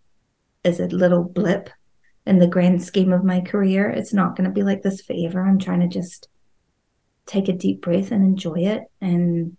is 0.64 0.80
a 0.80 0.88
little 0.88 1.24
blip 1.24 1.70
in 2.26 2.40
the 2.40 2.48
grand 2.48 2.84
scheme 2.84 3.12
of 3.12 3.24
my 3.24 3.42
career. 3.42 3.90
It's 3.90 4.14
not 4.14 4.36
going 4.36 4.46
to 4.46 4.54
be 4.54 4.64
like 4.64 4.82
this 4.82 5.02
forever. 5.02 5.46
I'm 5.46 5.60
trying 5.60 5.82
to 5.82 5.88
just 5.88 6.30
take 7.26 7.48
a 7.48 7.54
deep 7.54 7.82
breath 7.82 8.12
and 8.12 8.24
enjoy 8.24 8.60
it 8.60 8.84
and 9.02 9.58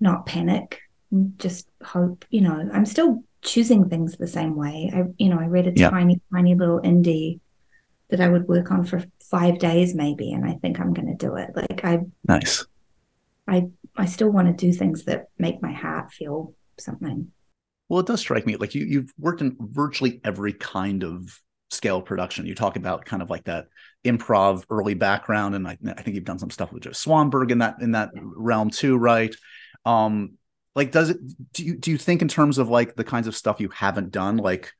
not 0.00 0.26
panic. 0.26 0.80
And 1.10 1.38
just 1.38 1.68
hope, 1.84 2.24
you 2.30 2.40
know, 2.40 2.68
I'm 2.72 2.86
still 2.86 3.22
choosing 3.42 3.88
things 3.88 4.16
the 4.16 4.26
same 4.26 4.56
way. 4.56 4.90
I, 4.94 5.04
you 5.18 5.28
know, 5.28 5.38
I 5.38 5.46
read 5.46 5.68
a 5.68 5.72
yeah. 5.74 5.90
tiny, 5.90 6.20
tiny 6.32 6.54
little 6.54 6.80
indie 6.80 7.40
that 8.10 8.20
I 8.20 8.28
would 8.28 8.48
work 8.48 8.70
on 8.70 8.84
for 8.84 9.04
five 9.20 9.58
days 9.58 9.94
maybe, 9.94 10.32
and 10.32 10.44
I 10.44 10.54
think 10.54 10.80
I'm 10.80 10.94
going 10.94 11.08
to 11.08 11.26
do 11.26 11.36
it. 11.36 11.50
Like 11.54 11.84
I, 11.84 12.00
nice. 12.26 12.64
I, 13.48 13.68
I 13.96 14.06
still 14.06 14.30
want 14.30 14.48
to 14.48 14.66
do 14.66 14.72
things 14.72 15.04
that 15.04 15.28
make 15.38 15.62
my 15.62 15.72
heart 15.72 16.12
feel 16.12 16.54
something. 16.78 17.30
Well, 17.88 18.00
it 18.00 18.06
does 18.06 18.20
strike 18.20 18.46
me 18.46 18.56
like 18.56 18.74
you 18.74 18.84
you've 18.84 19.12
worked 19.18 19.40
in 19.40 19.56
virtually 19.60 20.20
every 20.24 20.52
kind 20.52 21.04
of 21.04 21.40
scale 21.70 22.02
production. 22.02 22.46
You 22.46 22.54
talk 22.54 22.76
about 22.76 23.04
kind 23.04 23.22
of 23.22 23.30
like 23.30 23.44
that 23.44 23.68
improv 24.04 24.64
early 24.70 24.94
background, 24.94 25.54
and 25.54 25.68
I, 25.68 25.78
I 25.86 26.02
think 26.02 26.16
you've 26.16 26.24
done 26.24 26.38
some 26.38 26.50
stuff 26.50 26.72
with 26.72 26.82
Joe 26.82 26.90
Swanberg 26.90 27.50
in 27.50 27.58
that 27.58 27.76
in 27.80 27.92
that 27.92 28.10
realm 28.14 28.70
too, 28.70 28.96
right? 28.96 29.34
Um, 29.86 30.32
like, 30.74 30.92
does 30.92 31.10
it? 31.10 31.18
Do 31.52 31.64
you 31.64 31.76
do 31.76 31.90
you 31.90 31.96
think 31.96 32.20
in 32.20 32.28
terms 32.28 32.58
of 32.58 32.68
like 32.68 32.96
the 32.96 33.04
kinds 33.04 33.26
of 33.26 33.34
stuff 33.34 33.60
you 33.60 33.70
haven't 33.70 34.10
done, 34.10 34.36
like? 34.36 34.72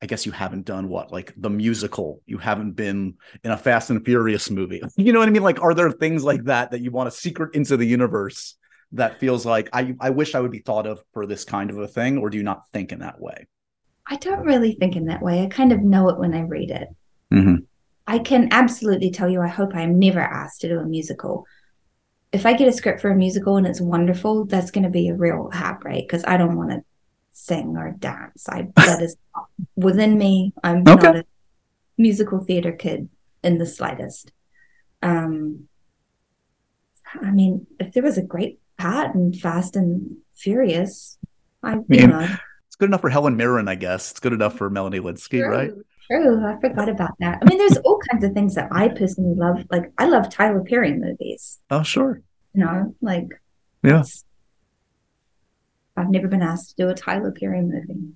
I 0.00 0.06
guess 0.06 0.26
you 0.26 0.32
haven't 0.32 0.64
done 0.64 0.88
what 0.88 1.12
like 1.12 1.32
the 1.36 1.50
musical. 1.50 2.22
You 2.26 2.38
haven't 2.38 2.72
been 2.72 3.14
in 3.44 3.52
a 3.52 3.56
Fast 3.56 3.88
and 3.90 4.04
Furious 4.04 4.50
movie. 4.50 4.82
You 4.96 5.12
know 5.12 5.20
what 5.20 5.28
I 5.28 5.30
mean? 5.30 5.44
Like, 5.44 5.62
are 5.62 5.74
there 5.74 5.92
things 5.92 6.24
like 6.24 6.42
that 6.44 6.72
that 6.72 6.80
you 6.80 6.90
want 6.90 7.08
to 7.08 7.16
secret 7.16 7.54
into 7.54 7.76
the 7.76 7.84
universe 7.84 8.56
that 8.92 9.20
feels 9.20 9.46
like 9.46 9.68
I 9.72 9.94
I 10.00 10.10
wish 10.10 10.34
I 10.34 10.40
would 10.40 10.50
be 10.50 10.58
thought 10.58 10.88
of 10.88 11.02
for 11.12 11.24
this 11.26 11.44
kind 11.44 11.70
of 11.70 11.78
a 11.78 11.86
thing, 11.86 12.18
or 12.18 12.30
do 12.30 12.36
you 12.36 12.42
not 12.42 12.68
think 12.72 12.90
in 12.90 12.98
that 12.98 13.20
way? 13.20 13.46
I 14.06 14.16
don't 14.16 14.44
really 14.44 14.72
think 14.72 14.96
in 14.96 15.06
that 15.06 15.22
way. 15.22 15.42
I 15.42 15.46
kind 15.46 15.72
of 15.72 15.80
know 15.80 16.08
it 16.08 16.18
when 16.18 16.34
I 16.34 16.40
read 16.40 16.70
it. 16.70 16.88
Mm-hmm. 17.32 17.56
I 18.06 18.18
can 18.18 18.48
absolutely 18.50 19.10
tell 19.10 19.28
you, 19.28 19.40
I 19.40 19.48
hope 19.48 19.74
I'm 19.74 19.98
never 19.98 20.20
asked 20.20 20.62
to 20.62 20.68
do 20.68 20.80
a 20.80 20.84
musical. 20.84 21.46
If 22.32 22.46
I 22.46 22.54
get 22.54 22.68
a 22.68 22.72
script 22.72 23.00
for 23.00 23.10
a 23.10 23.14
musical 23.14 23.56
and 23.56 23.66
it's 23.66 23.80
wonderful, 23.80 24.46
that's 24.46 24.70
going 24.70 24.84
to 24.84 24.90
be 24.90 25.08
a 25.08 25.14
real 25.14 25.50
heartbreak 25.52 26.08
because 26.08 26.24
I 26.26 26.36
don't 26.36 26.56
want 26.56 26.70
to 26.70 26.82
sing 27.32 27.76
or 27.76 27.94
dance. 27.98 28.48
I 28.48 28.68
that 28.76 29.02
is 29.02 29.16
within 29.76 30.16
me. 30.16 30.52
I'm 30.64 30.86
okay. 30.88 31.02
not 31.02 31.16
a 31.16 31.24
musical 31.98 32.42
theater 32.42 32.72
kid 32.72 33.08
in 33.42 33.58
the 33.58 33.66
slightest. 33.66 34.32
Um, 35.02 35.68
I 37.20 37.30
mean, 37.30 37.66
if 37.78 37.92
there 37.92 38.02
was 38.02 38.16
a 38.16 38.22
great 38.22 38.60
part 38.78 39.14
and 39.14 39.38
Fast 39.38 39.76
and 39.76 40.16
Furious, 40.34 41.18
I, 41.62 41.72
I 41.72 41.74
mean, 41.74 41.84
you 41.88 42.06
know 42.06 42.26
It's 42.68 42.76
good 42.76 42.88
enough 42.88 43.02
for 43.02 43.10
Helen 43.10 43.36
Mirren, 43.36 43.68
I 43.68 43.74
guess. 43.74 44.12
It's 44.12 44.20
good 44.20 44.32
enough 44.32 44.56
for 44.56 44.70
Melanie 44.70 45.00
Lynskey, 45.00 45.40
true, 45.40 45.48
right? 45.50 45.72
True. 46.10 46.44
I 46.44 46.60
forgot 46.60 46.88
about 46.88 47.12
that. 47.20 47.38
I 47.40 47.48
mean, 47.48 47.58
there's 47.58 47.76
all 47.78 47.98
kinds 48.10 48.24
of 48.24 48.32
things 48.32 48.54
that 48.54 48.68
I 48.72 48.88
personally 48.88 49.34
love. 49.34 49.64
Like 49.70 49.92
I 49.98 50.06
love 50.06 50.28
Tyler 50.28 50.62
Perry 50.62 50.94
movies. 50.94 51.60
Oh, 51.70 51.82
sure. 51.82 52.22
You 52.54 52.64
know, 52.64 52.94
like 53.00 53.28
yeah. 53.82 54.02
I've 55.96 56.10
never 56.10 56.28
been 56.28 56.42
asked 56.42 56.70
to 56.70 56.84
do 56.84 56.88
a 56.88 56.94
Tyler 56.94 57.32
Perry 57.32 57.62
movie. 57.62 58.12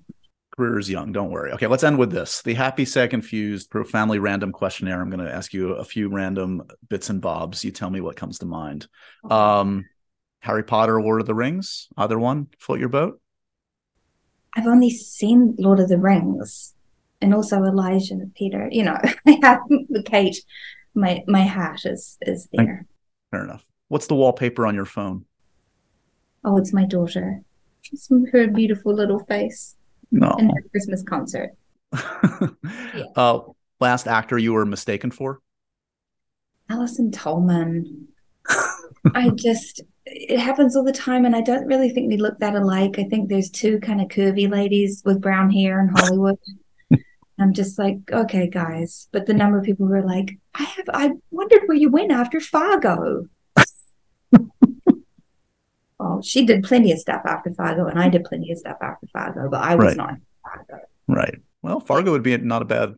Career 0.55 0.79
is 0.79 0.89
young. 0.89 1.11
Don't 1.11 1.29
worry. 1.29 1.51
Okay, 1.51 1.67
let's 1.67 1.83
end 1.83 1.99
with 1.99 2.11
this: 2.11 2.41
the 2.41 2.55
happy, 2.55 2.85
sad, 2.85 3.11
confused, 3.11 3.69
profoundly 3.69 4.19
random 4.19 4.51
questionnaire. 4.51 5.01
I'm 5.01 5.09
going 5.09 5.25
to 5.25 5.33
ask 5.33 5.53
you 5.53 5.73
a 5.73 5.85
few 5.85 6.09
random 6.09 6.63
bits 6.89 7.09
and 7.09 7.21
bobs. 7.21 7.63
You 7.63 7.71
tell 7.71 7.89
me 7.89 8.01
what 8.01 8.15
comes 8.15 8.39
to 8.39 8.45
mind. 8.45 8.87
Okay. 9.25 9.33
Um, 9.33 9.85
Harry 10.39 10.63
Potter, 10.63 11.01
Lord 11.01 11.21
of 11.21 11.27
the 11.27 11.35
Rings. 11.35 11.87
Either 11.97 12.17
one 12.17 12.47
float 12.59 12.79
your 12.79 12.89
boat. 12.89 13.19
I've 14.55 14.67
only 14.67 14.89
seen 14.89 15.55
Lord 15.59 15.79
of 15.79 15.89
the 15.89 15.99
Rings 15.99 16.73
and 17.21 17.33
also 17.33 17.63
Elijah 17.63 18.13
and 18.13 18.33
Peter. 18.35 18.67
You 18.71 18.83
know, 18.83 18.97
I 19.27 19.39
have 19.41 19.61
the 19.69 20.03
Kate. 20.05 20.37
My 20.93 21.23
my 21.27 21.41
hat 21.41 21.81
is 21.85 22.17
is 22.21 22.47
there. 22.51 22.85
Fair 23.31 23.43
enough. 23.43 23.65
What's 23.89 24.07
the 24.07 24.15
wallpaper 24.15 24.65
on 24.65 24.75
your 24.75 24.85
phone? 24.85 25.25
Oh, 26.43 26.57
it's 26.57 26.73
my 26.73 26.85
daughter. 26.85 27.41
It's 27.91 28.09
her 28.31 28.47
beautiful 28.47 28.93
little 28.93 29.19
face. 29.19 29.75
No. 30.11 30.35
And 30.37 30.51
her 30.51 30.61
Christmas 30.71 31.03
concert. 31.03 31.51
yeah. 31.93 33.03
uh, 33.15 33.39
last 33.79 34.07
actor 34.07 34.37
you 34.37 34.53
were 34.53 34.65
mistaken 34.65 35.11
for? 35.11 35.39
Allison 36.69 37.11
Tolman. 37.11 38.07
I 39.15 39.29
just 39.29 39.81
it 40.09 40.39
happens 40.39 40.75
all 40.75 40.83
the 40.83 40.91
time 40.91 41.25
and 41.25 41.35
i 41.35 41.41
don't 41.41 41.65
really 41.67 41.89
think 41.89 42.07
we 42.07 42.17
look 42.17 42.37
that 42.39 42.55
alike 42.55 42.95
i 42.97 43.03
think 43.03 43.27
there's 43.27 43.49
two 43.49 43.79
kind 43.81 43.99
of 43.99 44.07
curvy 44.07 44.49
ladies 44.49 45.01
with 45.05 45.21
brown 45.21 45.51
hair 45.51 45.81
in 45.81 45.89
hollywood 45.89 46.37
i'm 47.39 47.53
just 47.53 47.77
like 47.77 47.97
okay 48.11 48.47
guys 48.47 49.07
but 49.11 49.25
the 49.25 49.33
number 49.33 49.57
of 49.57 49.65
people 49.65 49.87
who 49.87 49.93
are 49.93 50.05
like 50.05 50.37
i 50.55 50.63
have 50.63 50.85
i 50.93 51.11
wondered 51.31 51.61
where 51.65 51.77
you 51.77 51.89
went 51.89 52.11
after 52.11 52.39
fargo 52.39 53.27
well 55.99 56.21
she 56.21 56.45
did 56.45 56.63
plenty 56.63 56.91
of 56.91 56.99
stuff 56.99 57.21
after 57.25 57.51
fargo 57.51 57.85
and 57.87 57.99
i 57.99 58.09
did 58.09 58.23
plenty 58.23 58.51
of 58.51 58.57
stuff 58.57 58.77
after 58.81 59.07
fargo 59.07 59.49
but 59.49 59.61
i 59.61 59.75
was 59.75 59.87
right. 59.87 59.97
not 59.97 60.15
fargo 60.43 60.79
right 61.07 61.39
well 61.61 61.79
fargo 61.79 62.11
would 62.11 62.23
be 62.23 62.37
not 62.37 62.61
a 62.61 62.65
bad 62.65 62.95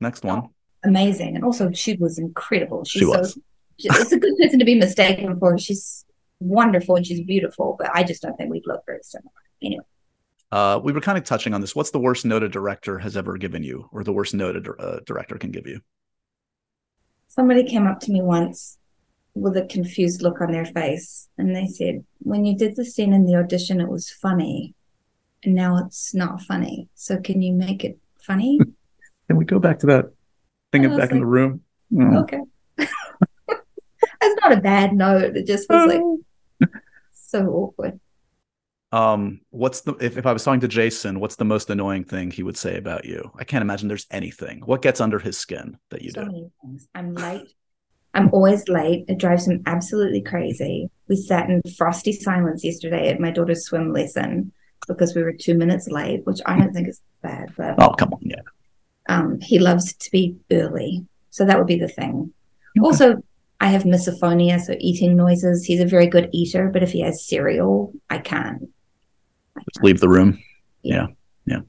next 0.00 0.24
one 0.24 0.38
oh, 0.38 0.50
amazing 0.84 1.34
and 1.34 1.44
also 1.44 1.70
she 1.72 1.94
was 1.96 2.18
incredible 2.18 2.84
she's 2.84 3.00
she 3.00 3.06
was. 3.06 3.34
so 3.34 3.40
it's 3.78 4.12
a 4.12 4.18
good 4.18 4.36
person 4.38 4.58
to 4.58 4.64
be 4.64 4.74
mistaken 4.74 5.38
for 5.38 5.58
she's 5.58 6.06
wonderful 6.40 6.96
and 6.96 7.06
she's 7.06 7.22
beautiful, 7.22 7.76
but 7.78 7.90
I 7.94 8.02
just 8.02 8.22
don't 8.22 8.36
think 8.36 8.50
we'd 8.50 8.66
look 8.66 8.84
very 8.86 9.00
similar. 9.02 9.30
Anyway. 9.62 9.84
Uh, 10.56 10.78
we 10.78 10.90
were 10.90 11.02
kind 11.02 11.18
of 11.18 11.24
touching 11.24 11.52
on 11.52 11.60
this. 11.60 11.76
What's 11.76 11.90
the 11.90 11.98
worst 11.98 12.24
note 12.24 12.42
a 12.42 12.48
director 12.48 12.98
has 12.98 13.14
ever 13.14 13.36
given 13.36 13.62
you, 13.62 13.90
or 13.92 14.02
the 14.02 14.12
worst 14.14 14.32
note 14.32 14.56
a 14.56 14.72
uh, 14.80 15.00
director 15.04 15.36
can 15.36 15.50
give 15.50 15.66
you? 15.66 15.82
Somebody 17.28 17.64
came 17.64 17.86
up 17.86 18.00
to 18.00 18.10
me 18.10 18.22
once 18.22 18.78
with 19.34 19.58
a 19.58 19.66
confused 19.66 20.22
look 20.22 20.40
on 20.40 20.52
their 20.52 20.64
face, 20.64 21.28
and 21.36 21.54
they 21.54 21.66
said, 21.66 22.06
"When 22.20 22.46
you 22.46 22.56
did 22.56 22.74
the 22.74 22.86
scene 22.86 23.12
in 23.12 23.26
the 23.26 23.34
audition, 23.36 23.82
it 23.82 23.88
was 23.90 24.08
funny, 24.08 24.72
and 25.44 25.54
now 25.54 25.76
it's 25.76 26.14
not 26.14 26.40
funny. 26.40 26.88
So 26.94 27.18
can 27.18 27.42
you 27.42 27.52
make 27.52 27.84
it 27.84 27.98
funny?" 28.18 28.58
Can 29.28 29.36
we 29.36 29.44
go 29.44 29.58
back 29.58 29.80
to 29.80 29.86
that 29.88 30.06
thing 30.72 30.88
back 30.88 30.98
like, 30.98 31.10
in 31.10 31.18
the 31.18 31.26
room? 31.26 31.60
Oh. 32.00 32.20
Okay. 32.20 32.40
That's 32.78 34.40
not 34.40 34.52
a 34.52 34.60
bad 34.62 34.94
note. 34.94 35.36
It 35.36 35.46
just 35.46 35.68
was 35.68 35.86
like 35.86 36.00
oh 36.02 36.20
so 37.12 37.46
awkward. 37.50 38.00
Um, 38.92 39.40
what's 39.50 39.82
the 39.82 39.94
if, 39.94 40.16
if 40.16 40.26
I 40.26 40.32
was 40.32 40.44
talking 40.44 40.60
to 40.60 40.68
Jason, 40.68 41.20
what's 41.20 41.36
the 41.36 41.44
most 41.44 41.70
annoying 41.70 42.04
thing 42.04 42.30
he 42.30 42.42
would 42.42 42.56
say 42.56 42.76
about 42.76 43.04
you? 43.04 43.30
I 43.38 43.44
can't 43.44 43.62
imagine 43.62 43.88
there's 43.88 44.06
anything. 44.10 44.60
What 44.64 44.82
gets 44.82 45.00
under 45.00 45.18
his 45.18 45.36
skin 45.36 45.78
that 45.90 46.02
you 46.02 46.10
so 46.10 46.24
do? 46.24 46.26
Many 46.26 46.50
things. 46.62 46.88
I'm 46.94 47.14
late. 47.14 47.52
I'm 48.14 48.30
always 48.32 48.68
late. 48.68 49.04
It 49.08 49.18
drives 49.18 49.46
him 49.46 49.62
absolutely 49.66 50.22
crazy. 50.22 50.88
We 51.08 51.16
sat 51.16 51.50
in 51.50 51.60
frosty 51.76 52.12
silence 52.12 52.64
yesterday 52.64 53.08
at 53.08 53.20
my 53.20 53.30
daughter's 53.30 53.66
swim 53.66 53.92
lesson 53.92 54.52
because 54.88 55.14
we 55.14 55.22
were 55.22 55.32
two 55.32 55.54
minutes 55.54 55.88
late, 55.88 56.24
which 56.24 56.40
I 56.46 56.58
don't 56.58 56.72
think 56.72 56.88
is 56.88 57.02
bad. 57.22 57.52
But 57.56 57.74
oh, 57.78 57.90
come 57.90 58.14
on, 58.14 58.20
yeah. 58.22 58.40
Um, 59.08 59.40
he 59.40 59.58
loves 59.58 59.92
to 59.94 60.10
be 60.10 60.36
early, 60.50 61.04
so 61.30 61.44
that 61.44 61.58
would 61.58 61.66
be 61.66 61.78
the 61.78 61.88
thing. 61.88 62.32
Okay. 62.78 62.84
Also, 62.84 63.22
I 63.60 63.68
have 63.68 63.82
misophonia, 63.82 64.60
so 64.60 64.74
eating 64.78 65.16
noises. 65.16 65.64
He's 65.64 65.80
a 65.80 65.86
very 65.86 66.06
good 66.06 66.30
eater, 66.32 66.70
but 66.72 66.82
if 66.82 66.92
he 66.92 67.00
has 67.00 67.26
cereal, 67.26 67.92
I 68.08 68.18
can't. 68.18 68.68
Can't. 69.56 69.84
leave 69.84 70.00
the 70.00 70.08
room. 70.08 70.42
Yeah. 70.82 71.08
Yeah. 71.44 71.60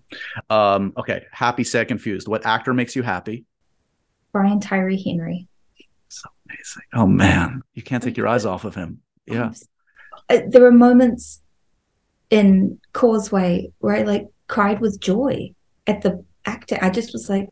yeah. 0.49 0.73
Um, 0.73 0.93
okay. 0.97 1.25
Happy, 1.31 1.63
sad, 1.63 1.87
confused. 1.87 2.27
What 2.27 2.45
actor 2.45 2.73
makes 2.73 2.95
you 2.95 3.03
happy? 3.03 3.45
Brian 4.31 4.59
Tyree 4.59 5.01
Henry. 5.01 5.47
So 6.09 6.29
amazing. 6.47 6.83
Oh 6.93 7.07
man. 7.07 7.61
You 7.73 7.83
can't 7.83 8.03
take 8.03 8.17
your 8.17 8.27
eyes 8.27 8.45
off 8.45 8.65
of 8.65 8.75
him. 8.75 9.01
Yeah. 9.25 9.51
Uh, 10.29 10.39
there 10.47 10.61
were 10.61 10.71
moments 10.71 11.41
in 12.29 12.79
Causeway 12.93 13.71
where 13.79 13.95
I 13.95 14.01
like 14.03 14.27
cried 14.47 14.79
with 14.79 14.99
joy. 14.99 15.53
at 15.85 16.01
the 16.01 16.23
actor, 16.45 16.77
I 16.81 16.89
just 16.89 17.13
was 17.13 17.29
like, 17.29 17.49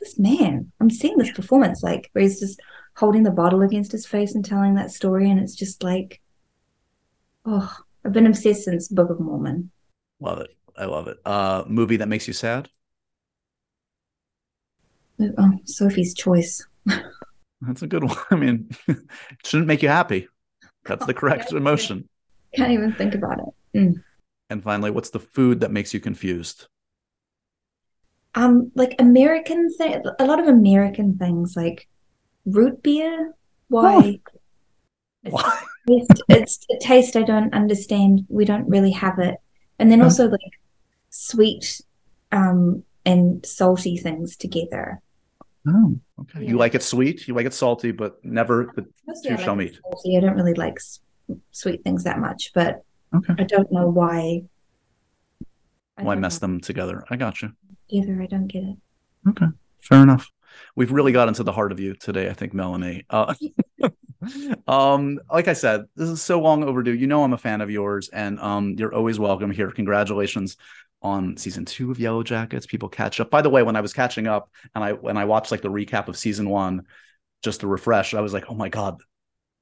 this 0.00 0.18
man, 0.18 0.72
I'm 0.80 0.90
seeing 0.90 1.16
this 1.16 1.30
performance, 1.30 1.82
like 1.82 2.10
where 2.12 2.22
he's 2.22 2.40
just 2.40 2.60
holding 2.96 3.22
the 3.22 3.30
bottle 3.30 3.62
against 3.62 3.92
his 3.92 4.06
face 4.06 4.34
and 4.34 4.44
telling 4.44 4.74
that 4.74 4.90
story. 4.90 5.30
And 5.30 5.38
it's 5.38 5.54
just 5.54 5.82
like, 5.82 6.20
oh, 7.46 7.74
I've 8.04 8.12
been 8.12 8.26
obsessed 8.26 8.64
since 8.64 8.88
Book 8.88 9.10
of 9.10 9.20
Mormon. 9.20 9.70
Love 10.20 10.38
it. 10.40 10.56
I 10.76 10.86
love 10.86 11.08
it. 11.08 11.18
Uh, 11.24 11.64
movie 11.66 11.96
that 11.96 12.08
makes 12.08 12.26
you 12.26 12.32
sad? 12.32 12.68
Oh, 15.20 15.52
Sophie's 15.64 16.14
Choice. 16.14 16.66
That's 17.60 17.82
a 17.82 17.86
good 17.86 18.04
one. 18.08 18.16
I 18.30 18.36
mean, 18.36 18.70
it 18.88 18.98
shouldn't 19.44 19.68
make 19.68 19.82
you 19.82 19.88
happy. 19.88 20.28
That's 20.84 21.06
the 21.06 21.14
correct 21.22 21.52
emotion. 21.52 22.08
Can't 22.54 22.72
even 22.72 22.92
think 22.92 23.14
about 23.14 23.38
it. 23.38 23.78
Mm. 23.78 24.02
And 24.50 24.62
finally, 24.62 24.90
what's 24.90 25.10
the 25.10 25.20
food 25.20 25.60
that 25.60 25.70
makes 25.70 25.94
you 25.94 26.00
confused? 26.00 26.66
Um, 28.34 28.72
like 28.74 28.94
American 28.98 29.72
thing, 29.74 30.02
a 30.18 30.24
lot 30.24 30.40
of 30.40 30.48
American 30.48 31.18
things 31.18 31.54
like 31.56 31.88
root 32.46 32.82
beer. 32.82 33.34
Why? 33.68 34.20
Oh. 35.26 35.30
Why? 35.30 35.62
It's, 35.86 36.20
it's 36.28 36.66
a 36.70 36.78
taste 36.78 37.16
I 37.16 37.22
don't 37.22 37.52
understand. 37.54 38.26
We 38.28 38.44
don't 38.44 38.68
really 38.68 38.92
have 38.92 39.18
it. 39.18 39.36
And 39.78 39.90
then 39.90 40.02
also 40.02 40.28
like 40.28 40.40
sweet 41.10 41.80
um 42.30 42.84
and 43.04 43.44
salty 43.44 43.96
things 43.96 44.36
together. 44.36 45.00
Oh, 45.66 45.98
okay. 46.20 46.42
Yeah. 46.42 46.50
You 46.50 46.56
like 46.56 46.74
it 46.74 46.82
sweet, 46.82 47.28
you 47.28 47.34
like 47.34 47.46
it 47.46 47.54
salty, 47.54 47.92
but 47.92 48.24
never 48.24 48.72
the 48.74 48.86
Mostly 49.06 49.30
two 49.30 49.42
shall 49.42 49.56
meet. 49.56 49.78
Salty. 49.82 50.16
I 50.16 50.20
don't 50.20 50.34
really 50.34 50.54
like 50.54 50.78
sweet 51.52 51.84
things 51.84 52.04
that 52.04 52.18
much, 52.18 52.52
but 52.54 52.82
okay. 53.14 53.34
I 53.38 53.44
don't 53.44 53.70
know 53.70 53.88
why. 53.88 54.42
I 55.96 56.02
why 56.02 56.14
mess 56.14 56.40
know. 56.40 56.48
them 56.48 56.60
together? 56.60 57.04
I 57.10 57.16
got 57.16 57.42
you. 57.42 57.52
Either 57.88 58.20
I 58.22 58.26
don't 58.26 58.46
get 58.46 58.64
it. 58.64 58.76
Okay, 59.28 59.46
fair 59.80 60.02
enough. 60.02 60.30
We've 60.74 60.92
really 60.92 61.12
got 61.12 61.28
into 61.28 61.44
the 61.44 61.52
heart 61.52 61.72
of 61.72 61.80
you 61.80 61.94
today, 61.94 62.28
I 62.28 62.32
think, 62.32 62.54
Melanie. 62.54 63.04
Uh, 63.08 63.34
um, 64.66 65.20
like 65.30 65.48
I 65.48 65.52
said, 65.52 65.84
this 65.96 66.08
is 66.08 66.22
so 66.22 66.40
long 66.40 66.64
overdue. 66.64 66.92
You 66.92 67.06
know 67.06 67.24
I'm 67.24 67.32
a 67.32 67.38
fan 67.38 67.60
of 67.60 67.70
yours, 67.70 68.08
and 68.10 68.38
um, 68.40 68.74
you're 68.78 68.94
always 68.94 69.18
welcome 69.18 69.50
here. 69.50 69.70
Congratulations 69.70 70.56
on 71.02 71.36
season 71.36 71.64
two 71.64 71.90
of 71.90 71.98
Yellowjackets. 71.98 72.68
People 72.68 72.88
catch 72.88 73.20
up. 73.20 73.30
By 73.30 73.42
the 73.42 73.50
way, 73.50 73.62
when 73.62 73.76
I 73.76 73.80
was 73.80 73.92
catching 73.92 74.26
up 74.26 74.50
and 74.74 74.84
I 74.84 74.92
when 74.92 75.16
I 75.16 75.24
watched 75.24 75.50
like 75.50 75.62
the 75.62 75.70
recap 75.70 76.08
of 76.08 76.16
season 76.16 76.48
one, 76.48 76.86
just 77.42 77.60
to 77.60 77.66
refresh, 77.66 78.14
I 78.14 78.20
was 78.20 78.32
like, 78.32 78.44
oh 78.48 78.54
my 78.54 78.68
god, 78.68 79.00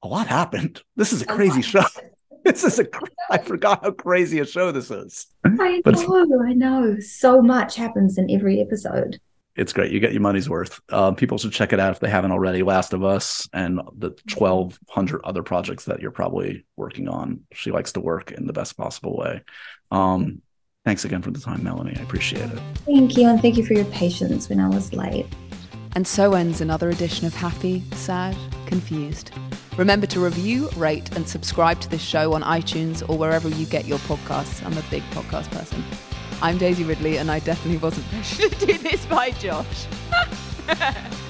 a 0.03 0.09
lot 0.09 0.27
happened. 0.27 0.83
This 0.97 1.13
is 1.13 1.23
a 1.23 1.27
crazy 1.27 1.63
show. 1.63 1.85
this 2.45 2.65
is 2.65 2.79
a 2.79 2.87
I 3.31 3.39
forgot 3.39 3.85
how 3.85 3.93
crazy 3.93 4.39
a 4.39 4.47
show 4.47 4.73
this 4.73 4.91
is. 4.91 5.27
I 5.45 5.81
but 5.85 5.95
know, 5.97 6.45
I 6.47 6.53
know. 6.53 6.99
So 7.01 7.41
much 7.43 7.77
happens 7.77 8.19
in 8.19 8.31
every 8.31 8.61
episode. 8.61 9.21
It's 9.57 9.73
great. 9.73 9.93
You 9.93 10.01
get 10.01 10.13
your 10.13 10.23
money's 10.23 10.49
worth. 10.49 10.81
Uh, 10.89 11.13
people 11.13 11.37
should 11.37 11.53
check 11.53 11.73
it 11.73 11.81
out 11.81 11.93
if 11.93 12.01
they 12.01 12.09
haven't 12.09 12.33
already. 12.33 12.63
Last 12.63 12.93
of 12.93 13.05
Us 13.05 13.49
and 13.53 13.81
the 13.99 14.11
twelve 14.29 14.79
hundred 14.89 15.23
other 15.25 15.43
projects 15.43 15.85
that 15.87 16.01
you're 16.01 16.13
probably 16.13 16.65
working 16.77 17.09
on. 17.09 17.41
She 17.53 17.71
likes 17.71 17.93
to 17.93 18.01
work 18.01 18.31
in 18.33 18.47
the 18.47 18.53
best 18.53 18.77
possible 18.77 19.17
way. 19.17 19.43
Um, 19.91 20.41
thanks 20.85 21.05
again 21.05 21.21
for 21.21 21.33
the 21.33 21.41
time, 21.41 21.65
Melanie. 21.65 21.97
I 21.99 22.03
appreciate 22.03 22.51
it. 22.51 22.61
Thank 22.87 23.17
you, 23.17 23.29
and 23.29 23.43
thank 23.43 23.57
you 23.57 23.67
for 23.67 23.75
your 23.75 23.85
patience 23.87 24.49
when 24.49 24.61
I 24.61 24.69
was 24.69 24.93
late. 24.93 25.27
And 25.97 26.07
so 26.07 26.35
ends 26.35 26.61
another 26.61 26.89
edition 26.89 27.27
of 27.27 27.35
Happy, 27.35 27.83
Sad, 27.93 28.37
Confused. 28.67 29.33
Remember 29.77 30.07
to 30.07 30.21
review, 30.21 30.69
rate, 30.77 31.15
and 31.17 31.29
subscribe 31.29 31.81
to 31.81 31.89
this 31.89 32.03
show 32.03 32.33
on 32.35 32.43
iTunes 32.43 33.09
or 33.09 33.19
wherever 33.19 33.49
you 33.49 33.67
get 33.67 33.87
your 33.87 33.99
podcasts. 34.01 34.65
I'm 34.65 34.79
a 34.79 34.83
big 34.91 35.03
podcast 35.11 35.51
person. 35.51 35.83
I'm 36.43 36.57
Daisy 36.57 36.85
Ridley, 36.85 37.19
and 37.19 37.31
I 37.31 37.39
definitely 37.41 37.79
wasn't 37.79 38.11
pushed 38.11 38.41
to 38.41 38.49
do 38.67 38.79
this 38.79 39.05
by 39.07 39.31
Josh. 39.33 39.87